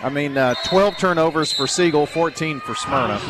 [0.04, 3.20] I mean, uh, 12 turnovers for Siegel, 14 for Smyrna.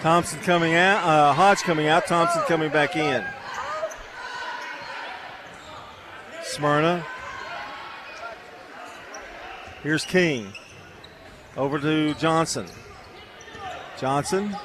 [0.00, 3.22] Thompson coming out, uh, Hodge coming out, Thompson coming back in.
[6.44, 7.04] Smyrna.
[9.82, 10.50] Here's King.
[11.58, 12.64] Over to Johnson.
[14.00, 14.56] Johnson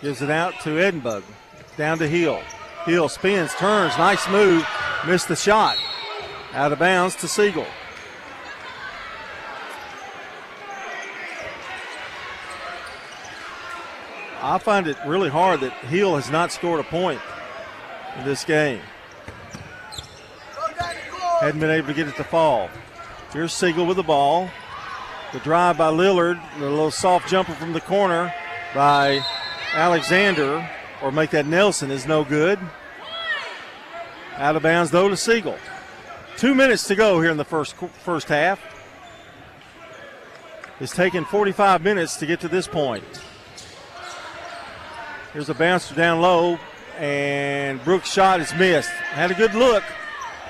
[0.00, 1.24] gives it out to Edinburgh.
[1.76, 2.40] Down to Hill.
[2.86, 4.66] Hill spins, turns, nice move.
[5.06, 5.76] Missed the shot.
[6.54, 7.66] Out of bounds to Siegel.
[14.40, 17.20] I find it really hard that Hill has not scored a point
[18.18, 18.80] in this game.
[21.40, 22.68] Hadn't been able to get it to fall.
[23.32, 24.50] Here's Siegel with the ball.
[25.32, 28.32] The drive by Lillard, the little soft jumper from the corner
[28.74, 29.24] by
[29.72, 30.68] Alexander,
[31.02, 32.58] or make that Nelson, is no good.
[34.42, 35.56] Out of bounds though to Siegel.
[36.36, 38.60] Two minutes to go here in the first first half.
[40.80, 43.04] It's taken 45 minutes to get to this point.
[45.32, 46.58] Here's a bouncer down low,
[46.98, 48.90] and Brooks' shot is missed.
[48.90, 49.84] Had a good look,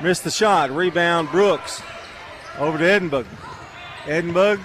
[0.01, 0.71] missed the shot.
[0.71, 1.83] Rebound, Brooks.
[2.59, 3.27] Over to Edinburgh.
[4.07, 4.61] Edinburgh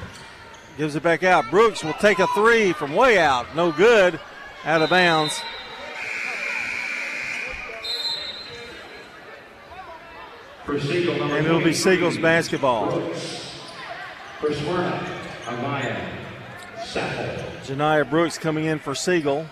[0.78, 1.50] gives it back out.
[1.50, 3.54] Brooks will take a three from way out.
[3.58, 4.22] No good.
[4.64, 5.38] Out of bounds.
[10.70, 13.00] And it'll be Siegel's basketball.
[14.40, 16.18] For Smyrna, Amaya
[17.64, 19.46] Janiyah Brooks coming in for Siegel.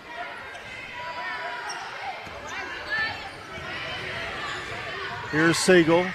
[5.30, 6.06] Here's Siegel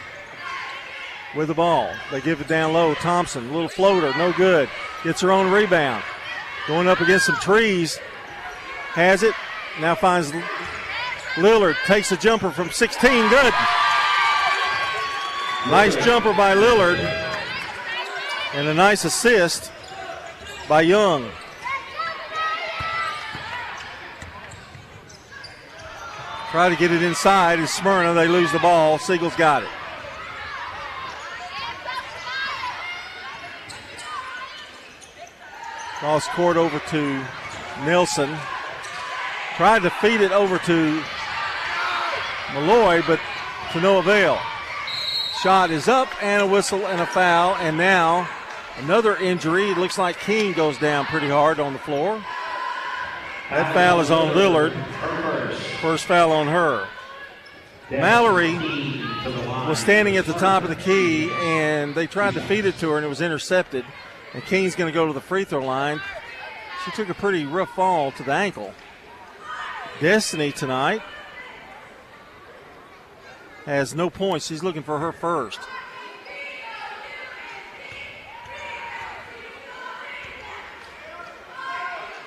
[1.36, 1.92] with the ball.
[2.12, 2.94] They give it down low.
[2.96, 4.70] Thompson, A little floater, no good.
[5.04, 6.04] Gets her own rebound.
[6.68, 7.98] Going up against some trees.
[8.94, 9.34] Has it.
[9.80, 10.32] Now finds
[11.36, 11.76] Lillard.
[11.86, 13.30] Takes a jumper from 16.
[13.30, 13.54] Good.
[15.68, 16.98] Nice jumper by Lillard.
[18.54, 19.72] And a nice assist
[20.68, 21.30] by Young.
[26.50, 27.60] Try to get it inside.
[27.60, 28.14] Is Smyrna.
[28.14, 28.98] They lose the ball.
[28.98, 29.70] Siegel's got it.
[36.00, 37.24] Cross court over to
[37.86, 38.36] Nelson.
[39.56, 41.04] Tried to feed it over to
[42.54, 43.20] Mallory, but
[43.72, 44.38] to no avail.
[45.42, 47.56] Shot is up and a whistle and a foul.
[47.56, 48.30] And now
[48.78, 49.72] another injury.
[49.72, 52.24] It looks like King goes down pretty hard on the floor.
[53.50, 54.74] That foul is on Lillard.
[55.82, 56.88] First foul on her.
[57.90, 58.54] Mallory
[59.68, 62.92] was standing at the top of the key, and they tried to feed it to
[62.92, 63.84] her, and it was intercepted.
[64.34, 66.02] And King's going to go to the free throw line.
[66.86, 68.74] She took a pretty rough fall to the ankle.
[70.00, 71.02] Destiny tonight
[73.66, 74.48] has no points.
[74.48, 75.60] She's looking for her first.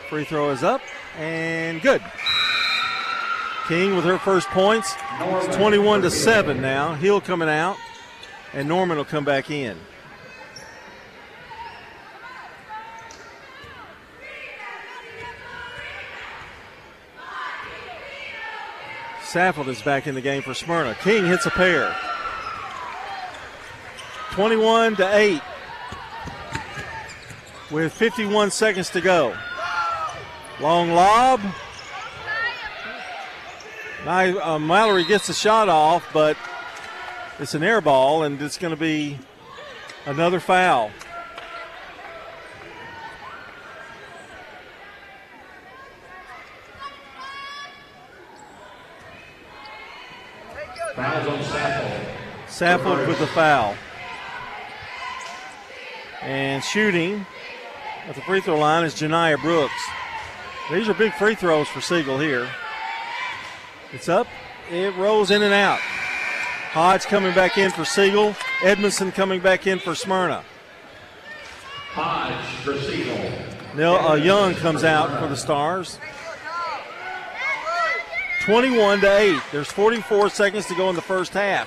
[0.08, 0.80] Free throw is up
[1.18, 2.02] and good.
[3.66, 4.94] King with her first points.
[5.20, 6.94] It's 21 to 7 now.
[6.94, 7.76] Hill coming out,
[8.52, 9.78] and Norman will come back in.
[19.34, 20.94] Saffold is back in the game for Smyrna.
[21.00, 21.92] King hits a pair.
[24.30, 25.42] 21 to 8
[27.72, 29.36] with 51 seconds to go.
[30.60, 31.40] Long lob.
[34.04, 36.36] Now, uh, Mallory gets the shot off, but
[37.40, 39.18] it's an air ball, and it's going to be
[40.06, 40.92] another foul.
[50.94, 52.06] Fouls on Saffold.
[52.46, 53.74] Saffold with the foul.
[56.22, 57.26] And shooting
[58.06, 59.74] at the free throw line is Janiyah Brooks.
[60.70, 62.48] These are big free throws for Siegel here.
[63.92, 64.28] It's up.
[64.70, 65.80] It rolls in and out.
[65.80, 68.34] Hodge coming back in for Siegel.
[68.62, 70.44] Edmondson coming back in for Smyrna.
[71.90, 73.18] Hodge for Siegel.
[73.74, 75.98] Now uh, Young comes out for the Stars.
[78.44, 79.42] 21 to 8.
[79.52, 81.66] There's 44 seconds to go in the first half.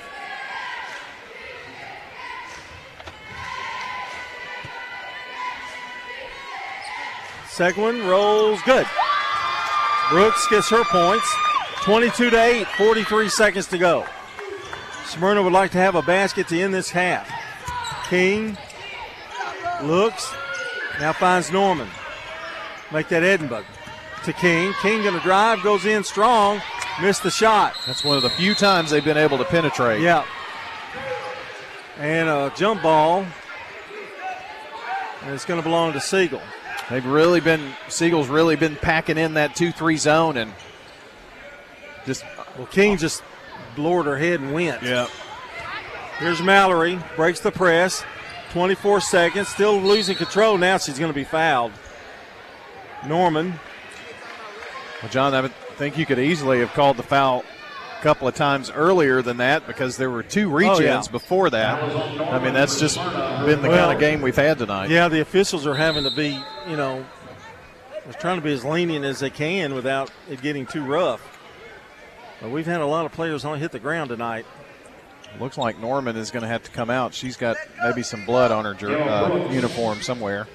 [7.49, 8.85] Second one rolls good.
[10.11, 11.27] Brooks gets her points.
[11.81, 14.05] 22 to 8, 43 seconds to go.
[15.05, 17.27] Smyrna would like to have a basket to end this half.
[18.07, 18.55] King
[19.81, 20.31] looks,
[20.99, 21.87] now finds Norman.
[22.91, 23.65] Make that Edinburgh
[24.27, 24.73] to King.
[24.81, 26.61] King going to drive, goes in strong,
[27.01, 27.75] missed the shot.
[27.87, 30.01] That's one of the few times they've been able to penetrate.
[30.01, 30.25] Yeah.
[31.97, 33.25] And a jump ball.
[35.23, 36.41] And it's going to belong to Siegel.
[36.89, 40.53] They've really been Siegel's really been packing in that two three zone and
[42.05, 42.23] just
[42.57, 43.23] well King just
[43.77, 44.83] lowered her head and went.
[44.83, 45.07] Yeah.
[46.19, 48.03] Here's Mallory, breaks the press.
[48.51, 50.57] 24 seconds, still losing control.
[50.57, 51.73] Now she's going to be fouled.
[53.05, 53.59] Norman.
[55.01, 57.43] Well, John, I think you could easily have called the foul
[57.99, 61.03] a couple of times earlier than that because there were two reach-ins Oh, yeah.
[61.11, 61.81] before that.
[62.33, 64.89] I mean, that's just been the Well, kind of game we've had tonight.
[64.89, 67.05] Yeah, the officials are having to be, you know,
[68.19, 71.21] trying to be as lenient as they can without it getting too rough.
[72.41, 74.45] But we've had a lot of players on hit the ground tonight.
[75.39, 77.13] Looks like Norman is going to have to come out.
[77.13, 80.47] She's got maybe some blood on her jer- uh, uniform somewhere.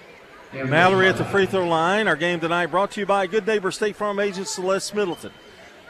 [0.52, 2.06] Mallory at the free throw line.
[2.06, 5.32] Our game tonight brought to you by Good Neighbor State Farm agent Celeste Middleton.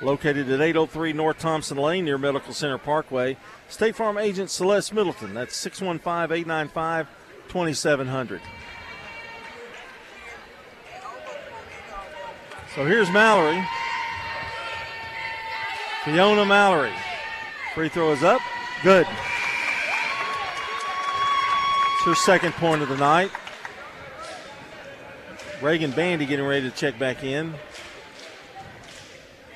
[0.00, 3.36] Located at 803 North Thompson Lane near Medical Center Parkway.
[3.68, 5.34] State Farm agent Celeste Middleton.
[5.34, 7.08] That's 615 895
[7.48, 8.40] 2700.
[12.74, 13.66] So here's Mallory.
[16.04, 16.92] Fiona Mallory.
[17.74, 18.40] Free throw is up.
[18.84, 19.06] Good.
[21.94, 23.30] It's her second point of the night.
[25.62, 27.54] Reagan Bandy getting ready to check back in.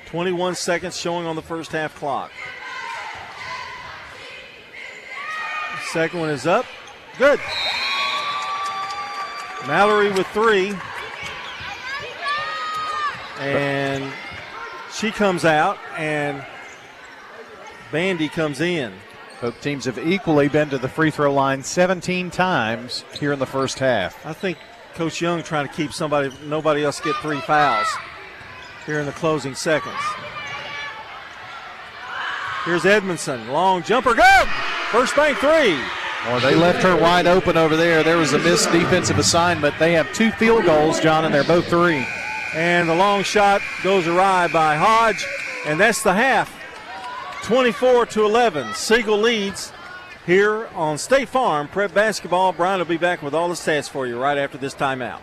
[0.05, 2.31] 21 seconds showing on the first half clock.
[5.91, 6.65] Second one is up.
[7.17, 7.41] Good.
[9.67, 10.73] Mallory with three.
[13.39, 14.11] And
[14.93, 16.45] she comes out, and
[17.91, 18.93] Bandy comes in.
[19.41, 23.45] Both teams have equally been to the free throw line 17 times here in the
[23.45, 24.25] first half.
[24.25, 24.57] I think
[24.97, 27.87] Coach Young trying to keep somebody, nobody else get three fouls
[28.87, 29.93] here in the closing seconds.
[32.65, 34.47] Here's Edmondson, long jumper, good.
[34.89, 35.79] First bank three.
[36.25, 38.01] Well, they left her wide open over there.
[38.01, 39.77] There was a missed defensive assignment.
[39.77, 42.03] They have two field goals, John, and they're both three.
[42.55, 45.23] And the long shot goes awry by Hodge,
[45.67, 46.51] and that's the half.
[47.43, 48.73] 24 to 11.
[48.73, 49.71] Siegel leads
[50.27, 52.51] here on State Farm Prep Basketball.
[52.51, 55.21] Brian will be back with all the stats for you right after this timeout.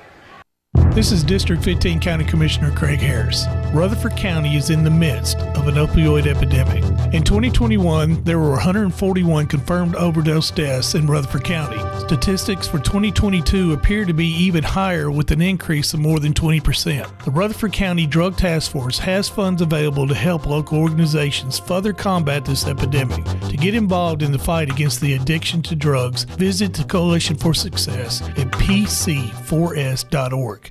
[0.94, 3.46] This is District 15 County Commissioner Craig Harris.
[3.72, 6.84] Rutherford County is in the midst of an opioid epidemic.
[7.12, 11.80] In 2021, there were 141 confirmed overdose deaths in Rutherford County.
[11.98, 17.24] Statistics for 2022 appear to be even higher with an increase of more than 20%.
[17.24, 22.44] The Rutherford County Drug Task Force has funds available to help local organizations further combat
[22.44, 23.24] this epidemic.
[23.48, 27.52] To get involved in the fight against the addiction to drugs, visit the Coalition for
[27.52, 30.70] Success at pc4s.org.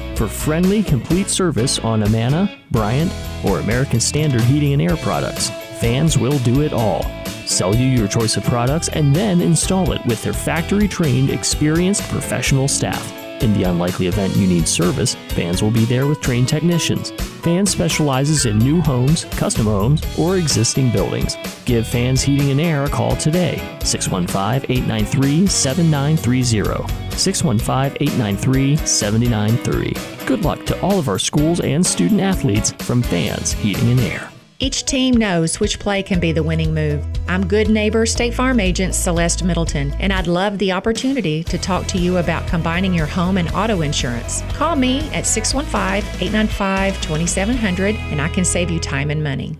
[0.21, 3.11] for friendly, complete service on Amana, Bryant,
[3.43, 5.49] or American Standard Heating and Air products.
[5.79, 7.01] Fans will do it all.
[7.47, 12.03] Sell you your choice of products and then install it with their factory trained, experienced
[12.03, 13.11] professional staff.
[13.41, 17.09] In the unlikely event you need service, Fans will be there with trained technicians.
[17.41, 21.35] Fans specializes in new homes, custom homes, or existing buildings.
[21.65, 23.57] Give Fans Heating and Air a call today.
[23.83, 27.17] 615 893 7930.
[27.17, 30.10] 615 893 7930.
[30.31, 34.31] Good luck to all of our schools and student athletes from Fans Heating and Air.
[34.59, 37.05] Each team knows which play can be the winning move.
[37.27, 41.85] I'm good neighbor State Farm agent Celeste Middleton, and I'd love the opportunity to talk
[41.87, 44.41] to you about combining your home and auto insurance.
[44.53, 49.57] Call me at 615 895 2700 and I can save you time and money.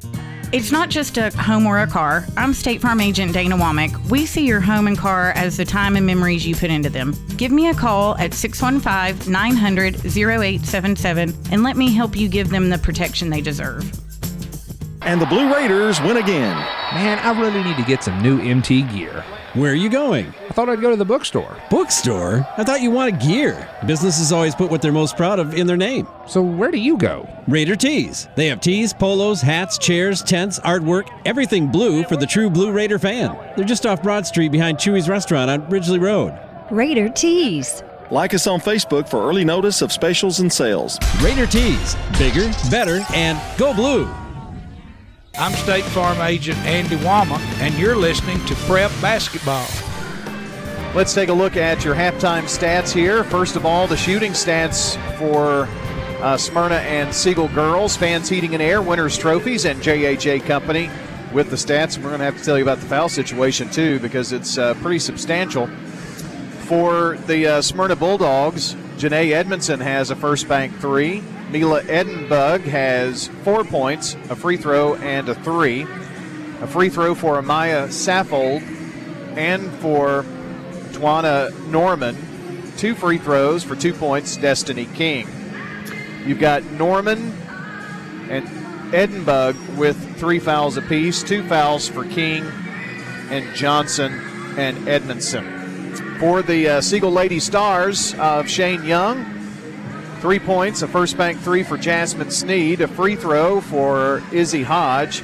[0.53, 2.25] It's not just a home or a car.
[2.35, 4.09] I'm State Farm agent Dana Womack.
[4.09, 7.15] We see your home and car as the time and memories you put into them.
[7.37, 12.69] Give me a call at 615 900 0877 and let me help you give them
[12.69, 13.89] the protection they deserve.
[15.03, 16.55] And the Blue Raiders win again.
[16.93, 19.23] Man, I really need to get some new MT gear.
[19.55, 20.27] Where are you going?
[20.47, 21.57] I thought I'd go to the bookstore.
[21.71, 22.47] Bookstore?
[22.55, 23.67] I thought you wanted gear.
[23.87, 26.07] Businesses always put what they're most proud of in their name.
[26.27, 27.27] So where do you go?
[27.47, 28.29] Raider Tees.
[28.35, 32.99] They have tees, polos, hats, chairs, tents, artwork, everything blue for the true Blue Raider
[32.99, 33.35] fan.
[33.55, 36.39] They're just off Broad Street behind Chewy's restaurant on Ridgely Road.
[36.69, 37.83] Raider Tees.
[38.11, 40.99] Like us on Facebook for early notice of specials and sales.
[41.21, 41.95] Raider Tees.
[42.19, 44.07] Bigger, better, and go blue.
[45.41, 49.65] I'm State Farm Agent Andy Womack, and you're listening to Prep Basketball.
[50.93, 53.23] Let's take a look at your halftime stats here.
[53.23, 55.67] First of all, the shooting stats for
[56.23, 60.91] uh, Smyrna and Siegel girls, fans heating and air, winners trophies, and JHA Company
[61.33, 61.97] with the stats.
[61.97, 64.75] We're going to have to tell you about the foul situation too because it's uh,
[64.75, 65.65] pretty substantial.
[66.67, 71.23] For the uh, Smyrna Bulldogs, Janae Edmondson has a first bank three.
[71.51, 75.85] Mila Edinburgh has four points, a free throw, and a three.
[76.61, 78.61] A free throw for Amaya Saffold
[79.35, 80.23] and for
[80.91, 82.15] Twana Norman.
[82.77, 85.27] Two free throws for two points, Destiny King.
[86.25, 87.33] You've got Norman
[88.29, 88.47] and
[88.95, 92.45] Edinburgh with three fouls apiece, two fouls for King
[93.29, 94.13] and Johnson
[94.57, 95.97] and Edmondson.
[96.17, 99.40] For the uh, Lady Stars of Shane Young,
[100.21, 105.23] three points, a first bank three for Jasmine Sneed, a free throw for Izzy Hodge,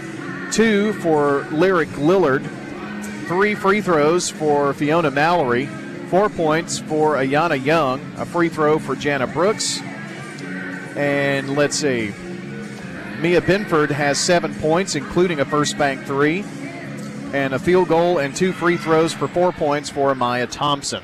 [0.52, 2.44] two for Lyric Lillard,
[3.28, 5.68] three free throws for Fiona Mallory,
[6.10, 9.80] four points for Ayana Young, a free throw for Jana Brooks,
[10.96, 12.12] and let's see,
[13.22, 16.44] Mia Binford has seven points, including a first bank three,
[17.34, 21.04] and a field goal and two free throws for four points for Maya Thompson.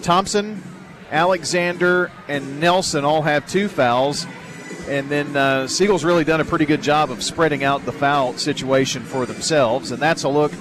[0.00, 0.62] Thompson,
[1.10, 4.26] Alexander, and Nelson all have two fouls.
[4.88, 8.36] And then uh, Siegel's really done a pretty good job of spreading out the foul
[8.36, 9.92] situation for themselves.
[9.92, 10.52] And that's a look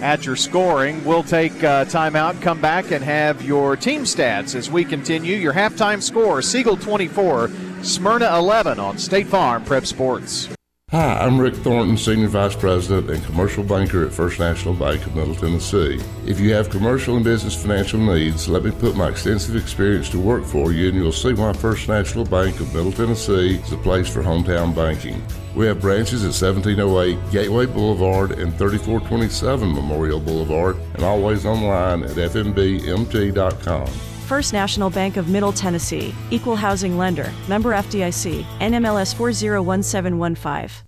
[0.00, 1.04] at your scoring.
[1.04, 5.36] We'll take uh, timeout, come back, and have your team stats as we continue.
[5.36, 7.50] Your halftime score Siegel 24,
[7.82, 10.48] Smyrna 11 on State Farm Prep Sports.
[10.90, 15.14] Hi, I'm Rick Thornton, Senior Vice President and Commercial Banker at First National Bank of
[15.14, 16.00] Middle Tennessee.
[16.24, 20.18] If you have commercial and business financial needs, let me put my extensive experience to
[20.18, 23.76] work for you, and you'll see why First National Bank of Middle Tennessee is the
[23.76, 25.22] place for hometown banking.
[25.54, 32.12] We have branches at 1708 Gateway Boulevard and 3427 Memorial Boulevard, and always online at
[32.12, 34.07] fnbmt.com.
[34.28, 40.87] First National Bank of Middle Tennessee, Equal Housing Lender, Member FDIC, NMLS 401715.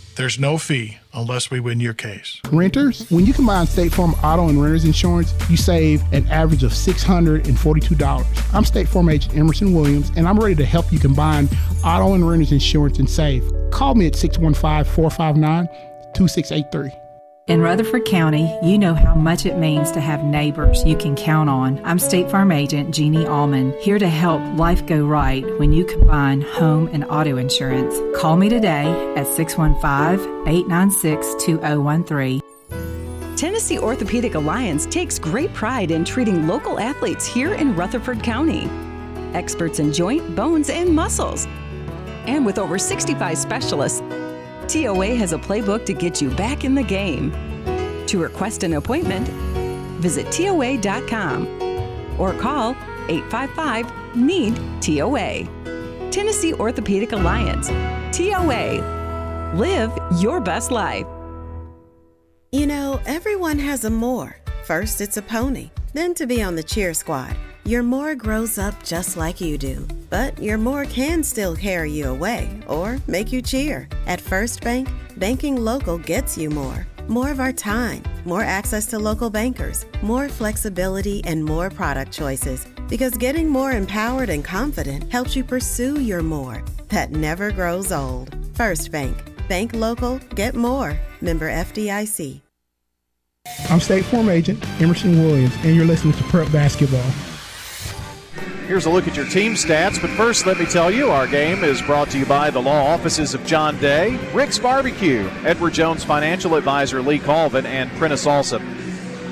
[0.15, 2.39] there's no fee unless we win your case.
[2.51, 6.71] Renters, when you combine State Farm auto and renter's insurance, you save an average of
[6.71, 8.53] $642.
[8.53, 11.49] I'm State Farm agent Emerson Williams, and I'm ready to help you combine
[11.83, 13.43] auto and renter's insurance and save.
[13.71, 15.67] Call me at 615 459
[16.13, 17.00] 2683.
[17.51, 21.49] In Rutherford County, you know how much it means to have neighbors you can count
[21.49, 21.81] on.
[21.83, 26.39] I'm State Farm Agent Jeannie Allman, here to help life go right when you combine
[26.39, 27.99] home and auto insurance.
[28.17, 28.85] Call me today
[29.17, 32.41] at 615 896 2013.
[33.35, 38.69] Tennessee Orthopedic Alliance takes great pride in treating local athletes here in Rutherford County.
[39.33, 41.49] Experts in joint, bones, and muscles.
[42.27, 44.01] And with over 65 specialists,
[44.71, 47.31] TOA has a playbook to get you back in the game.
[48.05, 49.27] To request an appointment,
[49.99, 51.45] visit TOA.com
[52.17, 52.71] or call
[53.09, 56.09] 855 NEED TOA.
[56.09, 57.67] Tennessee Orthopedic Alliance.
[58.15, 59.51] TOA.
[59.55, 59.91] Live
[60.21, 61.05] your best life.
[62.53, 64.37] You know, everyone has a more.
[64.63, 67.35] First, it's a pony, then to be on the cheer squad.
[67.65, 72.09] Your more grows up just like you do, but your more can still carry you
[72.09, 73.87] away or make you cheer.
[74.07, 76.87] At First Bank, banking local gets you more.
[77.07, 82.65] More of our time, more access to local bankers, more flexibility, and more product choices.
[82.89, 88.35] Because getting more empowered and confident helps you pursue your more that never grows old.
[88.55, 89.15] First Bank.
[89.47, 90.99] Bank local, get more.
[91.21, 92.41] Member FDIC.
[93.69, 97.09] I'm State Farm Agent Emerson Williams, and you're listening to Prep Basketball.
[98.71, 101.61] Here's a look at your team stats, but first, let me tell you our game
[101.61, 106.05] is brought to you by the law offices of John Day, Rick's Barbecue, Edward Jones
[106.05, 108.61] Financial Advisor Lee Colvin, and Prentice Alsop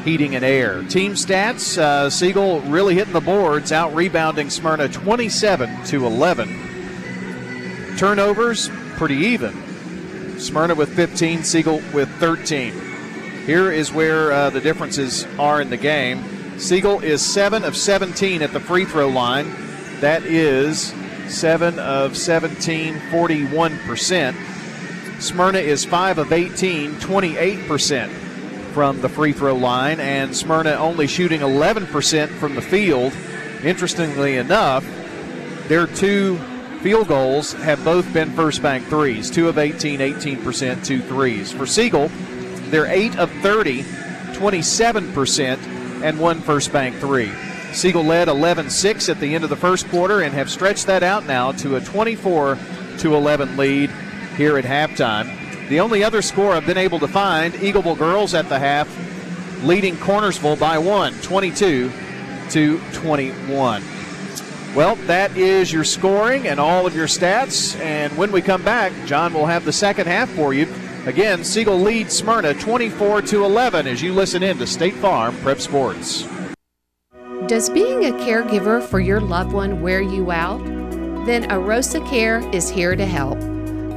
[0.04, 0.84] Heating and Air.
[0.84, 7.96] Team stats uh, Siegel really hitting the boards, out rebounding Smyrna 27 to 11.
[7.98, 10.38] Turnovers, pretty even.
[10.38, 12.74] Smyrna with 15, Siegel with 13.
[13.46, 16.26] Here is where uh, the differences are in the game.
[16.60, 19.50] Siegel is 7 of 17 at the free throw line.
[20.02, 20.94] That is
[21.30, 25.22] 7 of 17, 41%.
[25.22, 28.10] Smyrna is 5 of 18, 28%
[28.74, 33.14] from the free throw line, and Smyrna only shooting 11% from the field.
[33.64, 34.86] Interestingly enough,
[35.70, 36.38] their two
[36.82, 41.54] field goals have both been first bank threes 2 of 18, 18%, two threes.
[41.54, 42.12] For Siegel,
[42.70, 43.84] they're 8 of 30,
[44.34, 47.32] 27% and one first bank three.
[47.74, 51.04] Siegel led 11 6 at the end of the first quarter and have stretched that
[51.04, 52.58] out now to a 24
[53.04, 53.90] 11 lead
[54.36, 55.70] here at halftime.
[55.70, 58.88] The only other score I've been able to find Eagleville girls at the half
[59.64, 61.92] leading Cornersville by one, 22
[62.50, 63.84] to 21.
[64.76, 67.80] Well, that is your scoring and all of your stats.
[67.80, 70.68] And when we come back, John will have the second half for you.
[71.06, 75.60] Again, Siegel leads Smyrna 24 to 11 as you listen in to State Farm Prep
[75.62, 76.28] Sports.
[77.48, 80.64] Does being a caregiver for your loved one wear you out?
[81.26, 83.38] Then Arosa Care is here to help.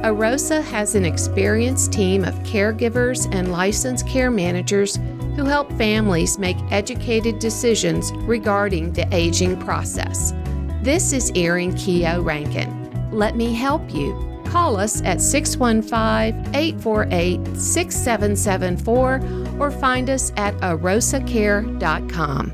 [0.03, 4.97] Arosa has an experienced team of caregivers and licensed care managers
[5.35, 10.33] who help families make educated decisions regarding the aging process.
[10.81, 13.11] This is Erin Keogh Rankin.
[13.11, 14.32] Let me help you.
[14.53, 19.19] Call us at 615 848 6774
[19.59, 22.53] or find us at arosacare.com.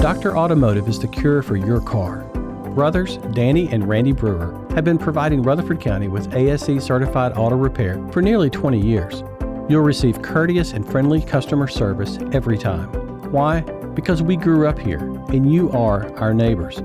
[0.00, 0.38] Dr.
[0.38, 2.18] Automotive is the cure for your car.
[2.76, 8.00] Brothers Danny and Randy Brewer have been providing Rutherford County with ASE certified auto repair
[8.12, 9.24] for nearly 20 years.
[9.68, 12.92] You'll receive courteous and friendly customer service every time.
[13.32, 13.62] Why?
[13.96, 16.80] Because we grew up here and you are our neighbors.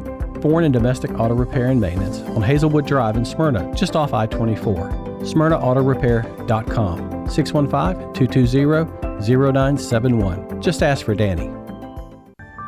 [0.45, 4.27] Foreign and domestic auto repair and maintenance on Hazelwood Drive in Smyrna, just off I
[4.27, 4.75] 24.
[5.21, 10.61] SmyrnaAutorepair.com 615 220 0971.
[10.61, 11.49] Just ask for Danny.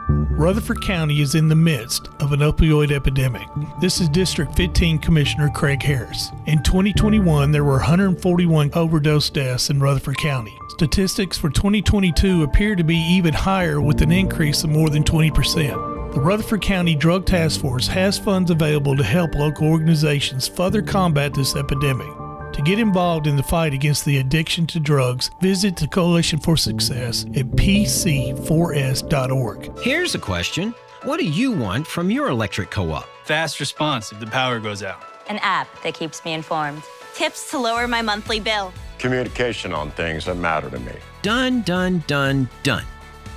[0.09, 3.47] Rutherford County is in the midst of an opioid epidemic.
[3.79, 6.31] This is District 15 Commissioner Craig Harris.
[6.47, 10.57] In 2021, there were 141 overdose deaths in Rutherford County.
[10.69, 15.96] Statistics for 2022 appear to be even higher with an increase of more than 20%.
[16.17, 21.31] The Rutherford County Drug Task Force has funds available to help local organizations further combat
[21.31, 22.07] this epidemic.
[22.53, 26.57] To get involved in the fight against the addiction to drugs, visit the Coalition for
[26.57, 29.77] Success at pc4s.org.
[29.77, 30.73] Here's a question
[31.03, 33.07] What do you want from your electric co op?
[33.25, 36.81] Fast response if the power goes out, an app that keeps me informed,
[37.13, 40.93] tips to lower my monthly bill, communication on things that matter to me.
[41.21, 42.85] Done, done, done, done.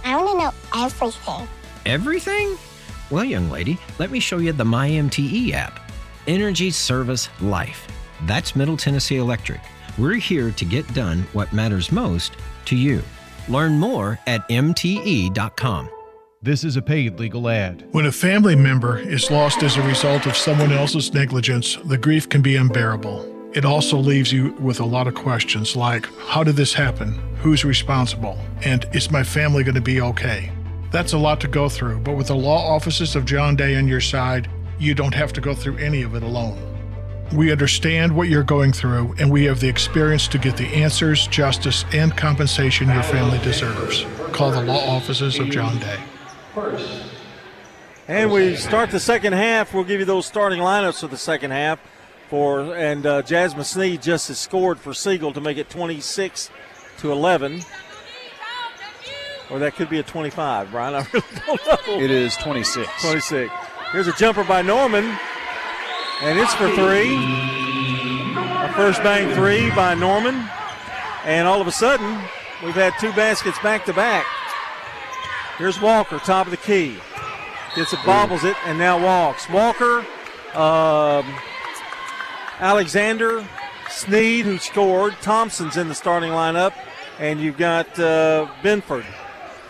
[0.02, 0.52] I want to know
[0.82, 1.46] everything.
[1.86, 2.58] Everything?
[3.10, 5.80] Well, young lady, let me show you the MyMTE app
[6.28, 7.88] Energy Service Life.
[8.26, 9.60] That's Middle Tennessee Electric.
[9.98, 12.32] We're here to get done what matters most
[12.66, 13.02] to you.
[13.48, 15.90] Learn more at MTE.com.
[16.42, 17.84] This is a paid legal ad.
[17.90, 22.28] When a family member is lost as a result of someone else's negligence, the grief
[22.28, 23.26] can be unbearable.
[23.52, 27.18] it also leaves you with a lot of questions like how did this happen?
[27.38, 28.38] Who's responsible?
[28.64, 30.52] And is my family going to be okay?
[30.90, 33.86] That's a lot to go through, but with the law offices of John Day on
[33.86, 36.58] your side, you don't have to go through any of it alone.
[37.32, 41.28] We understand what you're going through, and we have the experience to get the answers,
[41.28, 44.04] justice, and compensation your family deserves.
[44.32, 45.98] Call the law offices of John Day.
[48.08, 49.72] And we start the second half.
[49.72, 51.78] We'll give you those starting lineups for the second half.
[52.28, 56.50] For and uh, Jasmine Sneed just has scored for Siegel to make it 26
[56.98, 57.62] to 11.
[59.50, 60.94] Or that could be a 25, Brian.
[60.94, 62.00] I really don't know.
[62.00, 62.88] It is 26.
[63.02, 63.52] 26.
[63.92, 65.04] Here's a jumper by Norman,
[66.22, 67.16] and it's for three.
[68.36, 70.48] A first bank three by Norman.
[71.24, 72.18] And all of a sudden,
[72.64, 74.24] we've had two baskets back to back.
[75.58, 76.96] Here's Walker, top of the key.
[77.74, 79.48] Gets it, bobbles it, and now walks.
[79.48, 79.98] Walker,
[80.54, 81.26] um,
[82.58, 83.46] Alexander,
[83.88, 85.14] Sneed, who scored.
[85.20, 86.72] Thompson's in the starting lineup.
[87.18, 89.04] And you've got uh, Benford.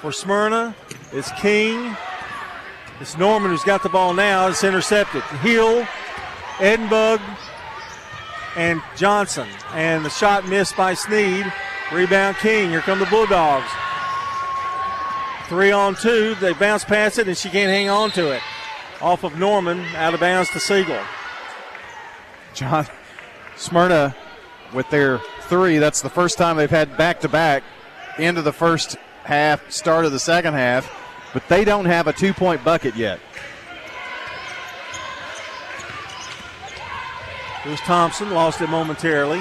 [0.01, 0.75] For Smyrna,
[1.13, 1.95] it's King.
[3.01, 4.49] It's Norman who's got the ball now.
[4.49, 5.23] It's intercepted.
[5.43, 5.87] Hill,
[6.59, 7.21] Edinburgh,
[8.57, 9.47] and Johnson.
[9.75, 11.53] And the shot missed by Sneed.
[11.93, 12.71] Rebound King.
[12.71, 13.69] Here come the Bulldogs.
[15.49, 16.35] Three on two.
[16.37, 18.43] They bounce past it, and she can't hang on to it.
[19.03, 21.01] Off of Norman, out of bounds to Siegel.
[22.55, 22.87] John
[23.57, 24.17] Smyrna
[24.73, 25.77] with their three.
[25.77, 27.63] That's the first time they've had back to back
[28.19, 30.91] into the first half, start of the second half,
[31.33, 33.21] but they don't have a two point bucket yet.
[37.63, 39.41] Here's Thompson, lost it momentarily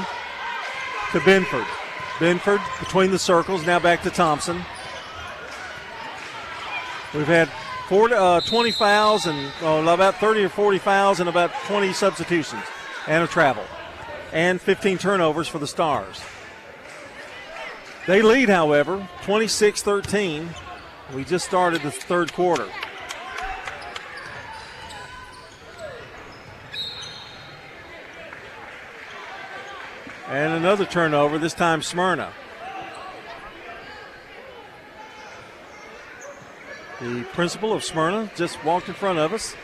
[1.11, 1.65] to Benford.
[2.17, 4.57] Benford between the circles, now back to Thompson.
[7.13, 7.49] We've had
[7.87, 12.63] 40, uh, 20 fouls and oh, about 30 or 40 fouls and about 20 substitutions
[13.07, 13.63] and a travel,
[14.31, 16.21] and 15 turnovers for the Stars.
[18.09, 20.49] They lead, however, 26 13.
[21.13, 22.67] We just started the third quarter.
[30.27, 32.33] And another turnover, this time Smyrna.
[37.01, 39.55] The principal of Smyrna just walked in front of us.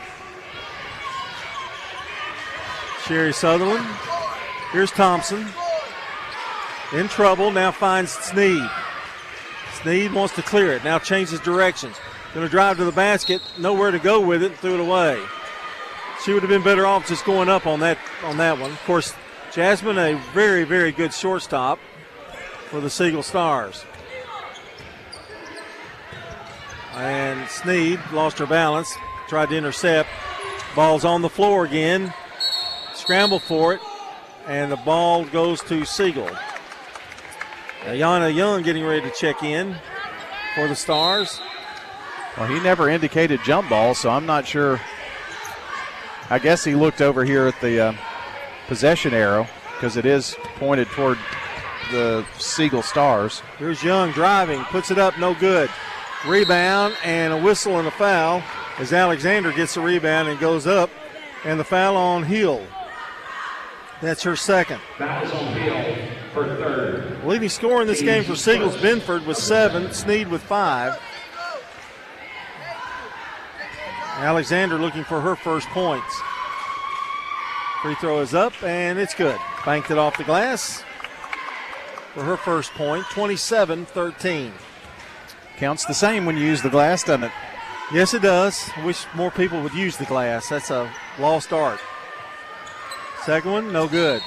[3.07, 3.87] Sherry Sutherland.
[4.71, 5.47] Here's Thompson.
[6.93, 8.69] In trouble, now finds Sneed.
[9.81, 11.95] Sneed wants to clear it, now changes directions.
[12.33, 15.21] Going to drive to the basket, nowhere to go with it, threw it away.
[16.23, 18.71] She would have been better off just going up on that on that one.
[18.71, 19.13] Of course,
[19.51, 21.79] Jasmine, a very, very good shortstop
[22.69, 23.83] for the Siegel Stars.
[26.93, 28.93] And Sneed lost her balance,
[29.27, 30.09] tried to intercept.
[30.75, 32.13] Ball's on the floor again.
[32.93, 33.81] Scramble for it,
[34.47, 36.29] and the ball goes to Siegel.
[37.85, 39.75] Ayana Young getting ready to check in
[40.55, 41.39] for the Stars.
[42.35, 44.81] Well, he never indicated jump ball, so I'm not sure.
[46.31, 47.93] I guess he looked over here at the uh,
[48.67, 51.19] possession arrow because it is pointed toward
[51.91, 53.43] the Siegel Stars.
[53.59, 55.69] Here's Young driving, puts it up, no good.
[56.27, 58.41] Rebound and a whistle and a foul
[58.79, 60.89] as Alexander gets the rebound and goes up,
[61.43, 62.65] and the foul on Hill.
[64.01, 64.81] That's her second.
[64.97, 67.25] Fouls on Hill for third.
[67.25, 71.01] Leading scorer in this game for Siegels, Benford with seven, Sneed with five.
[74.17, 76.21] Alexander looking for her first points.
[77.81, 79.39] Free throw is up and it's good.
[79.65, 80.83] Banked it off the glass
[82.13, 84.53] for her first point, 27 13.
[85.57, 87.31] Counts the same when you use the glass, doesn't it?
[87.93, 88.69] Yes, it does.
[88.75, 90.49] I wish more people would use the glass.
[90.49, 91.79] That's a lost art.
[93.23, 94.21] Second one, no good.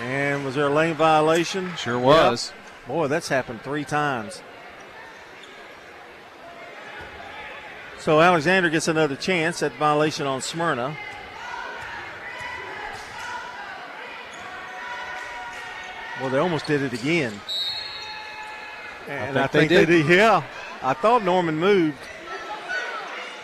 [0.00, 1.74] And was there a lane violation?
[1.76, 2.52] Sure was.
[2.54, 2.88] Yep.
[2.88, 4.42] Boy, that's happened three times.
[7.98, 10.96] So Alexander gets another chance at violation on Smyrna.
[16.20, 17.34] Well, they almost did it again.
[19.06, 19.88] And I think, I think they, did.
[19.88, 20.18] they, did.
[20.18, 20.42] Yeah,
[20.82, 21.98] I thought Norman moved.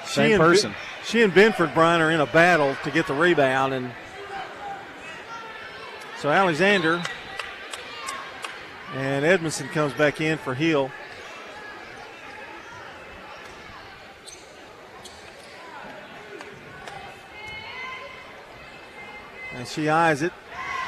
[0.06, 0.74] Same she person.
[1.04, 3.92] She and Benford Bryan are in a battle to get the rebound, and
[6.18, 7.02] so Alexander
[8.94, 10.90] and Edmondson comes back in for Hill.
[19.54, 20.32] And she eyes it,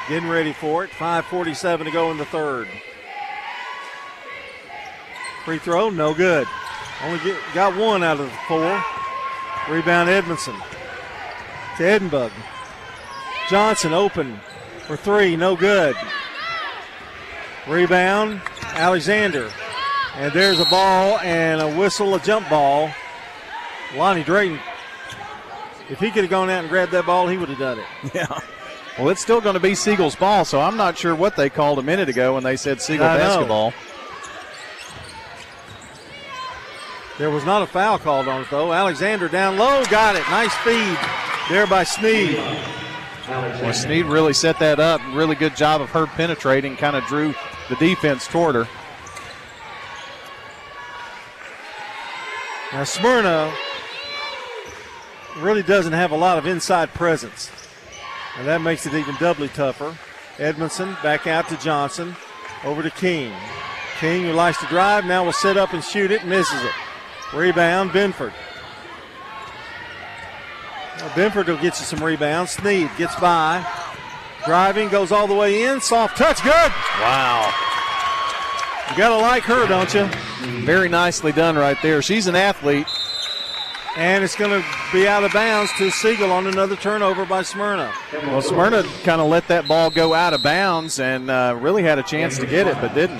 [0.07, 0.91] getting ready for it.
[0.91, 2.67] 5.47 to go in the third.
[5.45, 6.47] Free throw, no good.
[7.03, 8.83] Only get, got one out of the four.
[9.69, 10.55] Rebound Edmondson
[11.77, 12.31] to Edinburgh.
[13.49, 14.39] Johnson open
[14.89, 15.95] for three, no good.
[17.67, 18.41] Rebound,
[18.73, 19.51] Alexander.
[20.15, 22.89] And there's a ball and a whistle, a jump ball.
[23.95, 24.59] Lonnie Drayton,
[25.91, 27.85] if he could have gone out and grabbed that ball, he would have done it.
[28.15, 28.39] Yeah.
[28.97, 31.77] Well, it's still going to be Siegel's ball, so I'm not sure what they called
[31.77, 33.23] a minute ago when they said Siegel I know.
[33.23, 33.73] basketball.
[37.19, 38.73] There was not a foul called on it, though.
[38.73, 40.23] Alexander down low, got it.
[40.31, 40.97] Nice feed
[41.47, 42.39] there by Sneed.
[43.29, 45.01] Well, Sneed really set that up.
[45.13, 47.35] Really good job of her penetrating, kind of drew
[47.69, 48.67] the defense toward her.
[52.71, 53.53] Now, Smyrna
[55.37, 57.51] really doesn't have a lot of inside presence,
[58.37, 59.95] and that makes it even doubly tougher.
[60.39, 62.15] Edmondson back out to Johnson,
[62.63, 63.33] over to King.
[63.99, 66.71] King, who likes to drive, now will sit up and shoot it, misses it.
[67.33, 68.33] Rebound, Benford.
[71.15, 72.51] Benford will get you some rebounds.
[72.51, 73.65] Sneed gets by.
[74.45, 75.81] Driving, goes all the way in.
[75.81, 76.71] Soft touch, good.
[77.01, 77.53] Wow.
[78.89, 80.05] You got to like her, don't you?
[80.65, 82.01] Very nicely done right there.
[82.01, 82.87] She's an athlete.
[83.97, 87.91] And it's going to be out of bounds to Siegel on another turnover by Smyrna.
[88.13, 91.99] Well, Smyrna kind of let that ball go out of bounds and uh, really had
[91.99, 93.19] a chance to get it, but didn't.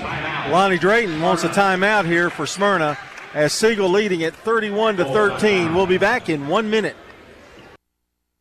[0.50, 2.96] Lonnie Drayton wants a timeout here for Smyrna
[3.34, 5.74] as Siegel leading it 31 to 13.
[5.74, 6.96] We'll be back in one minute.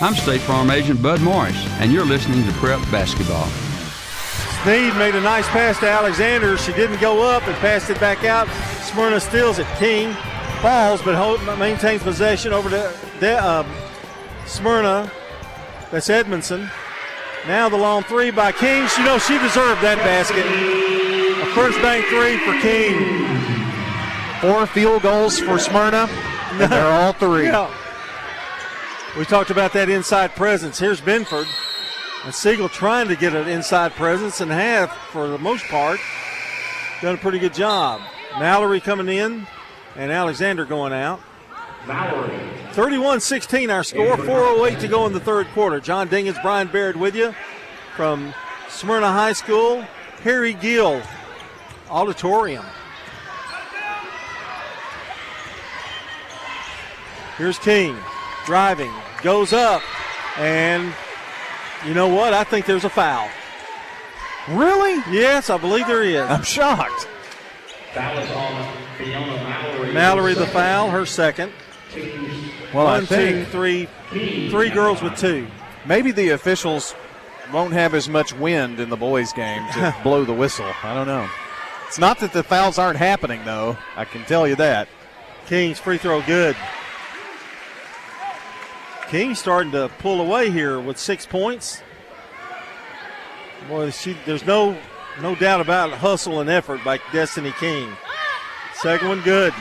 [0.00, 3.46] I'm State Farm Agent Bud Morris, and you're listening to Prep Basketball.
[4.64, 6.58] Sneed made a nice pass to Alexander.
[6.58, 8.48] She didn't go up and passed it back out.
[8.82, 9.66] Smyrna steals it.
[9.78, 10.12] King
[10.60, 13.70] falls but hold, maintains possession over to De, um,
[14.46, 15.10] Smyrna.
[15.92, 16.68] That's Edmondson.
[17.46, 18.86] Now the long three by King.
[18.88, 20.46] She knows she deserved that basket.
[20.46, 23.28] A first bank three for King.
[24.40, 26.08] Four field goals for Smyrna,
[26.52, 27.48] and they're all three.
[27.54, 27.70] Yeah.
[29.18, 30.78] We talked about that inside presence.
[30.78, 31.46] Here's Benford.
[32.24, 36.00] And Siegel trying to get an inside presence and have, for the most part,
[37.00, 38.00] done a pretty good job.
[38.40, 39.46] Mallory coming in
[39.94, 41.20] and Alexander going out.
[41.86, 42.38] Mallory.
[42.72, 44.16] 31 16 our score.
[44.16, 45.80] 4.08 to go in the third quarter.
[45.80, 47.34] John Dingens, Brian Baird with you
[47.96, 48.34] from
[48.68, 49.82] Smyrna High School.
[50.22, 51.02] Harry Gill
[51.90, 52.64] Auditorium.
[57.36, 57.96] Here's King
[58.44, 58.92] driving,
[59.22, 59.82] goes up,
[60.38, 60.92] and
[61.86, 62.32] you know what?
[62.32, 63.28] I think there's a foul.
[64.48, 65.02] Really?
[65.10, 66.20] Yes, I believe there is.
[66.20, 67.08] I'm shocked.
[67.92, 69.92] Foul is on Fiona Mallory.
[69.92, 71.52] Mallory the foul, her second.
[72.72, 73.88] Well, I think two, three,
[74.50, 75.46] three girls with two.
[75.86, 76.94] maybe the officials
[77.52, 80.70] won't have as much wind in the boys' game to blow the whistle.
[80.82, 81.28] I don't know.
[81.86, 83.76] It's not that the fouls aren't happening, though.
[83.94, 84.88] I can tell you that.
[85.46, 86.56] King's free throw good.
[89.08, 91.82] King starting to pull away here with six points.
[93.68, 94.76] Boy, she, there's no
[95.20, 97.88] no doubt about hustle and effort by Destiny King.
[98.74, 99.54] Second one good.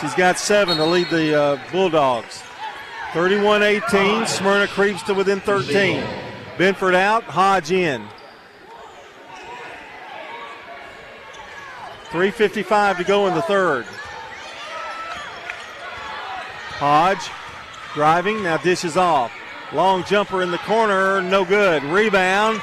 [0.00, 2.42] She's got seven to lead the uh, Bulldogs.
[3.12, 4.26] 31 18.
[4.26, 6.02] Smyrna creeps to within 13.
[6.58, 8.06] Benford out, Hodge in.
[12.10, 13.84] 3.55 to go in the third.
[16.78, 17.30] Hodge
[17.94, 19.32] driving, now dishes off.
[19.72, 21.82] Long jumper in the corner, no good.
[21.84, 22.60] Rebound,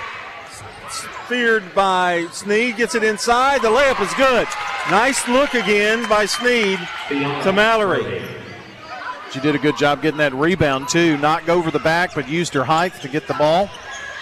[1.27, 3.61] feared by Sneed, gets it inside.
[3.61, 4.47] The layup is good.
[4.89, 6.79] Nice look again by Sneed
[7.09, 8.23] to Mallory.
[9.31, 11.17] She did a good job getting that rebound, too.
[11.17, 13.69] Not go over the back, but used her height to get the ball.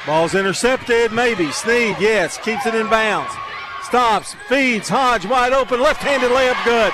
[0.06, 1.52] Ball's intercepted, maybe.
[1.52, 3.34] Sneed, yes, keeps it in bounds.
[3.84, 6.92] Stops, feeds, Hodge wide open, left handed layup good.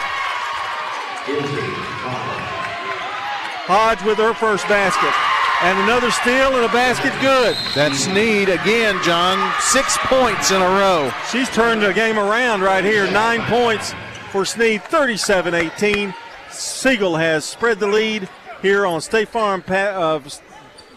[3.67, 5.26] Hodge with her first basket.
[5.59, 7.57] And another steal and a basket good.
[7.73, 9.53] That's Sneed again, John.
[9.59, 11.11] Six points in a row.
[11.31, 13.09] She's turned the game around right here.
[13.09, 13.93] Nine points
[14.31, 16.13] for Sneed, 37 18.
[16.51, 18.29] Siegel has spread the lead
[18.61, 19.63] here on State Farm.
[19.67, 20.19] Uh,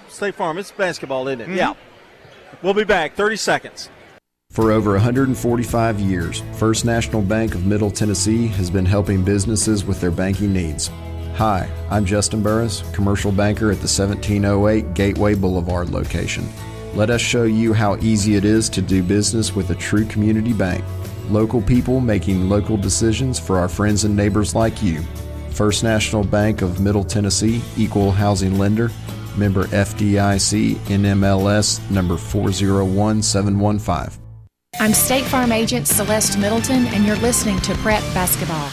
[0.08, 0.58] State Farm.
[0.58, 1.44] It's basketball, isn't it?
[1.44, 1.56] Mm-hmm.
[1.56, 1.74] Yeah.
[2.62, 3.14] We'll be back.
[3.14, 3.88] 30 seconds.
[4.50, 10.00] For over 145 years, First National Bank of Middle Tennessee has been helping businesses with
[10.02, 10.90] their banking needs.
[11.40, 16.46] Hi, I'm Justin Burris, commercial banker at the 1708 Gateway Boulevard location.
[16.94, 20.52] Let us show you how easy it is to do business with a true community
[20.52, 20.84] bank.
[21.30, 25.00] Local people making local decisions for our friends and neighbors like you.
[25.52, 28.90] First National Bank of Middle Tennessee, Equal Housing Lender,
[29.34, 34.22] member FDIC, NMLS number 401715.
[34.78, 38.68] I'm State Farm Agent Celeste Middleton, and you're listening to Prep Basketball.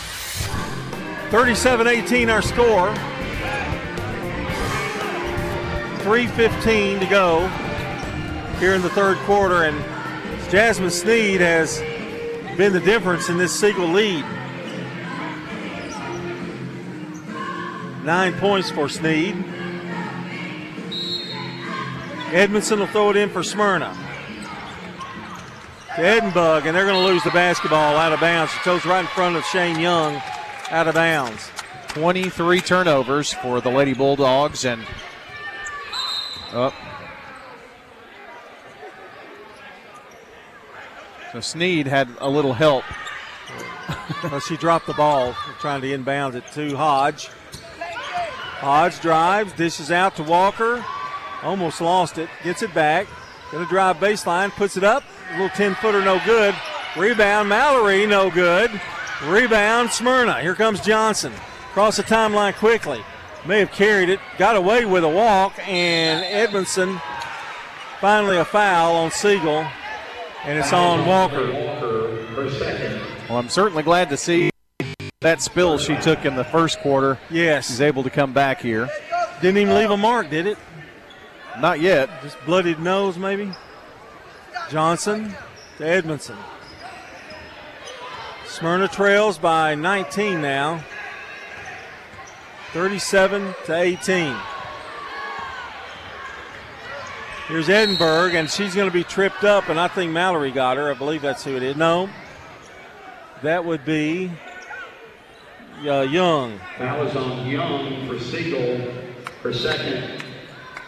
[1.30, 2.94] 37 18 our score.
[6.08, 7.48] 3.15 to go
[8.60, 9.78] here in the third quarter, and
[10.49, 11.80] Jasmine Sneed has
[12.56, 14.24] been the difference in this Siegel lead.
[18.06, 19.36] Nine points for Sneed.
[22.32, 23.94] Edmondson will throw it in for Smyrna.
[25.98, 28.54] To Edinburgh, and they're going to lose the basketball out of bounds.
[28.54, 30.22] It goes right in front of Shane Young
[30.72, 31.49] out of bounds.
[31.89, 34.85] 23 turnovers for the Lady Bulldogs, and
[36.53, 36.73] up.
[41.31, 42.84] So Sneed had a little help.
[44.23, 47.27] well, she dropped the ball trying to inbound it to Hodge.
[48.60, 50.84] Hodge drives, dishes out to Walker.
[51.44, 52.30] Almost lost it.
[52.44, 53.07] Gets it back.
[53.52, 55.03] Gonna drive baseline, puts it up.
[55.30, 56.56] A little 10 footer, no good.
[56.98, 58.72] Rebound, Mallory, no good.
[59.26, 60.41] Rebound, Smyrna.
[60.41, 61.34] Here comes Johnson.
[61.73, 63.03] Cross the timeline quickly.
[63.45, 64.19] May have carried it.
[64.38, 66.99] Got away with a walk, and Edmondson
[67.99, 69.65] finally a foul on Siegel,
[70.44, 71.52] and it's on Walker.
[73.27, 74.52] Well, I'm certainly glad to see
[75.22, 77.18] that spill she took in the first quarter.
[77.30, 77.68] Yes.
[77.68, 78.88] She's able to come back here.
[79.41, 80.57] Didn't even leave a mark, did it?
[81.60, 82.10] Not yet.
[82.22, 83.52] Just bloodied nose, maybe.
[84.69, 85.35] Johnson
[85.80, 86.38] to Edmondson.
[88.57, 90.84] Smyrna trails by 19 now.
[92.71, 94.35] 37 to 18.
[97.47, 100.89] Here's Edinburgh, and she's going to be tripped up, and I think Mallory got her.
[100.89, 101.75] I believe that's who it is.
[101.75, 102.09] No,
[103.43, 104.31] that would be
[105.85, 106.59] uh, Young.
[106.79, 108.91] That was on Young for Siegel
[109.43, 110.23] for second.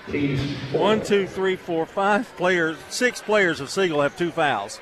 [0.10, 0.42] Teams
[0.72, 4.80] One, two, three, four, five players, six players of Siegel have two fouls.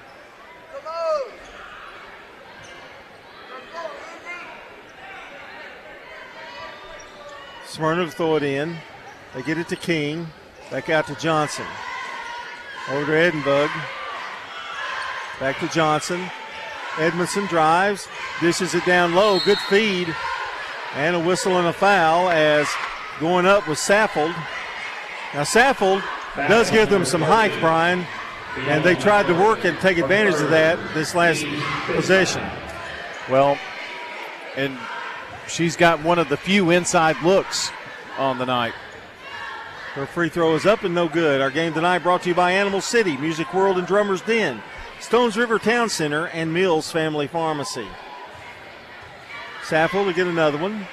[7.77, 8.75] Smyrna throw it in.
[9.35, 10.25] They get it to King.
[10.71, 11.67] Back out to Johnson.
[12.89, 13.69] Over to Edinburgh.
[15.39, 16.27] Back to Johnson.
[16.97, 18.07] Edmondson drives,
[18.41, 19.39] dishes it down low.
[19.41, 20.15] Good feed.
[20.95, 22.67] And a whistle and a foul as
[23.19, 24.33] going up was Saffold.
[25.35, 26.03] Now, Saffold
[26.35, 28.07] does give them some height, Brian,
[28.57, 31.45] and they tried to work and take advantage of that this last
[31.85, 32.43] possession.
[33.29, 33.55] Well,
[34.55, 34.75] and
[35.47, 37.71] she's got one of the few inside looks
[38.17, 38.73] on the night.
[39.93, 41.41] Her free throw is up and no good.
[41.41, 44.61] Our game tonight brought to you by Animal City, Music World and Drummers Den,
[44.99, 47.87] Stones River Town Center, and Mills Family Pharmacy.
[49.63, 50.85] Saffold to get another one.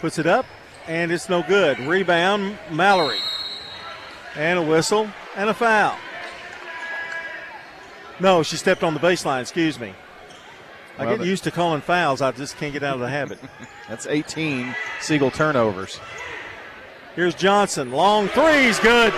[0.00, 0.46] Puts it up,
[0.86, 1.78] and it's no good.
[1.80, 3.18] Rebound, Mallory.
[4.36, 5.96] And a whistle and a foul.
[8.20, 9.92] No, she stepped on the baseline, excuse me.
[10.98, 13.38] I Well, get used to calling fouls, I just can't get out of the habit.
[13.88, 16.00] That's 18 Siegel turnovers.
[17.14, 17.92] Here's Johnson.
[17.92, 19.12] Long three's good.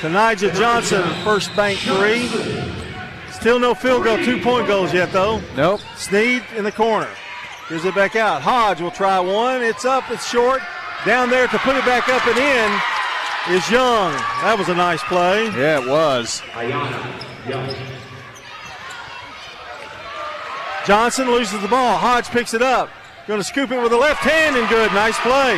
[0.00, 2.28] To Nigel Johnson, first bank three.
[3.30, 5.40] Still no field goal, two point goals yet, though.
[5.56, 5.80] Nope.
[5.96, 7.08] Sneed in the corner.
[7.68, 8.42] Here's it back out.
[8.42, 9.62] Hodge will try one.
[9.62, 10.60] It's up, it's short.
[11.04, 14.12] Down there to put it back up and in is Young.
[14.42, 15.46] That was a nice play.
[15.46, 16.42] Yeah, it was.
[20.86, 21.96] Johnson loses the ball.
[21.98, 22.88] Hodge picks it up.
[23.26, 24.92] Going to scoop it with the left hand and good.
[24.92, 25.56] Nice play.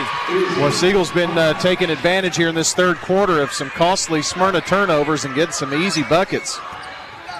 [0.59, 4.62] Well, Siegel's been uh, taking advantage here in this third quarter of some costly Smyrna
[4.62, 6.59] turnovers and getting some easy buckets.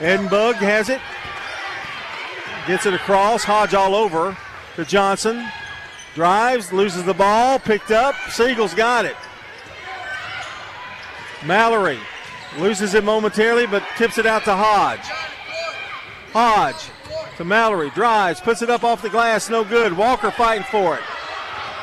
[0.01, 1.01] Edinburgh has it.
[2.67, 3.43] Gets it across.
[3.43, 4.37] Hodge all over
[4.77, 5.49] to Johnson.
[6.15, 8.15] Drives, loses the ball, picked up.
[8.29, 9.17] Siegel's got it.
[11.47, 11.99] Mallory
[12.59, 15.07] loses it momentarily, but tips it out to Hodge.
[16.35, 16.91] Hodge
[17.39, 19.97] to Mallory, drives, puts it up off the glass, no good.
[19.97, 21.03] Walker fighting for it.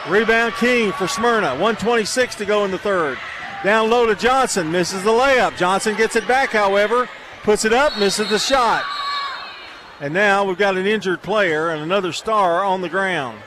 [0.07, 1.52] Rebound King for Smyrna.
[1.52, 3.18] 126 to go in the third.
[3.64, 4.69] Down low to Johnson.
[4.69, 5.57] Misses the layup.
[5.57, 7.10] Johnson gets it back, however.
[7.44, 8.84] Puts it up, misses the shot.
[10.02, 13.40] And now we've got an injured player and another star on the ground.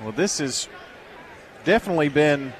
[0.00, 0.68] Well, this has
[1.64, 2.52] definitely been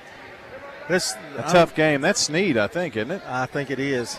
[0.88, 2.00] this a tough game.
[2.00, 3.22] That's Sneed, I think, isn't it?
[3.24, 4.18] I think it is.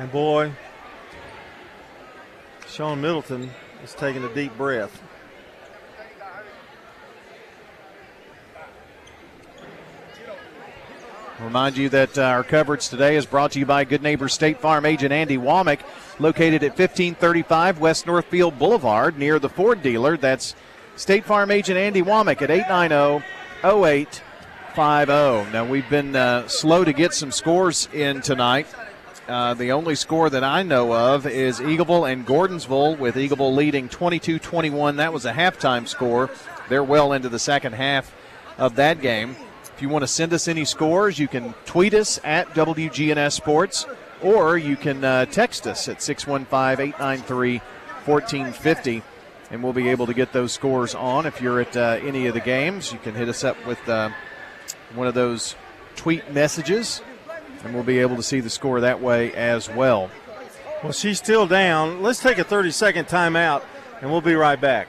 [0.00, 0.50] And boy,
[2.66, 3.50] Sean Middleton
[3.84, 5.02] is taking a deep breath.
[11.38, 14.58] Remind you that uh, our coverage today is brought to you by Good Neighbor State
[14.58, 15.80] Farm agent Andy Womack,
[16.18, 20.16] located at 1535 West Northfield Boulevard near the Ford dealer.
[20.16, 20.54] That's
[20.96, 23.22] State Farm agent Andy Womack at 890
[23.62, 25.52] 0850.
[25.52, 28.66] Now, we've been uh, slow to get some scores in tonight.
[29.28, 33.88] Uh, the only score that I know of is Eagleville and Gordonsville, with Eagleville leading
[33.88, 34.96] 22 21.
[34.96, 36.30] That was a halftime score.
[36.68, 38.14] They're well into the second half
[38.58, 39.36] of that game.
[39.74, 43.86] If you want to send us any scores, you can tweet us at WGNS Sports
[44.22, 47.58] or you can uh, text us at 615 893
[48.04, 49.02] 1450
[49.50, 51.26] and we'll be able to get those scores on.
[51.26, 54.10] If you're at uh, any of the games, you can hit us up with uh,
[54.94, 55.56] one of those
[55.96, 57.02] tweet messages
[57.64, 60.10] and we'll be able to see the score that way as well.
[60.82, 62.02] Well, she's still down.
[62.02, 63.62] Let's take a 30 second timeout
[64.00, 64.88] and we'll be right back.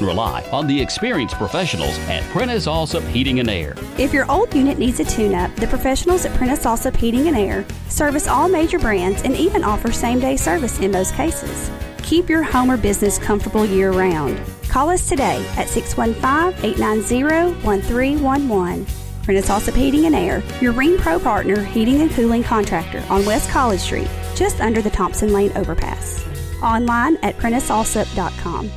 [0.00, 3.74] Rely on the experienced professionals at Prentice Allsup Heating and Air.
[3.98, 7.36] If your old unit needs a tune up, the professionals at Prentice Allsup Heating and
[7.36, 11.70] Air service all major brands and even offer same day service in most cases.
[12.02, 14.40] Keep your home or business comfortable year round.
[14.68, 19.01] Call us today at 615 890 1311.
[19.26, 23.80] Allsup Heating and Air, your Rheem Pro partner heating and cooling contractor on West College
[23.80, 26.24] Street, just under the Thompson Lane overpass.
[26.62, 28.70] Online at PrenticeAllsup.com.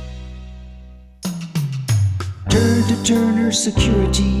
[2.48, 4.40] Turn to Turner Security.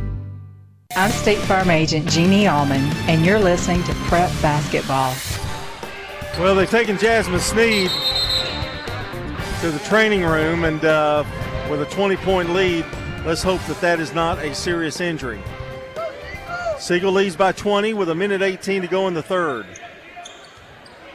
[0.93, 5.13] I'm State Farm Agent Jeannie Allman, and you're listening to Prep Basketball.
[6.37, 7.89] Well, they've taken Jasmine Sneed
[9.61, 11.23] to the training room, and uh,
[11.69, 12.85] with a 20 point lead,
[13.25, 15.41] let's hope that that is not a serious injury.
[16.77, 19.65] Siegel leads by 20 with a minute 18 to go in the third.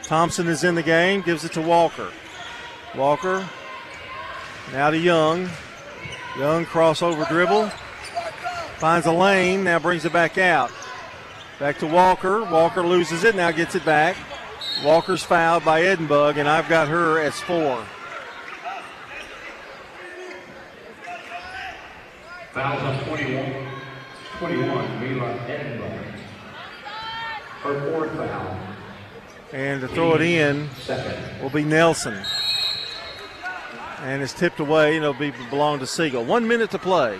[0.01, 2.09] Thompson is in the game, gives it to Walker.
[2.95, 3.47] Walker
[4.71, 5.47] now to Young.
[6.35, 7.71] Young crossover dribble.
[8.77, 10.71] Finds a lane, now brings it back out.
[11.59, 12.43] Back to Walker.
[12.43, 14.15] Walker loses it, now gets it back.
[14.83, 17.83] Walker's fouled by Edinburgh, and I've got her as four.
[22.53, 23.67] Fouls on 21.
[24.37, 26.03] 21, Mila Edinburgh.
[27.63, 28.59] Her fourth foul.
[29.53, 30.69] And to throw it in
[31.41, 32.23] will be Nelson.
[34.01, 36.23] And it's tipped away, and it'll be belong to Siegel.
[36.23, 37.19] One minute to play.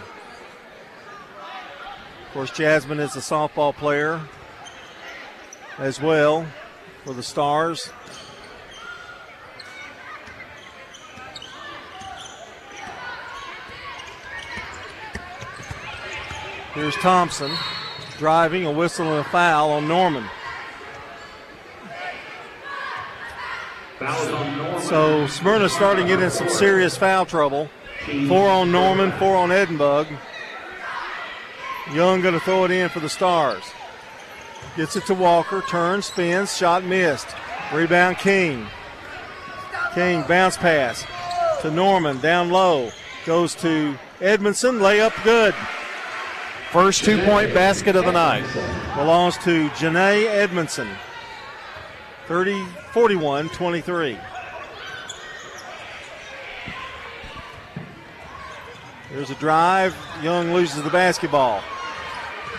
[2.28, 4.22] Of course, Jasmine is a softball player
[5.78, 6.46] as well
[7.04, 7.90] for the Stars.
[16.74, 17.52] Here's Thompson
[18.18, 20.26] driving, a whistle and a foul on Norman.
[24.82, 27.70] So Smyrna starting to get in some serious foul trouble.
[28.28, 30.08] Four on Norman, four on Edinburgh.
[31.94, 33.64] Young going to throw it in for the Stars.
[34.76, 37.28] Gets it to Walker, turns, spins, shot missed.
[37.74, 38.68] Rebound King.
[39.94, 41.06] King bounce pass
[41.62, 42.92] to Norman down low.
[43.26, 45.56] Goes to Edmondson, layup good.
[46.72, 48.46] First two point basket of the night.
[48.96, 50.90] Belongs to Janae Edmondson.
[52.28, 54.18] 30 41 23.
[59.12, 59.96] There's a drive.
[60.22, 61.64] Young loses the basketball.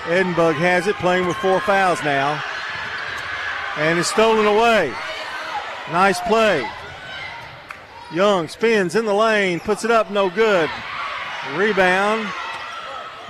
[0.08, 2.42] Edinburgh has it, playing with four fouls now.
[3.76, 4.92] And it's stolen away.
[5.92, 6.68] Nice play.
[8.12, 10.70] Young spins in the lane, puts it up, no good.
[11.54, 12.26] Rebound.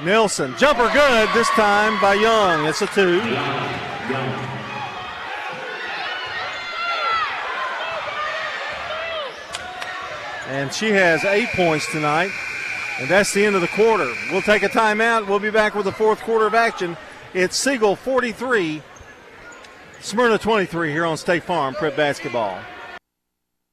[0.04, 0.54] Nelson.
[0.56, 2.66] Jumper good this time by Young.
[2.66, 3.20] It's a two.
[10.46, 12.30] And she has eight points tonight.
[12.98, 14.12] And that's the end of the quarter.
[14.32, 15.28] We'll take a timeout.
[15.28, 16.96] We'll be back with the fourth quarter of action.
[17.32, 18.82] It's Siegel 43,
[20.00, 22.58] Smyrna 23 here on State Farm Prep Basketball.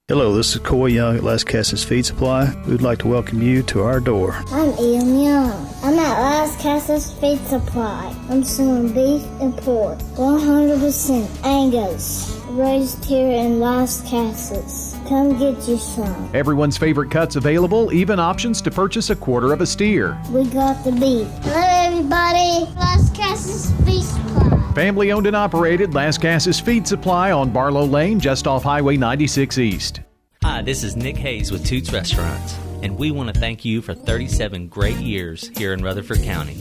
[0.08, 2.54] Hello, this is Coy Young at Lascassas Feed Supply.
[2.68, 4.34] We'd like to welcome you to our door.
[4.52, 5.68] I'm Ian Young.
[5.82, 8.16] I'm at Lascassas Feed Supply.
[8.30, 14.94] I'm selling beef and pork, 100% Angus, raised here in Lascassas.
[15.08, 16.30] Come get you some.
[16.34, 20.18] Everyone's favorite cuts available, even options to purchase a quarter of a steer.
[20.32, 21.28] We got the beef.
[21.44, 22.66] Hello, everybody.
[22.76, 24.72] Lascassas Feed Supply.
[24.74, 30.02] Family owned and operated Lascassas Feed Supply on Barlow Lane, just off Highway 96 East.
[30.44, 32.56] Hi, this is Nick Hayes with Toots Restaurants,
[32.86, 36.56] and we want to thank you for 37 great years here in Rutherford County.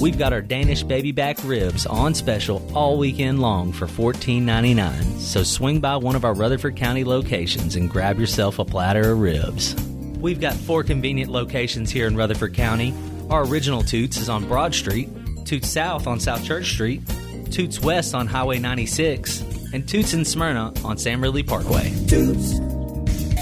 [0.00, 5.42] We've got our Danish baby back ribs on special all weekend long for $14.99, so
[5.42, 9.74] swing by one of our Rutherford County locations and grab yourself a platter of ribs.
[10.20, 12.94] We've got four convenient locations here in Rutherford County.
[13.28, 15.08] Our original Toots is on Broad Street,
[15.44, 17.02] Toots South on South Church Street,
[17.50, 19.40] Toots West on Highway 96,
[19.72, 21.92] and Toots in Smyrna on Sam Ridley Parkway.
[22.06, 22.60] Toots.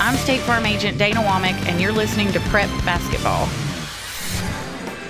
[0.05, 3.49] I'm State Farm Agent Dana Womack, and you're listening to Prep Basketball.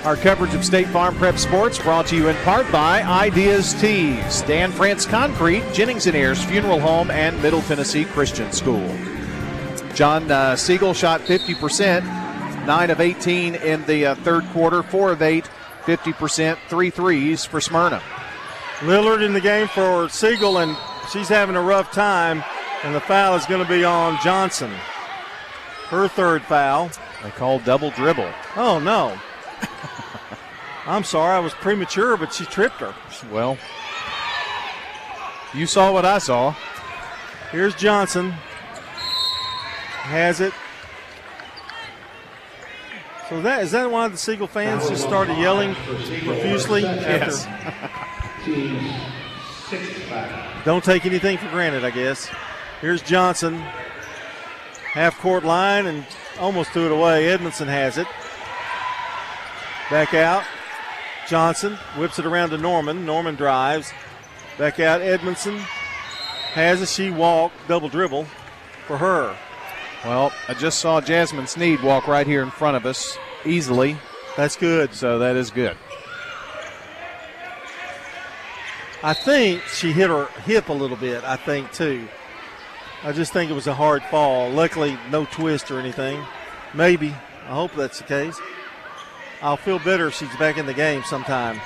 [0.04, 4.42] Our coverage of State Farm Prep Sports brought to you in part by Ideas Tees,
[4.42, 8.86] Dan France Concrete, Jennings and Ayers Funeral Home, and Middle Tennessee Christian School.
[9.94, 15.22] John uh, Siegel shot 50%, 9 of 18 in the uh, third quarter, 4 of
[15.22, 15.48] 8,
[15.84, 18.02] 50%, three threes for Smyrna.
[18.80, 20.76] Lillard in the game for Siegel, and
[21.10, 22.44] she's having a rough time,
[22.84, 24.70] and the foul is going to be on Johnson.
[25.88, 26.90] Her third foul.
[27.22, 28.30] They call double dribble.
[28.56, 29.18] Oh, no.
[30.86, 32.94] I'm sorry, I was premature, but she tripped her.
[33.30, 33.56] Well,
[35.54, 36.54] you saw what I saw.
[37.52, 38.30] Here's Johnson.
[40.02, 40.52] Has it.
[43.28, 46.82] So that is that why the Siegel fans just started yelling profusely?
[46.82, 47.46] Yes.
[50.64, 52.28] Don't take anything for granted, I guess.
[52.82, 53.54] Here's Johnson.
[54.92, 56.04] Half court line and
[56.40, 57.28] almost threw it away.
[57.28, 58.08] Edmondson has it.
[59.88, 60.42] Back out.
[61.28, 63.06] Johnson whips it around to Norman.
[63.06, 63.92] Norman drives.
[64.58, 65.00] Back out.
[65.00, 65.58] Edmondson
[66.54, 66.88] has it.
[66.88, 68.26] She walk, double dribble
[68.88, 69.36] for her.
[70.04, 73.96] Well, I just saw Jasmine Sneed walk right here in front of us easily.
[74.36, 74.92] That's good.
[74.92, 75.76] So that is good.
[79.04, 82.08] I think she hit her hip a little bit, I think, too.
[83.04, 84.48] I just think it was a hard fall.
[84.50, 86.24] Luckily, no twist or anything.
[86.72, 87.08] Maybe.
[87.48, 88.40] I hope that's the case.
[89.40, 91.60] I'll feel better if she's back in the game sometime.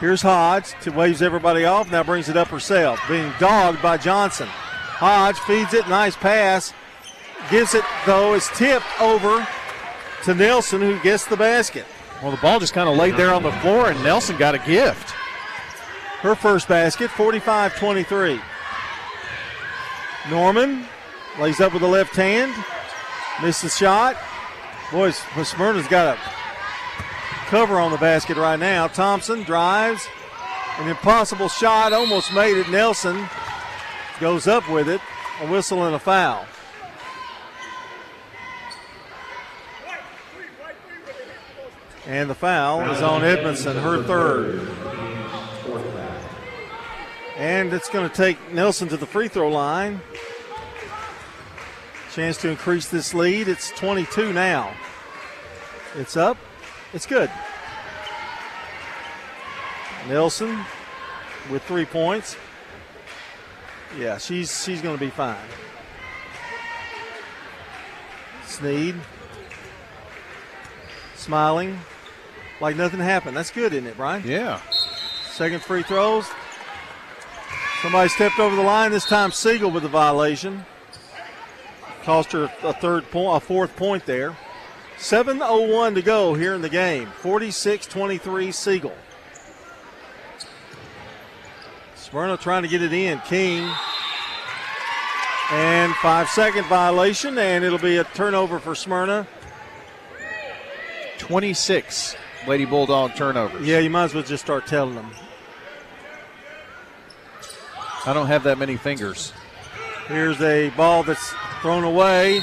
[0.00, 1.90] Here's Hodge to waves everybody off.
[1.90, 4.48] Now brings it up herself, being dogged by Johnson.
[4.48, 5.86] Hodge feeds it.
[5.88, 6.72] Nice pass.
[7.50, 9.46] Gives it, though, it's tipped over
[10.24, 11.84] to Nelson, who gets the basket.
[12.22, 14.58] Well, the ball just kind of laid there on the floor, and Nelson got a
[14.58, 15.10] gift.
[16.20, 18.40] Her first basket, 45 23.
[20.30, 20.86] Norman
[21.38, 22.52] lays up with the left hand.
[23.42, 24.16] Missed the shot.
[24.90, 26.20] Boys, Smyrna's got a
[27.48, 28.86] cover on the basket right now.
[28.88, 30.06] Thompson drives.
[30.78, 31.92] An impossible shot.
[31.92, 32.68] Almost made it.
[32.70, 33.28] Nelson
[34.20, 35.00] goes up with it.
[35.40, 36.46] A whistle and a foul.
[42.06, 44.60] And the foul is on Edmondson, her third.
[47.42, 50.00] And it's going to take Nelson to the free throw line.
[52.12, 53.48] Chance to increase this lead.
[53.48, 54.72] It's 22 now.
[55.96, 56.36] It's up.
[56.92, 57.28] It's good.
[60.06, 60.56] Nelson
[61.50, 62.36] with three points.
[63.98, 65.36] Yeah, she's she's going to be fine.
[68.46, 68.94] Sneed
[71.16, 71.76] smiling
[72.60, 73.36] like nothing happened.
[73.36, 74.22] That's good, isn't it, Brian?
[74.24, 74.60] Yeah.
[75.32, 76.30] Second free throws.
[77.82, 78.92] Somebody stepped over the line.
[78.92, 80.64] This time Siegel with the violation.
[82.04, 84.36] Cost her a third point, a fourth point there.
[84.98, 87.08] 7.01 to go here in the game.
[87.08, 88.94] 46 23 Siegel.
[91.96, 93.18] Smyrna trying to get it in.
[93.20, 93.68] King.
[95.50, 99.26] And five second violation, and it'll be a turnover for Smyrna.
[101.18, 103.66] 26 Lady Bulldog turnovers.
[103.66, 105.10] Yeah, you might as well just start telling them.
[108.04, 109.32] I don't have that many fingers.
[110.08, 112.42] Here's a ball that's thrown away.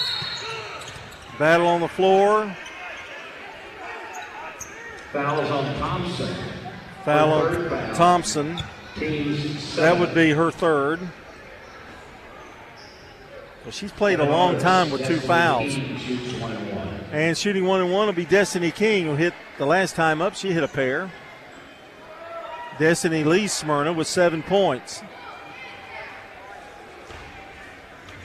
[1.37, 2.55] Battle on the floor.
[5.11, 6.35] Foul is on Thompson.
[7.03, 8.59] Foul on Thompson.
[9.75, 10.99] That would be her third.
[13.63, 15.75] Well, she's played a long time with two fouls.
[17.11, 20.35] And shooting one and one will be Destiny King, who hit the last time up.
[20.35, 21.11] She hit a pair.
[22.77, 25.01] Destiny leads Smyrna with seven points.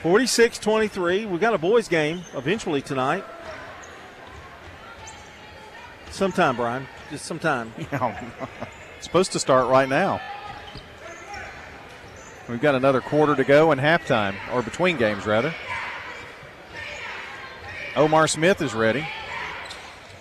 [0.04, 1.24] 46 23.
[1.24, 3.24] We got a boys' game eventually tonight.
[6.10, 6.86] Sometime, Brian.
[7.08, 7.72] Just sometime.
[9.00, 10.20] supposed to start right now.
[12.50, 15.54] We've got another quarter to go and halftime, or between games, rather.
[17.96, 19.08] Omar Smith is ready.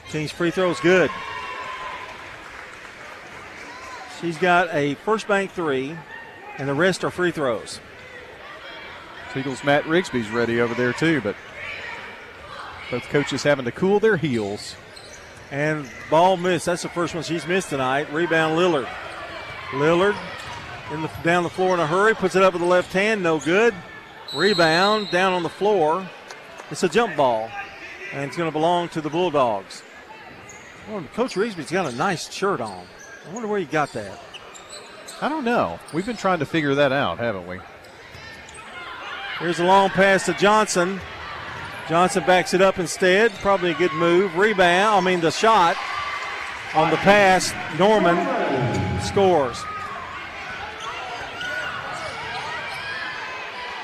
[0.08, 1.12] King's free throw is good.
[4.22, 5.94] She's got a first bank three,
[6.58, 7.82] and the rest are free throws.
[9.36, 11.36] Eagles Matt Rigsby's ready over there too, but
[12.92, 14.76] both coaches having to cool their heels.
[15.52, 16.66] And ball missed.
[16.66, 18.12] That's the first one she's missed tonight.
[18.12, 18.88] Rebound Lillard.
[19.72, 20.16] Lillard
[20.92, 23.24] in the, down the floor in a hurry, puts it up with the left hand,
[23.24, 23.74] no good.
[24.34, 26.08] Rebound down on the floor.
[26.72, 27.50] It's a jump ball,
[28.14, 29.84] and it's going to belong to the Bulldogs.
[30.90, 32.86] Well, Coach Rigsby's got a nice shirt on.
[33.30, 34.20] I wonder where he got that.
[35.22, 35.80] I don't know.
[35.94, 37.60] We've been trying to figure that out, haven't we?
[39.40, 41.02] Here's a long pass to Johnson.
[41.90, 43.32] Johnson backs it up instead.
[43.42, 44.38] Probably a good move.
[44.38, 45.76] Rebound, I mean, the shot
[46.76, 47.54] on the pass.
[47.78, 48.16] Norman
[49.02, 49.62] scores.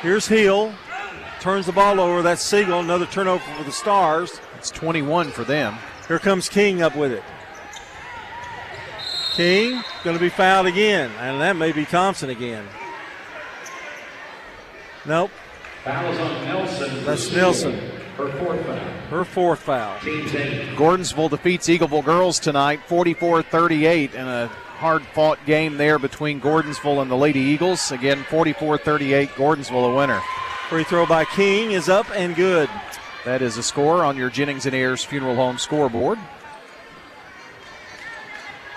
[0.02, 0.74] Here's Hill.
[1.42, 2.22] Turns the ball over.
[2.22, 2.80] That's Siegel.
[2.80, 4.40] Another turnover for the Stars.
[4.58, 5.76] It's 21 for them.
[6.08, 7.24] Here comes King up with it.
[9.34, 12.66] King going to be fouled again, and that may be Thompson again.
[15.10, 15.32] Nope.
[15.84, 17.04] Foul is on Nelson.
[17.04, 17.74] That's Nelson.
[18.16, 18.78] Her fourth foul.
[19.10, 19.98] Her fourth foul.
[20.76, 27.02] Gordonsville defeats Eagleville girls tonight 44 38 in a hard fought game there between Gordonsville
[27.02, 27.92] and the Lady Eagles.
[27.92, 30.22] Again, 44 38, Gordonsville a winner.
[30.70, 32.70] Free throw by King is up and good.
[33.26, 36.20] That is a score on your Jennings and Ayers Funeral Home scoreboard.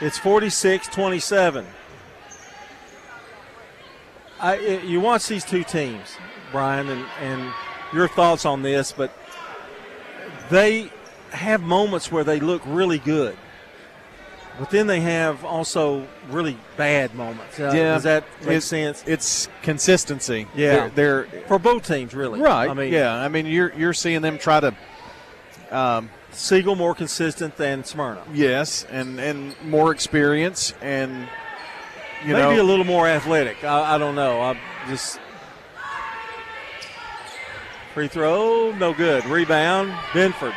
[0.01, 1.67] It's 46 27.
[4.43, 6.17] I, you watch these two teams,
[6.51, 7.53] Brian, and, and
[7.93, 9.17] your thoughts on this, but
[10.51, 10.91] they
[11.31, 13.37] have moments where they look really good.
[14.59, 17.59] But then they have also really bad moments.
[17.59, 19.03] Uh, yeah, does that make it's, sense?
[19.07, 20.47] It's consistency.
[20.55, 22.39] Yeah, they're, they're, for both teams, really.
[22.39, 22.69] Right.
[22.69, 23.15] I mean, yeah.
[23.15, 24.75] I mean, you're you're seeing them try to.
[25.71, 28.23] Um, Siegel more consistent than Smyrna.
[28.33, 31.29] Yes, and and more experience, and
[32.25, 33.65] you maybe know, a little more athletic.
[33.65, 34.41] I, I don't know.
[34.41, 34.59] I'm
[34.89, 35.19] just
[37.95, 39.25] free throw, no good.
[39.27, 40.55] Rebound, Benford.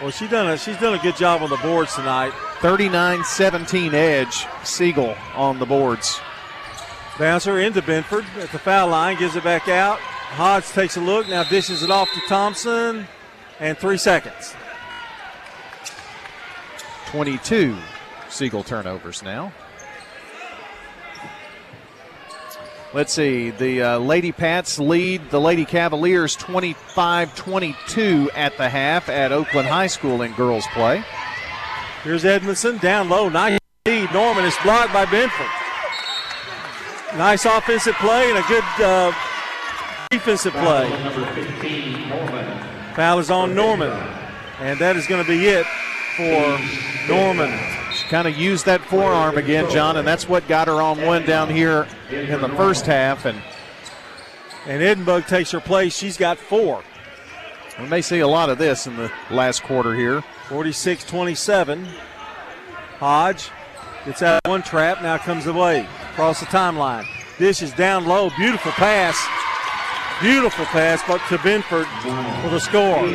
[0.00, 2.32] Well, she done a, she's done a good job on the boards tonight.
[2.60, 4.46] 39-17 edge.
[4.64, 6.20] Siegel on the boards.
[7.18, 9.98] Bouncer into Benford at the foul line, gives it back out.
[9.98, 13.06] Hodge takes a look, now dishes it off to Thompson,
[13.60, 14.54] and three seconds.
[17.06, 17.76] 22
[18.30, 19.52] Siegel turnovers now.
[22.94, 23.50] Let's see.
[23.50, 29.68] The uh, Lady Pats lead the Lady Cavaliers 25 22 at the half at Oakland
[29.68, 31.02] High School in girls play.
[32.04, 33.30] Here's Edmondson down low.
[33.30, 34.12] Nice lead.
[34.12, 35.48] Norman is blocked by Benford.
[37.16, 39.12] Nice offensive play and a good uh,
[40.10, 40.90] defensive play.
[42.94, 43.90] Foul is on Norman.
[44.60, 45.66] And that is going to be it
[46.16, 46.58] for
[47.08, 47.81] Norman.
[48.12, 51.48] Kind of used that forearm again, John, and that's what got her on one down
[51.48, 53.24] here in the first half.
[53.24, 53.42] And
[54.66, 55.96] and Edinburgh takes her place.
[55.96, 56.84] She's got four.
[57.80, 60.22] We may see a lot of this in the last quarter here.
[60.50, 61.86] 46 27.
[62.98, 63.48] Hodge
[64.04, 67.06] gets out one trap, now comes away across the timeline.
[67.38, 68.28] This is down low.
[68.36, 69.16] Beautiful pass.
[70.20, 71.86] Beautiful pass, but to Benford
[72.42, 73.06] for the score.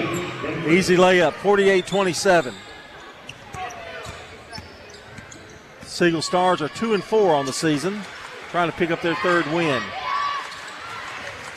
[0.67, 2.55] Easy layup, 48 27.
[5.97, 7.99] Siegel Stars are two and four on the season,
[8.51, 9.81] trying to pick up their third win.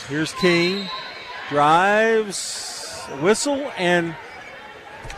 [0.09, 0.89] Here's King,
[1.51, 4.17] drives, whistle, and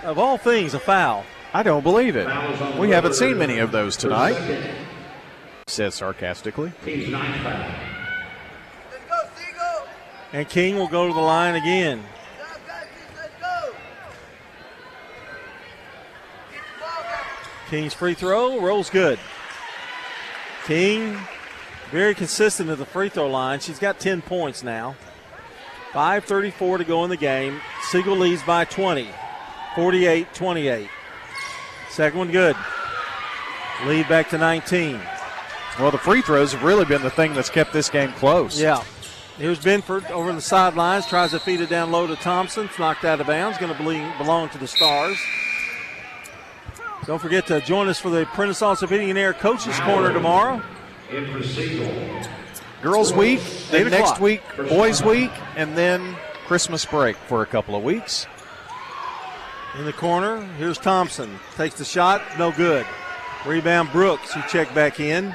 [0.02, 1.24] of all things, a foul.
[1.54, 2.26] I don't believe it.
[2.76, 4.74] We haven't seen many of those tonight.
[5.68, 6.72] Says sarcastically.
[10.32, 12.02] And King will go to the line again.
[17.72, 19.18] King's free throw rolls good.
[20.66, 21.16] King
[21.90, 23.60] very consistent at the free throw line.
[23.60, 24.94] She's got 10 points now.
[25.92, 27.62] 5.34 to go in the game.
[27.84, 29.08] Siegel leads by 20,
[29.74, 30.90] 48 28.
[31.88, 32.56] Second one good.
[33.86, 35.00] Lead back to 19.
[35.78, 38.60] Well, the free throws have really been the thing that's kept this game close.
[38.60, 38.84] Yeah.
[39.38, 42.66] Here's Benford over the sidelines, tries to feed it down low to Thompson.
[42.66, 45.16] It's knocked out of bounds, going to belong to the Stars.
[47.06, 50.62] Don't forget to join us for the Prentice Allsup Heating and Air Coaches Corner tomorrow.
[52.80, 56.16] Girls Week, then next week, Boys Week, and then
[56.46, 58.26] Christmas break for a couple of weeks.
[59.78, 61.38] In the corner, here's Thompson.
[61.56, 62.86] Takes the shot, no good.
[63.46, 65.34] Rebound Brooks, who checked back in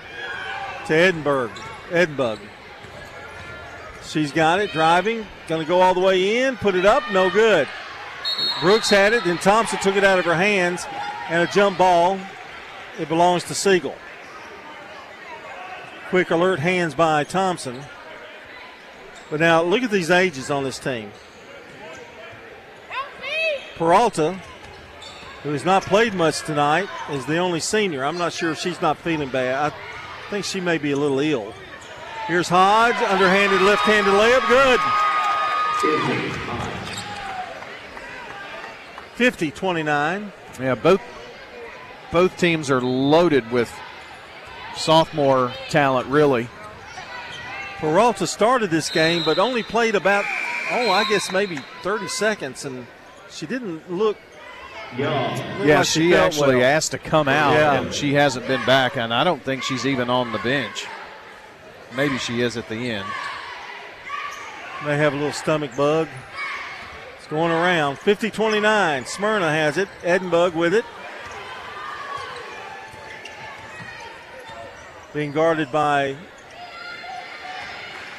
[0.85, 1.51] to Edinburgh.
[1.91, 2.39] Edinburgh.
[4.03, 7.29] She's got it, driving, going to go all the way in, put it up, no
[7.29, 7.67] good.
[8.61, 10.85] Brooks had it, then Thompson took it out of her hands,
[11.29, 12.19] and a jump ball.
[12.99, 13.95] It belongs to Siegel.
[16.09, 17.81] Quick alert hands by Thompson.
[19.29, 21.11] But now look at these ages on this team.
[23.75, 24.39] Peralta,
[25.43, 28.03] who has not played much tonight, is the only senior.
[28.03, 29.71] I'm not sure if she's not feeling bad.
[29.71, 31.53] I think she may be a little ill.
[32.25, 34.79] Here's Hodge, underhanded left-handed layup, good.
[39.17, 40.31] 50-29.
[40.59, 41.01] Yeah, both
[42.11, 43.71] both teams are loaded with
[44.75, 46.47] sophomore talent, really.
[47.79, 50.25] Peralta started this game, but only played about,
[50.71, 52.87] oh, I guess maybe 30 seconds, and
[53.29, 54.17] she didn't look.
[54.97, 56.75] look Yeah, like she felt actually well.
[56.75, 57.73] asked to come out, Yeah.
[57.73, 60.85] and she hasn't been back, and I don't think she's even on the bench.
[61.95, 63.05] Maybe she is at the end.
[64.85, 66.07] May have a little stomach bug.
[67.17, 67.97] It's going around.
[67.99, 69.05] 50 29.
[69.05, 69.87] Smyrna has it.
[70.03, 70.85] Edinburgh with it.
[75.13, 76.15] Being guarded by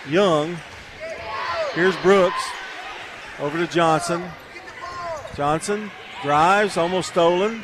[0.09, 0.57] Young.
[1.75, 2.43] Here's Brooks.
[3.39, 4.25] Over to Johnson.
[5.37, 5.91] Johnson
[6.23, 7.63] drives, almost stolen.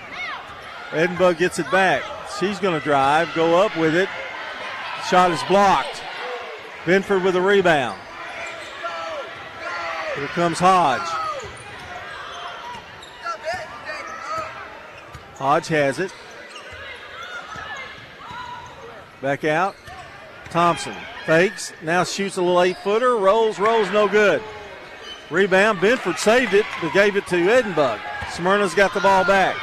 [0.93, 2.03] Edinburgh gets it back.
[2.39, 4.09] She's going to drive, go up with it.
[5.09, 6.03] Shot is blocked.
[6.85, 7.99] Benford with a rebound.
[10.15, 11.01] Here comes Hodge.
[15.37, 16.13] Hodge has it.
[19.25, 19.75] Back out.
[20.51, 20.93] Thompson
[21.25, 21.73] fakes.
[21.83, 23.17] Now shoots a little eight footer.
[23.17, 24.43] Rolls, rolls, no good.
[25.31, 25.79] Rebound.
[25.79, 27.99] Benford saved it, but gave it to Edinburgh.
[28.33, 29.57] Smyrna's got the ball back.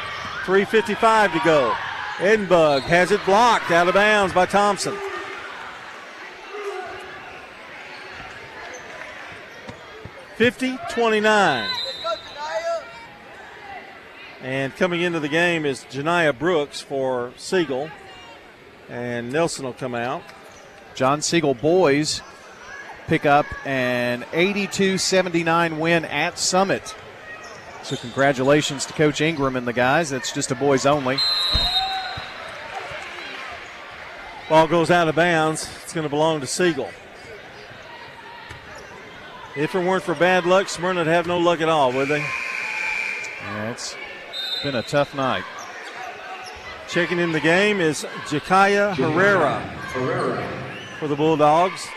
[0.46, 1.76] 3.55 to go.
[2.18, 4.98] Edinburgh has it blocked out of bounds by Thompson.
[10.38, 11.70] Fifty twenty-nine.
[14.42, 17.92] And coming into the game is Janiyah Brooks for Siegel.
[18.91, 20.22] And Nelson will come out.
[20.95, 22.22] John Siegel boys
[23.07, 26.93] pick up an 82 79 win at Summit.
[27.84, 30.09] So, congratulations to Coach Ingram and the guys.
[30.09, 31.18] That's just a boys only.
[34.49, 35.69] Ball goes out of bounds.
[35.81, 36.89] It's going to belong to Siegel.
[39.55, 42.19] If it weren't for bad luck, Smyrna would have no luck at all, would they?
[42.19, 43.95] Yeah, it's
[44.61, 45.43] been a tough night.
[46.91, 49.61] Checking in the game is Jakaya Herrera
[49.93, 50.45] Herrera.
[50.99, 51.88] for the Bulldogs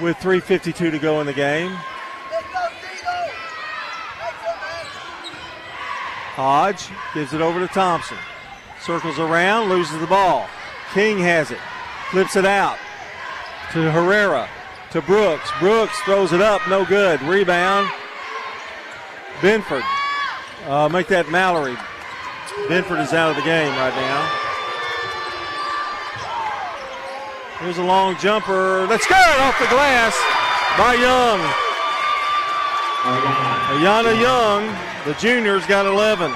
[0.00, 1.72] with 3.52 to go in the game.
[6.32, 8.16] Hodge gives it over to Thompson.
[8.80, 10.48] Circles around, loses the ball.
[10.94, 11.58] King has it,
[12.12, 12.78] flips it out
[13.72, 14.48] to Herrera,
[14.92, 15.50] to Brooks.
[15.60, 17.20] Brooks throws it up, no good.
[17.20, 17.90] Rebound.
[19.40, 19.84] Benford.
[20.66, 21.76] Uh, make that Mallory.
[22.68, 24.40] Benford is out of the game right now.
[27.60, 28.86] Here's a long jumper.
[28.86, 30.16] That's good off the glass
[30.78, 31.40] by Young.
[33.04, 34.74] Ayana Young,
[35.04, 36.32] the juniors, got 11.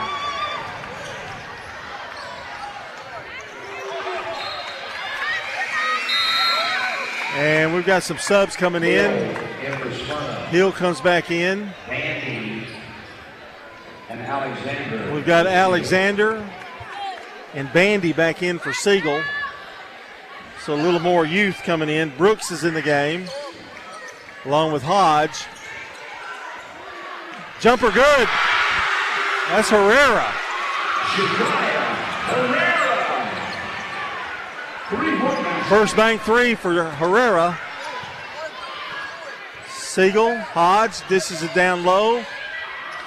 [7.36, 9.34] And we've got some subs coming in.
[10.48, 11.72] Hill comes back in.
[14.28, 15.14] Alexander.
[15.14, 16.46] We've got Alexander
[17.54, 19.22] and Bandy back in for Siegel.
[20.64, 22.14] So a little more youth coming in.
[22.18, 23.26] Brooks is in the game,
[24.44, 25.46] along with Hodge.
[27.60, 28.28] Jumper good.
[29.48, 30.30] That's Herrera.
[35.68, 37.58] First bank three for Herrera.
[39.68, 42.22] Siegel, Hodge dishes it down low.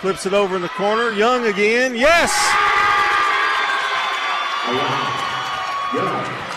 [0.01, 1.11] Flips it over in the corner.
[1.11, 1.93] Young again.
[1.93, 2.31] Yes!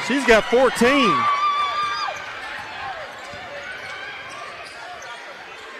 [0.09, 1.15] She's got 14.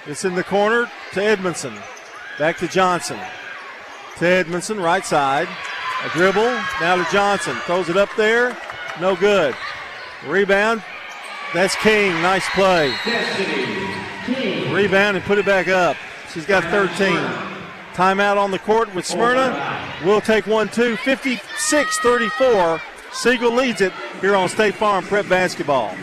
[0.07, 1.75] It's in the corner to Edmondson.
[2.39, 3.19] Back to Johnson.
[4.19, 5.49] To Edmondson, right side.
[6.05, 6.43] A dribble.
[6.83, 7.57] Now to Johnson.
[7.65, 8.55] Throws it up there.
[9.01, 9.57] No good.
[10.27, 10.83] Rebound.
[11.55, 12.13] That's King.
[12.21, 12.95] Nice play.
[14.71, 15.97] Rebound and put it back up.
[16.31, 17.54] She's got 13.
[17.95, 19.95] Timeout on the court with Smyrna.
[20.05, 20.97] We'll take one, two.
[20.97, 22.83] 56 34.
[23.13, 25.95] Siegel leads it here on State Farm Prep Basketball.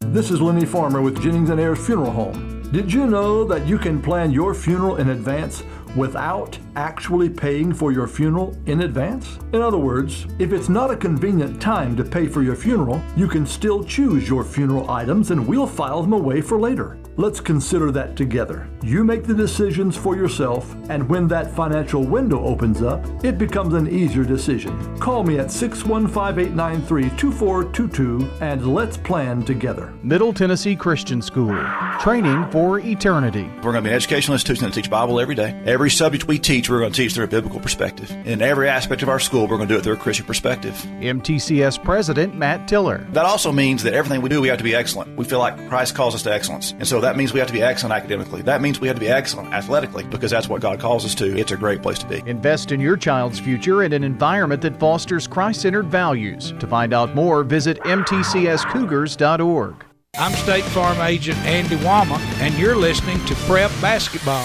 [0.00, 2.62] This is Lenny Farmer with Jennings and Ayers Funeral Home.
[2.70, 5.64] Did you know that you can plan your funeral in advance
[5.96, 9.38] without actually paying for your funeral in advance?
[9.52, 13.26] In other words, if it's not a convenient time to pay for your funeral, you
[13.26, 16.96] can still choose your funeral items and we'll file them away for later.
[17.18, 18.68] Let's consider that together.
[18.80, 23.74] You make the decisions for yourself, and when that financial window opens up, it becomes
[23.74, 24.96] an easier decision.
[25.00, 29.92] Call me at 615 893 2422 and let's plan together.
[30.04, 31.60] Middle Tennessee Christian School.
[31.98, 33.50] Training for eternity.
[33.64, 35.60] We're going to be an educational institution that teaches Bible every day.
[35.66, 38.12] Every subject we teach, we're going to teach through a biblical perspective.
[38.26, 40.74] In every aspect of our school, we're going to do it through a Christian perspective.
[41.00, 43.04] MTCS President Matt Tiller.
[43.10, 45.16] That also means that everything we do, we have to be excellent.
[45.16, 46.70] We feel like Christ calls us to excellence.
[46.78, 48.42] And so that means we have to be excellent academically.
[48.42, 51.38] That means we have to be excellent athletically because that's what God calls us to.
[51.38, 52.22] It's a great place to be.
[52.26, 56.52] Invest in your child's future in an environment that fosters Christ centered values.
[56.60, 59.84] To find out more, visit MTCSCougars.org.
[60.18, 64.44] I'm State Farm Agent Andy Wama, and you're listening to Prep Basketball.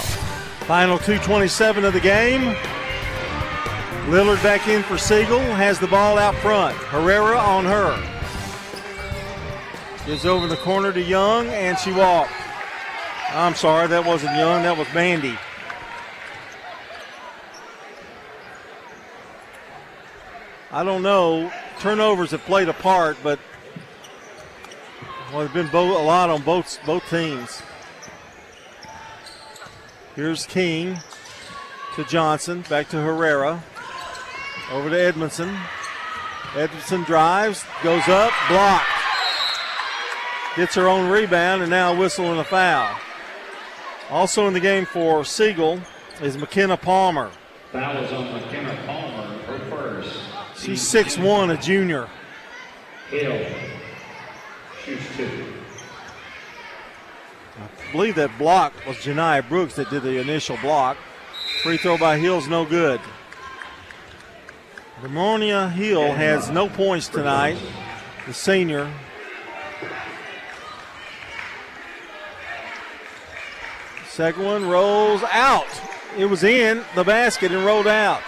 [0.61, 2.55] Final 227 of the game.
[4.05, 6.77] Lillard back in for Siegel, has the ball out front.
[6.77, 8.01] Herrera on her.
[10.05, 12.31] Gives over the corner to Young, and she walked.
[13.33, 15.35] I'm sorry, that wasn't Young, that was Bandy.
[20.71, 21.51] I don't know.
[21.79, 23.39] Turnovers have played a part, but
[25.29, 27.63] well, there's been both, a lot on both both teams.
[30.15, 30.99] Here's King
[31.95, 33.63] to Johnson, back to Herrera,
[34.71, 35.57] over to Edmondson.
[36.55, 38.85] Edmondson drives, goes up, blocked.
[40.55, 42.95] Gets her own rebound, and now and a foul.
[44.09, 45.79] Also in the game for Siegel
[46.21, 47.31] is McKenna Palmer.
[47.71, 50.19] Foul is on McKenna Palmer, her first.
[50.55, 52.07] She's 6'1, a junior.
[53.09, 53.45] Hill
[54.83, 55.53] shoots two.
[57.57, 60.97] I believe that block was Janiyah Brooks that did the initial block.
[61.61, 62.99] Free throw by Hill's no good.
[65.01, 67.57] Vermonia Hill has no points tonight.
[68.25, 68.91] The senior.
[74.13, 75.65] Second one rolls out.
[76.15, 78.21] It was in the basket and rolled out.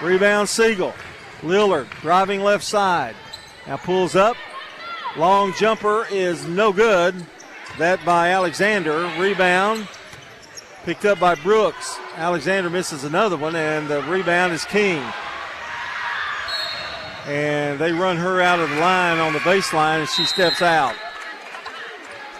[0.00, 0.94] Rebound Siegel.
[1.40, 3.16] Lillard driving left side.
[3.66, 4.36] Now pulls up.
[5.16, 7.16] Long jumper is no good.
[7.78, 9.10] That by Alexander.
[9.18, 9.88] Rebound
[10.84, 11.98] picked up by Brooks.
[12.14, 15.02] Alexander misses another one, and the rebound is King.
[17.26, 20.94] And they run her out of the line on the baseline, and she steps out.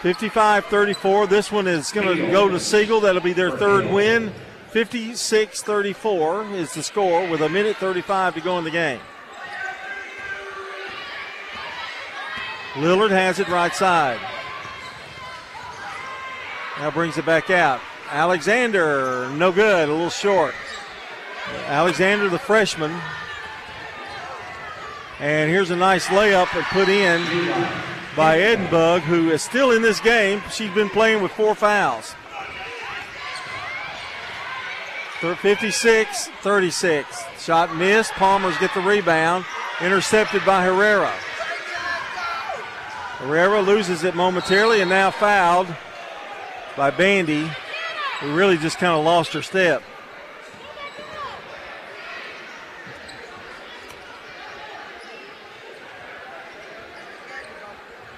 [0.04, 1.26] 55 34.
[1.28, 3.00] This one is going to go to Siegel.
[3.00, 4.34] That'll be their third win.
[4.68, 9.00] 56 34 is the score with a minute 35 to go in the game.
[12.74, 14.20] Lillard has it right side.
[16.80, 17.80] Now brings it back out.
[18.10, 20.54] Alexander, no good, a little short.
[21.66, 22.94] Alexander, the freshman.
[25.18, 27.22] And here's a nice layup and put in
[28.16, 30.42] by Edinburgh, who is still in this game.
[30.50, 32.14] She's been playing with four fouls.
[35.20, 37.24] 56 36.
[37.38, 38.12] Shot missed.
[38.12, 39.44] Palmer's get the rebound.
[39.80, 41.12] Intercepted by Herrera.
[43.18, 45.66] Herrera loses it momentarily and now fouled
[46.76, 47.48] by Bandy,
[48.20, 49.82] who really just kind of lost her step.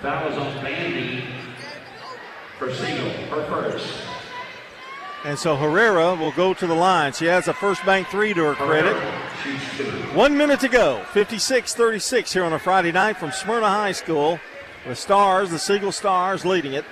[0.02, 1.24] Foul is on Bandy
[2.58, 4.02] for Siegel, her first.
[5.26, 7.12] And so Herrera will go to the line.
[7.12, 8.94] She has a first bank three to her credit.
[10.14, 11.02] One minute to go.
[11.12, 14.38] 56 36 here on a Friday night from Smyrna High School.
[14.86, 16.84] The Stars, the Siegel Stars, leading it.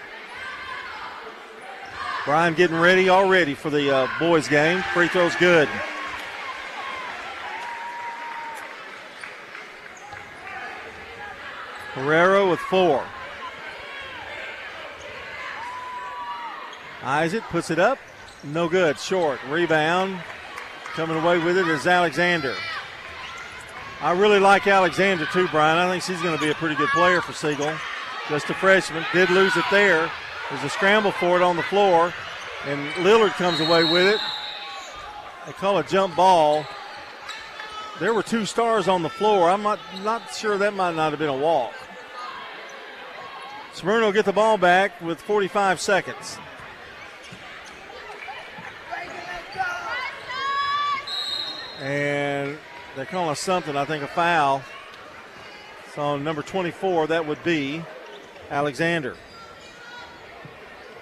[2.25, 4.83] Brian getting ready already for the uh, boys' game.
[4.93, 5.69] Free throw's good.
[11.93, 13.07] Herrera with four.
[17.05, 17.97] Isaac puts it up.
[18.45, 18.99] No good.
[18.99, 19.41] Short.
[19.49, 20.23] Rebound.
[20.95, 22.55] Coming away with it is Alexander.
[24.01, 25.79] I really like Alexander too, Brian.
[25.79, 27.73] I think she's going to be a pretty good player for Siegel.
[28.29, 29.05] Just a freshman.
[29.13, 30.11] Did lose it there.
[30.51, 32.13] There's a scramble for it on the floor,
[32.67, 34.21] and Lillard comes away with it.
[35.47, 36.67] They call a jump ball.
[37.99, 39.51] There were two stars on the floor.
[39.51, 41.73] I'm not not sure that might not have been a walk.
[43.73, 46.39] Smyrna will get the ball back with 45 seconds.
[51.85, 52.57] And
[52.97, 54.63] they're calling something, I think a foul.
[55.95, 57.83] So number 24, that would be
[58.51, 59.17] Alexander.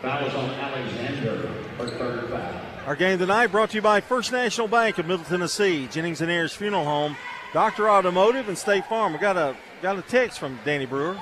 [0.00, 2.60] Foul is on Alexander for third foul.
[2.86, 6.28] Our game tonight brought to you by First National Bank of Middle Tennessee, Jennings and
[6.28, 7.16] Ayers Funeral Home,
[7.52, 9.12] Doctor Automotive, and State Farm.
[9.12, 11.16] We got a got a text from Danny Brewer.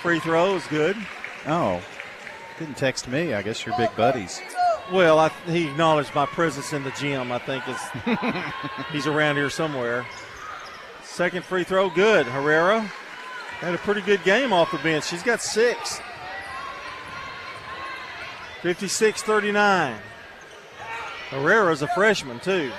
[0.00, 0.96] Free throw is good.
[1.46, 1.82] Oh,
[2.58, 3.34] didn't text me.
[3.34, 4.40] I guess you're big buddies.
[4.92, 7.32] Well, I, he acknowledged my presence in the gym.
[7.32, 7.78] I think is
[8.92, 10.06] he's around here somewhere.
[11.02, 12.26] Second free throw, good.
[12.26, 12.80] Herrera
[13.60, 15.04] had a pretty good game off the bench.
[15.04, 16.00] She's got six.
[18.62, 19.96] 56 39.
[21.30, 22.70] Herrera's a freshman, too.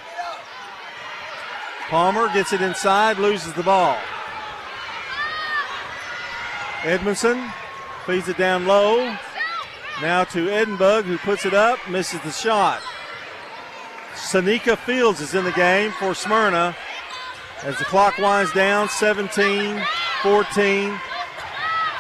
[1.89, 3.97] Palmer gets it inside, loses the ball.
[6.83, 7.51] Edmondson
[8.05, 9.17] feeds it down low.
[10.01, 12.81] Now to Edinburgh, who puts it up, misses the shot.
[14.13, 16.75] Sanika Fields is in the game for Smyrna
[17.63, 19.81] as the clock winds down 17
[20.23, 20.99] 14.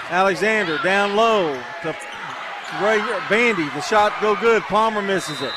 [0.09, 1.95] Alexander down low to
[2.81, 2.99] Ray
[3.29, 3.67] Bandy.
[3.69, 4.61] The shot go good.
[4.63, 5.53] Palmer misses it.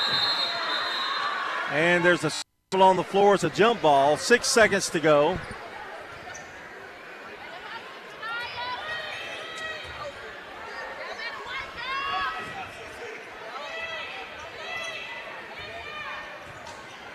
[1.71, 2.31] And there's a
[2.75, 3.35] on the floor.
[3.35, 4.17] It's a jump ball.
[4.17, 5.39] Six seconds to go.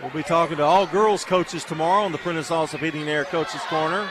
[0.01, 3.23] We'll be talking to all girls coaches tomorrow on the Prentice Allsup Heating and Air
[3.23, 4.09] Coaches Corner.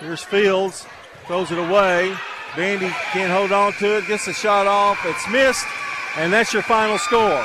[0.00, 0.84] Here's Fields,
[1.26, 2.14] throws it away.
[2.56, 4.98] Bandy can't hold on to it, gets the shot off.
[5.04, 5.64] It's missed,
[6.16, 7.44] and that's your final score.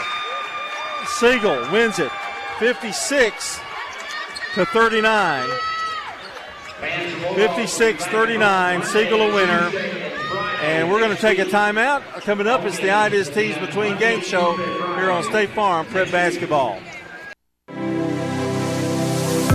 [1.06, 2.12] Siegel wins it
[2.60, 3.60] 56
[4.56, 5.50] to 39.
[7.36, 8.84] 56 39.
[8.84, 10.11] Siegel a winner.
[10.62, 12.04] And we're going to take a timeout.
[12.22, 14.56] Coming up is the Ideas Tees Between Game Show
[14.96, 16.80] here on State Farm Prep Basketball.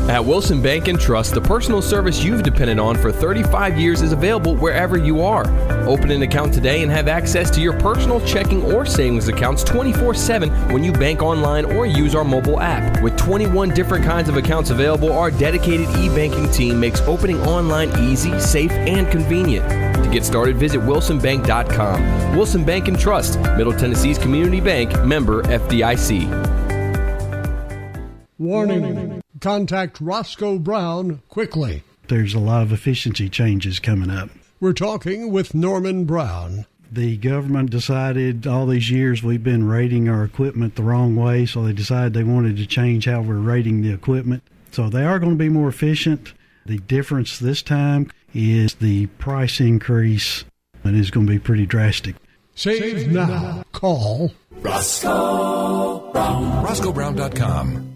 [0.08, 4.12] At Wilson Bank and Trust, the personal service you've depended on for 35 years is
[4.12, 5.44] available wherever you are.
[5.88, 10.14] Open an account today and have access to your personal checking or savings accounts 24
[10.14, 13.02] 7 when you bank online or use our mobile app.
[13.02, 17.90] With 21 different kinds of accounts available, our dedicated e banking team makes opening online
[17.98, 19.68] easy, safe, and convenient.
[20.04, 22.36] To get started, visit wilsonbank.com.
[22.36, 26.46] Wilson Bank and Trust, Middle Tennessee's community bank, member FDIC.
[28.38, 29.15] Warning.
[29.46, 31.84] Contact Roscoe Brown quickly.
[32.08, 34.28] There's a lot of efficiency changes coming up.
[34.58, 36.66] We're talking with Norman Brown.
[36.90, 41.62] The government decided all these years we've been rating our equipment the wrong way, so
[41.62, 44.42] they decided they wanted to change how we're rating the equipment.
[44.72, 46.32] So they are going to be more efficient.
[46.64, 50.44] The difference this time is the price increase,
[50.82, 52.16] and it's going to be pretty drastic.
[52.56, 53.26] Save, Save now.
[53.26, 53.64] now.
[53.70, 56.66] Call Roscoe Brown.
[56.66, 57.95] RoscoeBrown.com.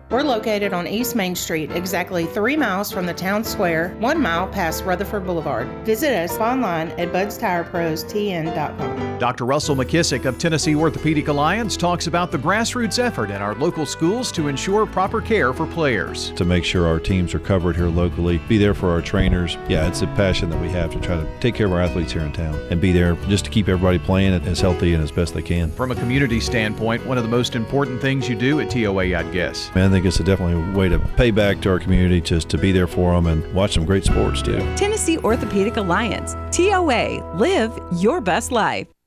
[0.11, 4.45] We're located on East Main Street, exactly three miles from the town square, one mile
[4.45, 5.69] past Rutherford Boulevard.
[5.85, 9.19] Visit us online at budstireprostn.com.
[9.19, 9.45] Dr.
[9.45, 14.33] Russell McKissick of Tennessee Orthopedic Alliance talks about the grassroots effort in our local schools
[14.33, 16.31] to ensure proper care for players.
[16.31, 19.57] To make sure our teams are covered here locally, be there for our trainers.
[19.69, 22.11] Yeah, it's a passion that we have to try to take care of our athletes
[22.11, 25.11] here in town and be there just to keep everybody playing as healthy and as
[25.11, 25.71] best they can.
[25.71, 29.31] From a community standpoint, one of the most important things you do at TOA, I'd
[29.31, 29.73] guess.
[29.73, 32.49] Man, I think it's a definitely a way to pay back to our community, just
[32.49, 34.57] to be there for them and watch some great sports too.
[34.75, 38.87] Tennessee Orthopedic Alliance, TOA, live your best life.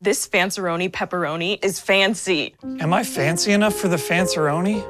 [0.00, 2.54] This Fanceroni pepperoni is fancy.
[2.80, 4.86] Am I fancy enough for the Fanceroni?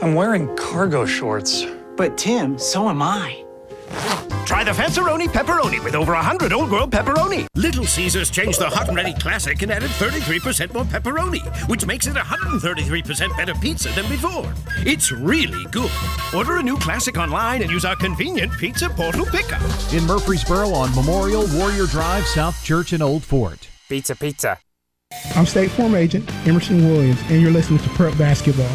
[0.00, 1.66] I'm wearing cargo shorts.
[1.96, 3.44] But Tim, so am I.
[4.46, 7.46] Try the Fanceroni pepperoni with over 100 old world pepperoni.
[7.56, 12.06] Little Caesars changed the Hot and Ready Classic and added 33% more pepperoni, which makes
[12.06, 14.52] it 133% better pizza than before.
[14.78, 15.90] It's really good.
[16.34, 19.62] Order a new classic online and use our convenient Pizza Portal pickup.
[19.92, 23.68] In Murfreesboro on Memorial Warrior Drive, South Church, and Old Fort.
[23.92, 24.58] Pizza, pizza.
[25.36, 28.74] I'm State Farm Agent Emerson Williams, and you're listening to Prep Basketball.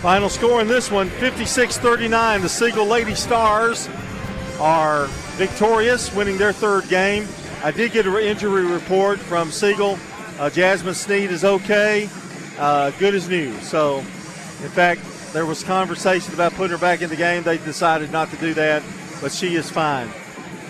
[0.00, 2.42] Final score in this one 56 39.
[2.42, 3.88] The Siegel Lady Stars
[4.60, 7.26] are victorious, winning their third game.
[7.64, 9.98] I did get an injury report from Siegel.
[10.38, 12.08] Uh, Jasmine Sneed is okay,
[12.60, 13.52] uh, good as new.
[13.62, 15.00] So, in fact,
[15.32, 17.42] there was conversation about putting her back in the game.
[17.42, 18.84] They decided not to do that,
[19.20, 20.08] but she is fine.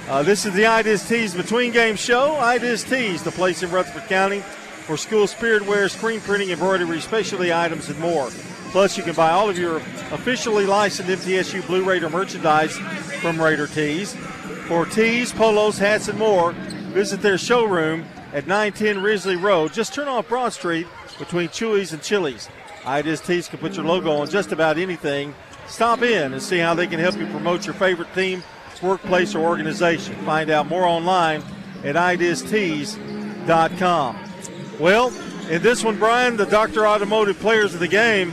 [0.06, 2.36] Uh, this is the Ideas Tees Between Game Show.
[2.36, 7.55] Ideas Tees, the place in Rutherford County for school spirit wear, screen printing, embroidery, specialty
[7.55, 8.28] items, and more.
[8.70, 9.76] Plus, you can buy all of your
[10.12, 12.76] officially licensed MTSU Blue Raider merchandise
[13.22, 14.14] from Raider Tees.
[14.68, 16.52] For tees, polos, hats, and more,
[16.93, 18.05] visit their showroom
[18.35, 19.72] at 910 Risley Road.
[19.72, 20.86] Just turn off Broad Street
[21.18, 22.51] between Chewy's and Chili's.
[22.85, 25.35] Ideas Tees can put your logo on just about anything.
[25.66, 28.12] Stop in and see how they can help you promote your favorite
[28.82, 30.14] workplace, or organization.
[30.24, 31.42] Find out more online
[31.82, 34.18] at ideastees.com.
[34.78, 35.09] Well,
[35.48, 36.86] in this one, Brian, the Dr.
[36.86, 38.32] Automotive Players of the Game,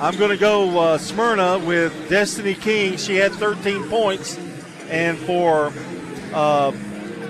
[0.00, 2.96] I'm going to go uh, Smyrna with Destiny King.
[2.96, 4.38] She had 13 points.
[4.88, 5.72] And for
[6.34, 6.72] uh,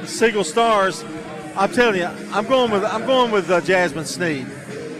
[0.06, 1.04] Siegel Stars,
[1.56, 4.46] I'm telling you, I'm going with I'm going with uh, Jasmine Sneed.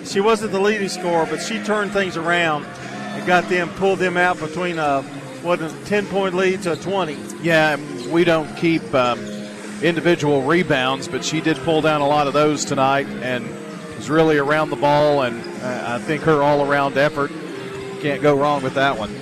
[0.05, 4.17] She wasn't the leading scorer, but she turned things around and got them pulled them
[4.17, 5.05] out between a
[5.43, 7.17] what a 10 point lead to 20.
[7.43, 7.77] Yeah,
[8.11, 9.19] we don't keep um,
[9.83, 13.47] individual rebounds, but she did pull down a lot of those tonight and
[13.97, 15.23] was really around the ball.
[15.23, 17.31] And uh, I think her all around effort
[18.01, 19.15] can't go wrong with that one.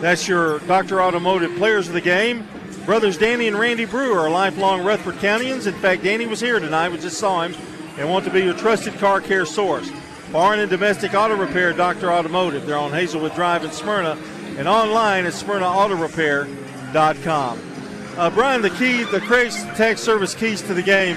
[0.00, 1.00] That's your Dr.
[1.00, 2.46] Automotive Players of the Game.
[2.84, 5.66] Brothers Danny and Randy Brewer are lifelong Rutherford Countyans.
[5.66, 6.90] In fact, Danny was here tonight.
[6.90, 7.54] We just saw him
[7.96, 9.88] and want to be your trusted car care source.
[10.30, 12.12] Foreign and domestic auto repair, Dr.
[12.12, 12.66] Automotive.
[12.66, 14.18] They're on Hazelwood Drive in Smyrna
[14.56, 17.58] and online at smyrnaautorepair.com.
[18.16, 21.16] Uh, Brian, the key, the Craig's Tax Service keys to the game,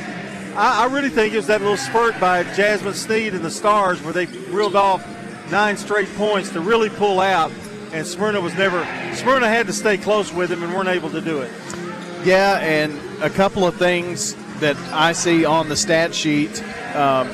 [0.56, 4.02] I, I really think it was that little spurt by Jasmine Sneed and the Stars
[4.02, 5.06] where they reeled off
[5.52, 7.52] nine straight points to really pull out
[7.94, 8.86] and Smyrna was never.
[9.16, 11.52] Smyrna had to stay close with him and weren't able to do it.
[12.24, 16.62] Yeah, and a couple of things that I see on the stat sheet
[16.96, 17.30] um,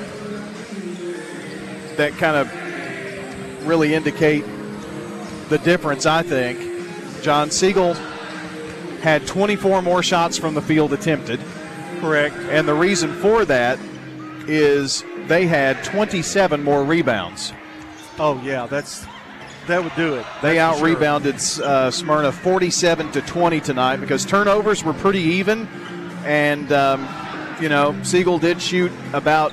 [1.96, 4.44] that kind of really indicate
[5.54, 6.08] the difference.
[6.08, 6.60] I think
[7.22, 7.94] John Siegel
[9.04, 11.40] had 24 more shots from the field attempted.
[12.00, 12.36] Correct.
[12.50, 13.78] And the reason for that
[14.48, 17.54] is they had 27 more rebounds.
[18.18, 19.06] Oh yeah, that's
[19.68, 20.26] that would do it.
[20.42, 21.66] They out rebounded sure.
[21.66, 25.68] uh, Smyrna 47 to 20 tonight because turnovers were pretty even,
[26.26, 27.08] and um,
[27.62, 29.52] you know Siegel did shoot about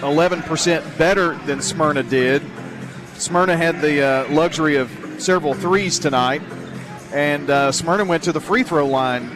[0.00, 2.42] 11% better than Smyrna did.
[3.14, 6.42] Smyrna had the uh, luxury of several threes tonight,
[7.12, 9.30] and uh, Smyrna went to the free throw line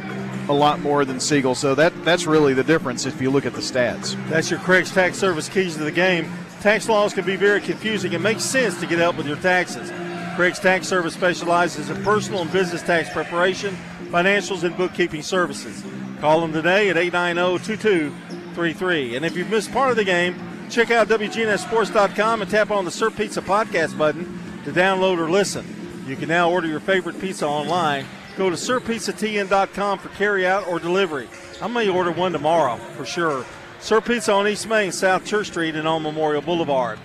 [0.48, 1.54] a lot more than Siegel.
[1.54, 4.16] So that that's really the difference if you look at the stats.
[4.28, 6.30] That's your Craig's Tax Service keys to the game.
[6.60, 8.12] Tax laws can be very confusing.
[8.12, 9.90] It makes sense to get help with your taxes.
[10.36, 13.76] Craig's Tax Service specializes in personal and business tax preparation,
[14.10, 15.84] financials, and bookkeeping services.
[16.20, 19.16] Call them today at 890-2233.
[19.16, 20.36] And if you've missed part of the game,
[20.68, 25.64] check out WGNSSports.com and tap on the Sir Pizza podcast button to download or listen.
[26.06, 28.04] You can now order your favorite pizza online.
[28.36, 31.28] Go to SirPizzaTN.com for carryout or delivery.
[31.60, 33.44] I may order one tomorrow for sure.
[33.80, 36.98] Sir Pizza on East Main, South Church Street, and on Memorial Boulevard.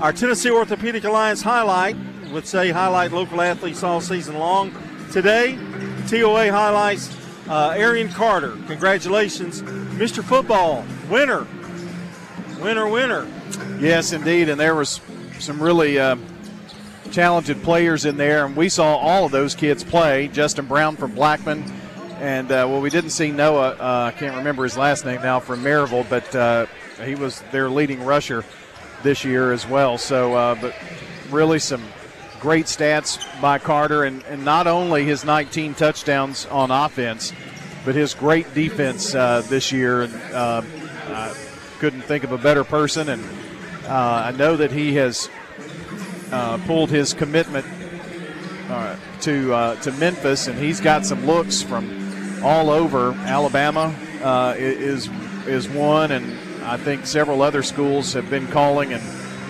[0.00, 1.96] Our Tennessee Orthopedic Alliance highlight
[2.30, 4.72] would say highlight local athletes all season long.
[5.12, 5.58] Today,
[6.08, 7.16] TOA highlights
[7.48, 8.56] uh, Arian Carter.
[8.66, 10.22] Congratulations, Mr.
[10.22, 11.46] Football, winner,
[12.60, 13.26] winner, winner.
[13.78, 15.00] Yes, indeed, and there was
[15.38, 16.16] some really uh,
[17.12, 20.28] talented players in there, and we saw all of those kids play.
[20.28, 21.64] Justin Brown from Blackman,
[22.20, 23.70] and uh, well, we didn't see Noah.
[23.72, 26.66] Uh, I can't remember his last name now from Maryville, but uh,
[27.04, 28.44] he was their leading rusher
[29.02, 29.98] this year as well.
[29.98, 30.74] So, uh, but
[31.30, 31.82] really some
[32.40, 37.32] great stats by Carter, and, and not only his 19 touchdowns on offense,
[37.84, 40.02] but his great defense uh, this year.
[40.02, 40.62] And uh,
[41.08, 41.36] I
[41.78, 43.22] couldn't think of a better person, and
[43.86, 45.28] I know that he has
[46.66, 47.66] pulled his commitment
[49.20, 53.12] to to Memphis, and he's got some looks from all over.
[53.24, 55.08] Alabama uh, is
[55.46, 59.02] is one, and I think several other schools have been calling and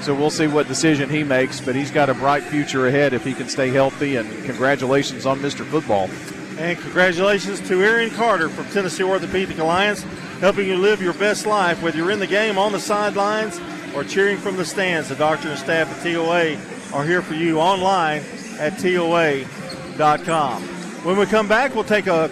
[0.02, 3.24] So we'll see what decision he makes, but he's got a bright future ahead if
[3.24, 4.16] he can stay healthy.
[4.16, 5.64] And congratulations on Mr.
[5.64, 6.10] Football.
[6.58, 10.02] And congratulations to Arian Carter from Tennessee Orthopedic Alliance,
[10.40, 13.58] helping you live your best life, whether you're in the game, on the sidelines,
[13.94, 15.08] or cheering from the stands.
[15.08, 16.56] The doctor and staff at TOA
[16.96, 18.22] are here for you online
[18.58, 20.62] at TOA.com.
[20.62, 22.30] When we come back, we'll take a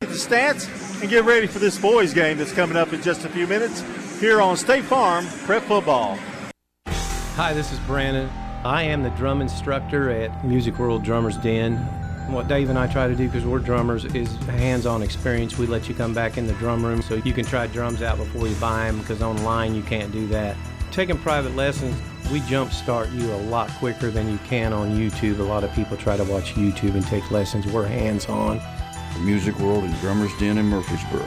[0.00, 0.68] at the stats
[1.00, 3.82] and get ready for this boys game that's coming up in just a few minutes
[4.20, 6.18] here on State Farm Prep Football.
[7.36, 8.30] Hi, this is Brandon.
[8.64, 11.76] I am the drum instructor at Music World Drummers Den.
[12.32, 15.58] What Dave and I try to do, because we're drummers, is hands-on experience.
[15.58, 18.16] We let you come back in the drum room so you can try drums out
[18.16, 20.56] before you buy them, because online you can't do that.
[20.94, 22.00] Taking private lessons,
[22.30, 25.40] we jumpstart you a lot quicker than you can on YouTube.
[25.40, 27.66] A lot of people try to watch YouTube and take lessons.
[27.66, 28.60] We're hands-on.
[29.14, 31.24] The Music World and Drummers Den in Murfreesboro,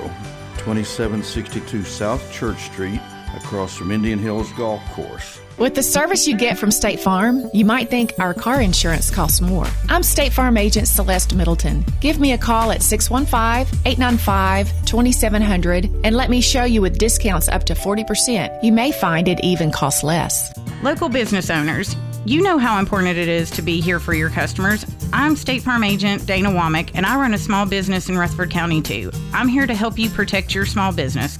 [0.60, 3.02] 2762 South Church Street,
[3.38, 5.39] across from Indian Hills Golf Course.
[5.57, 9.41] With the service you get from State Farm, you might think our car insurance costs
[9.41, 9.65] more.
[9.89, 11.84] I'm State Farm agent Celeste Middleton.
[11.99, 17.47] Give me a call at 615 895 2700 and let me show you with discounts
[17.47, 18.64] up to 40%.
[18.64, 20.53] You may find it even costs less.
[20.84, 21.95] Local business owners,
[22.27, 24.85] you know how important it is to be here for your customers.
[25.14, 28.81] I'm State Farm agent Dana Womack, and I run a small business in Rutherford County
[28.81, 29.11] too.
[29.34, 31.39] I'm here to help you protect your small business.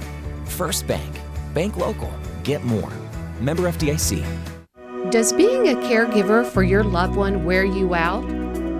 [0.45, 1.19] First Bank.
[1.53, 2.11] Bank local.
[2.43, 2.91] Get more.
[3.39, 4.25] Member FDIC.
[5.09, 8.27] Does being a caregiver for your loved one wear you out?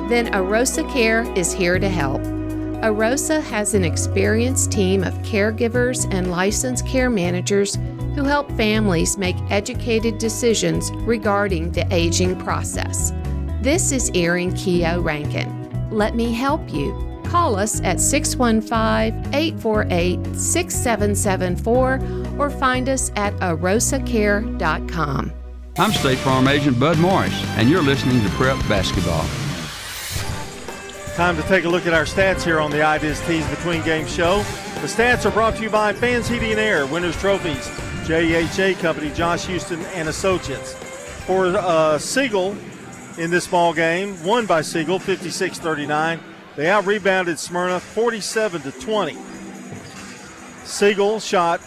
[0.08, 2.22] Then Arosa Care is here to help.
[2.82, 7.76] Arosa has an experienced team of caregivers and licensed care managers
[8.16, 13.14] who help families make educated decisions regarding the aging process.
[13.62, 15.90] This is Erin Keogh Rankin.
[15.92, 17.11] Let me help you.
[17.32, 22.02] Call us at 615 848 6774
[22.38, 25.32] or find us at arosacare.com.
[25.78, 29.26] I'm State Farm Agent Bud Morris, and you're listening to Prep Basketball.
[31.16, 34.08] Time to take a look at our stats here on the Ideas Tees Between Game
[34.08, 34.40] show.
[34.82, 37.66] The stats are brought to you by Fans Heating and Air, Winners Trophies,
[38.10, 40.74] JHA Company, Josh Houston and Associates.
[41.26, 42.58] For uh, Siegel
[43.18, 46.20] in this ball game, won by Siegel 56-39.
[46.56, 49.18] They out rebounded Smyrna 47 to 20.
[50.66, 51.62] Siegel shot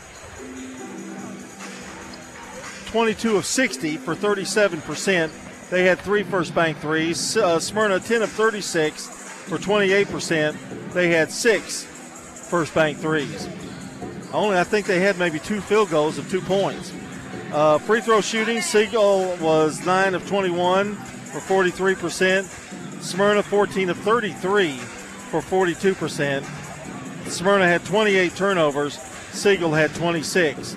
[2.87, 5.71] 22 of 60 for 37%.
[5.71, 7.37] They had three first bank threes.
[7.37, 10.93] Uh, Smyrna 10 of 36 for 28%.
[10.93, 13.49] They had six first bank threes.
[14.33, 16.93] Only I think they had maybe two field goals of two points.
[17.53, 22.64] Uh, free throw shooting, Siegel was 9 of 21 for 43%.
[23.05, 26.43] Smyrna 14 of 33 for 42%.
[27.29, 28.99] Smyrna had 28 turnovers.
[29.31, 30.75] Siegel had 26.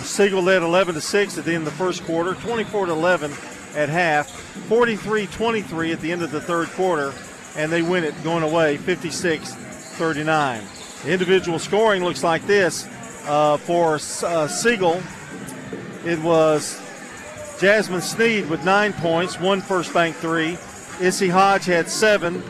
[0.00, 3.32] Siegel led 11 to 6 at the end of the first quarter, 24 to 11
[3.74, 4.28] at half,
[4.68, 7.14] 43 23 at the end of the third quarter,
[7.56, 10.62] and they win it going away 56 39.
[11.06, 12.86] Individual scoring looks like this
[13.24, 15.02] uh, for uh, Siegel.
[16.04, 16.78] It was
[17.58, 20.58] Jasmine Sneed with nine points, one first bank three.
[21.00, 22.42] Issy Hodge had seven.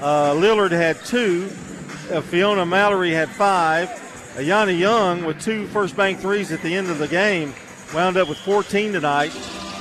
[0.00, 1.50] Uh, Lillard had two.
[2.10, 3.88] Uh, Fiona Mallory had five.
[4.34, 7.52] Ayana Young with two first bank threes at the end of the game
[7.94, 9.32] wound up with 14 tonight,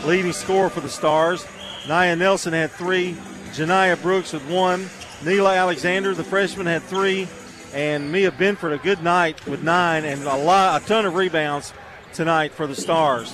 [0.06, 1.46] leading scorer for the Stars.
[1.88, 3.14] Nia Nelson had three.
[3.52, 4.90] Janiyah Brooks with one.
[5.24, 7.28] Neela Alexander, the freshman, had three.
[7.74, 11.74] And Mia Benford, a good night with nine and a lot, a ton of rebounds
[12.14, 13.34] tonight for the Stars.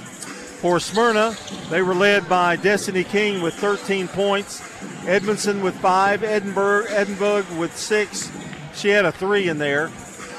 [0.66, 1.38] For Smyrna,
[1.70, 4.64] they were led by Destiny King with 13 points,
[5.06, 8.32] Edmondson with five, Edinburgh, Edinburgh with six.
[8.74, 9.90] She had a three in there.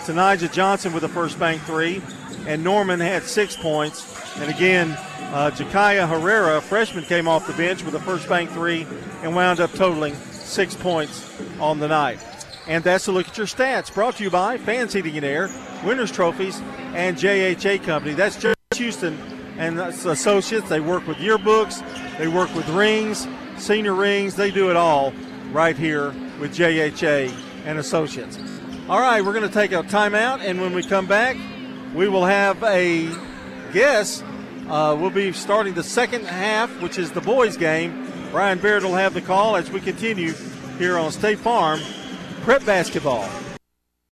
[0.04, 2.02] Tanija Johnson with a first bank three,
[2.44, 4.36] and Norman had six points.
[4.38, 4.90] And again,
[5.30, 8.84] uh, Jakaya Herrera, a freshman, came off the bench with a first bank three
[9.22, 12.18] and wound up totaling six points on the night.
[12.66, 15.50] And that's a look at your stats brought to you by Fans Heating and Air,
[15.84, 16.60] Winners Trophies,
[16.96, 18.14] and JHA Company.
[18.14, 20.68] That's Josh Houston and Associates.
[20.68, 21.82] They work with yearbooks,
[22.18, 23.26] they work with rings,
[23.56, 25.12] senior rings, they do it all
[25.52, 27.32] right here with JHA
[27.64, 28.38] and Associates.
[28.88, 31.36] All right, we're going to take a timeout, and when we come back,
[31.94, 33.08] we will have a
[33.72, 34.22] guest
[34.68, 38.10] Uh, we'll be starting the second half, which is the boys' game.
[38.32, 40.32] Brian Barrett will have the call as we continue
[40.76, 41.78] here on State Farm
[42.42, 43.28] Prep Basketball.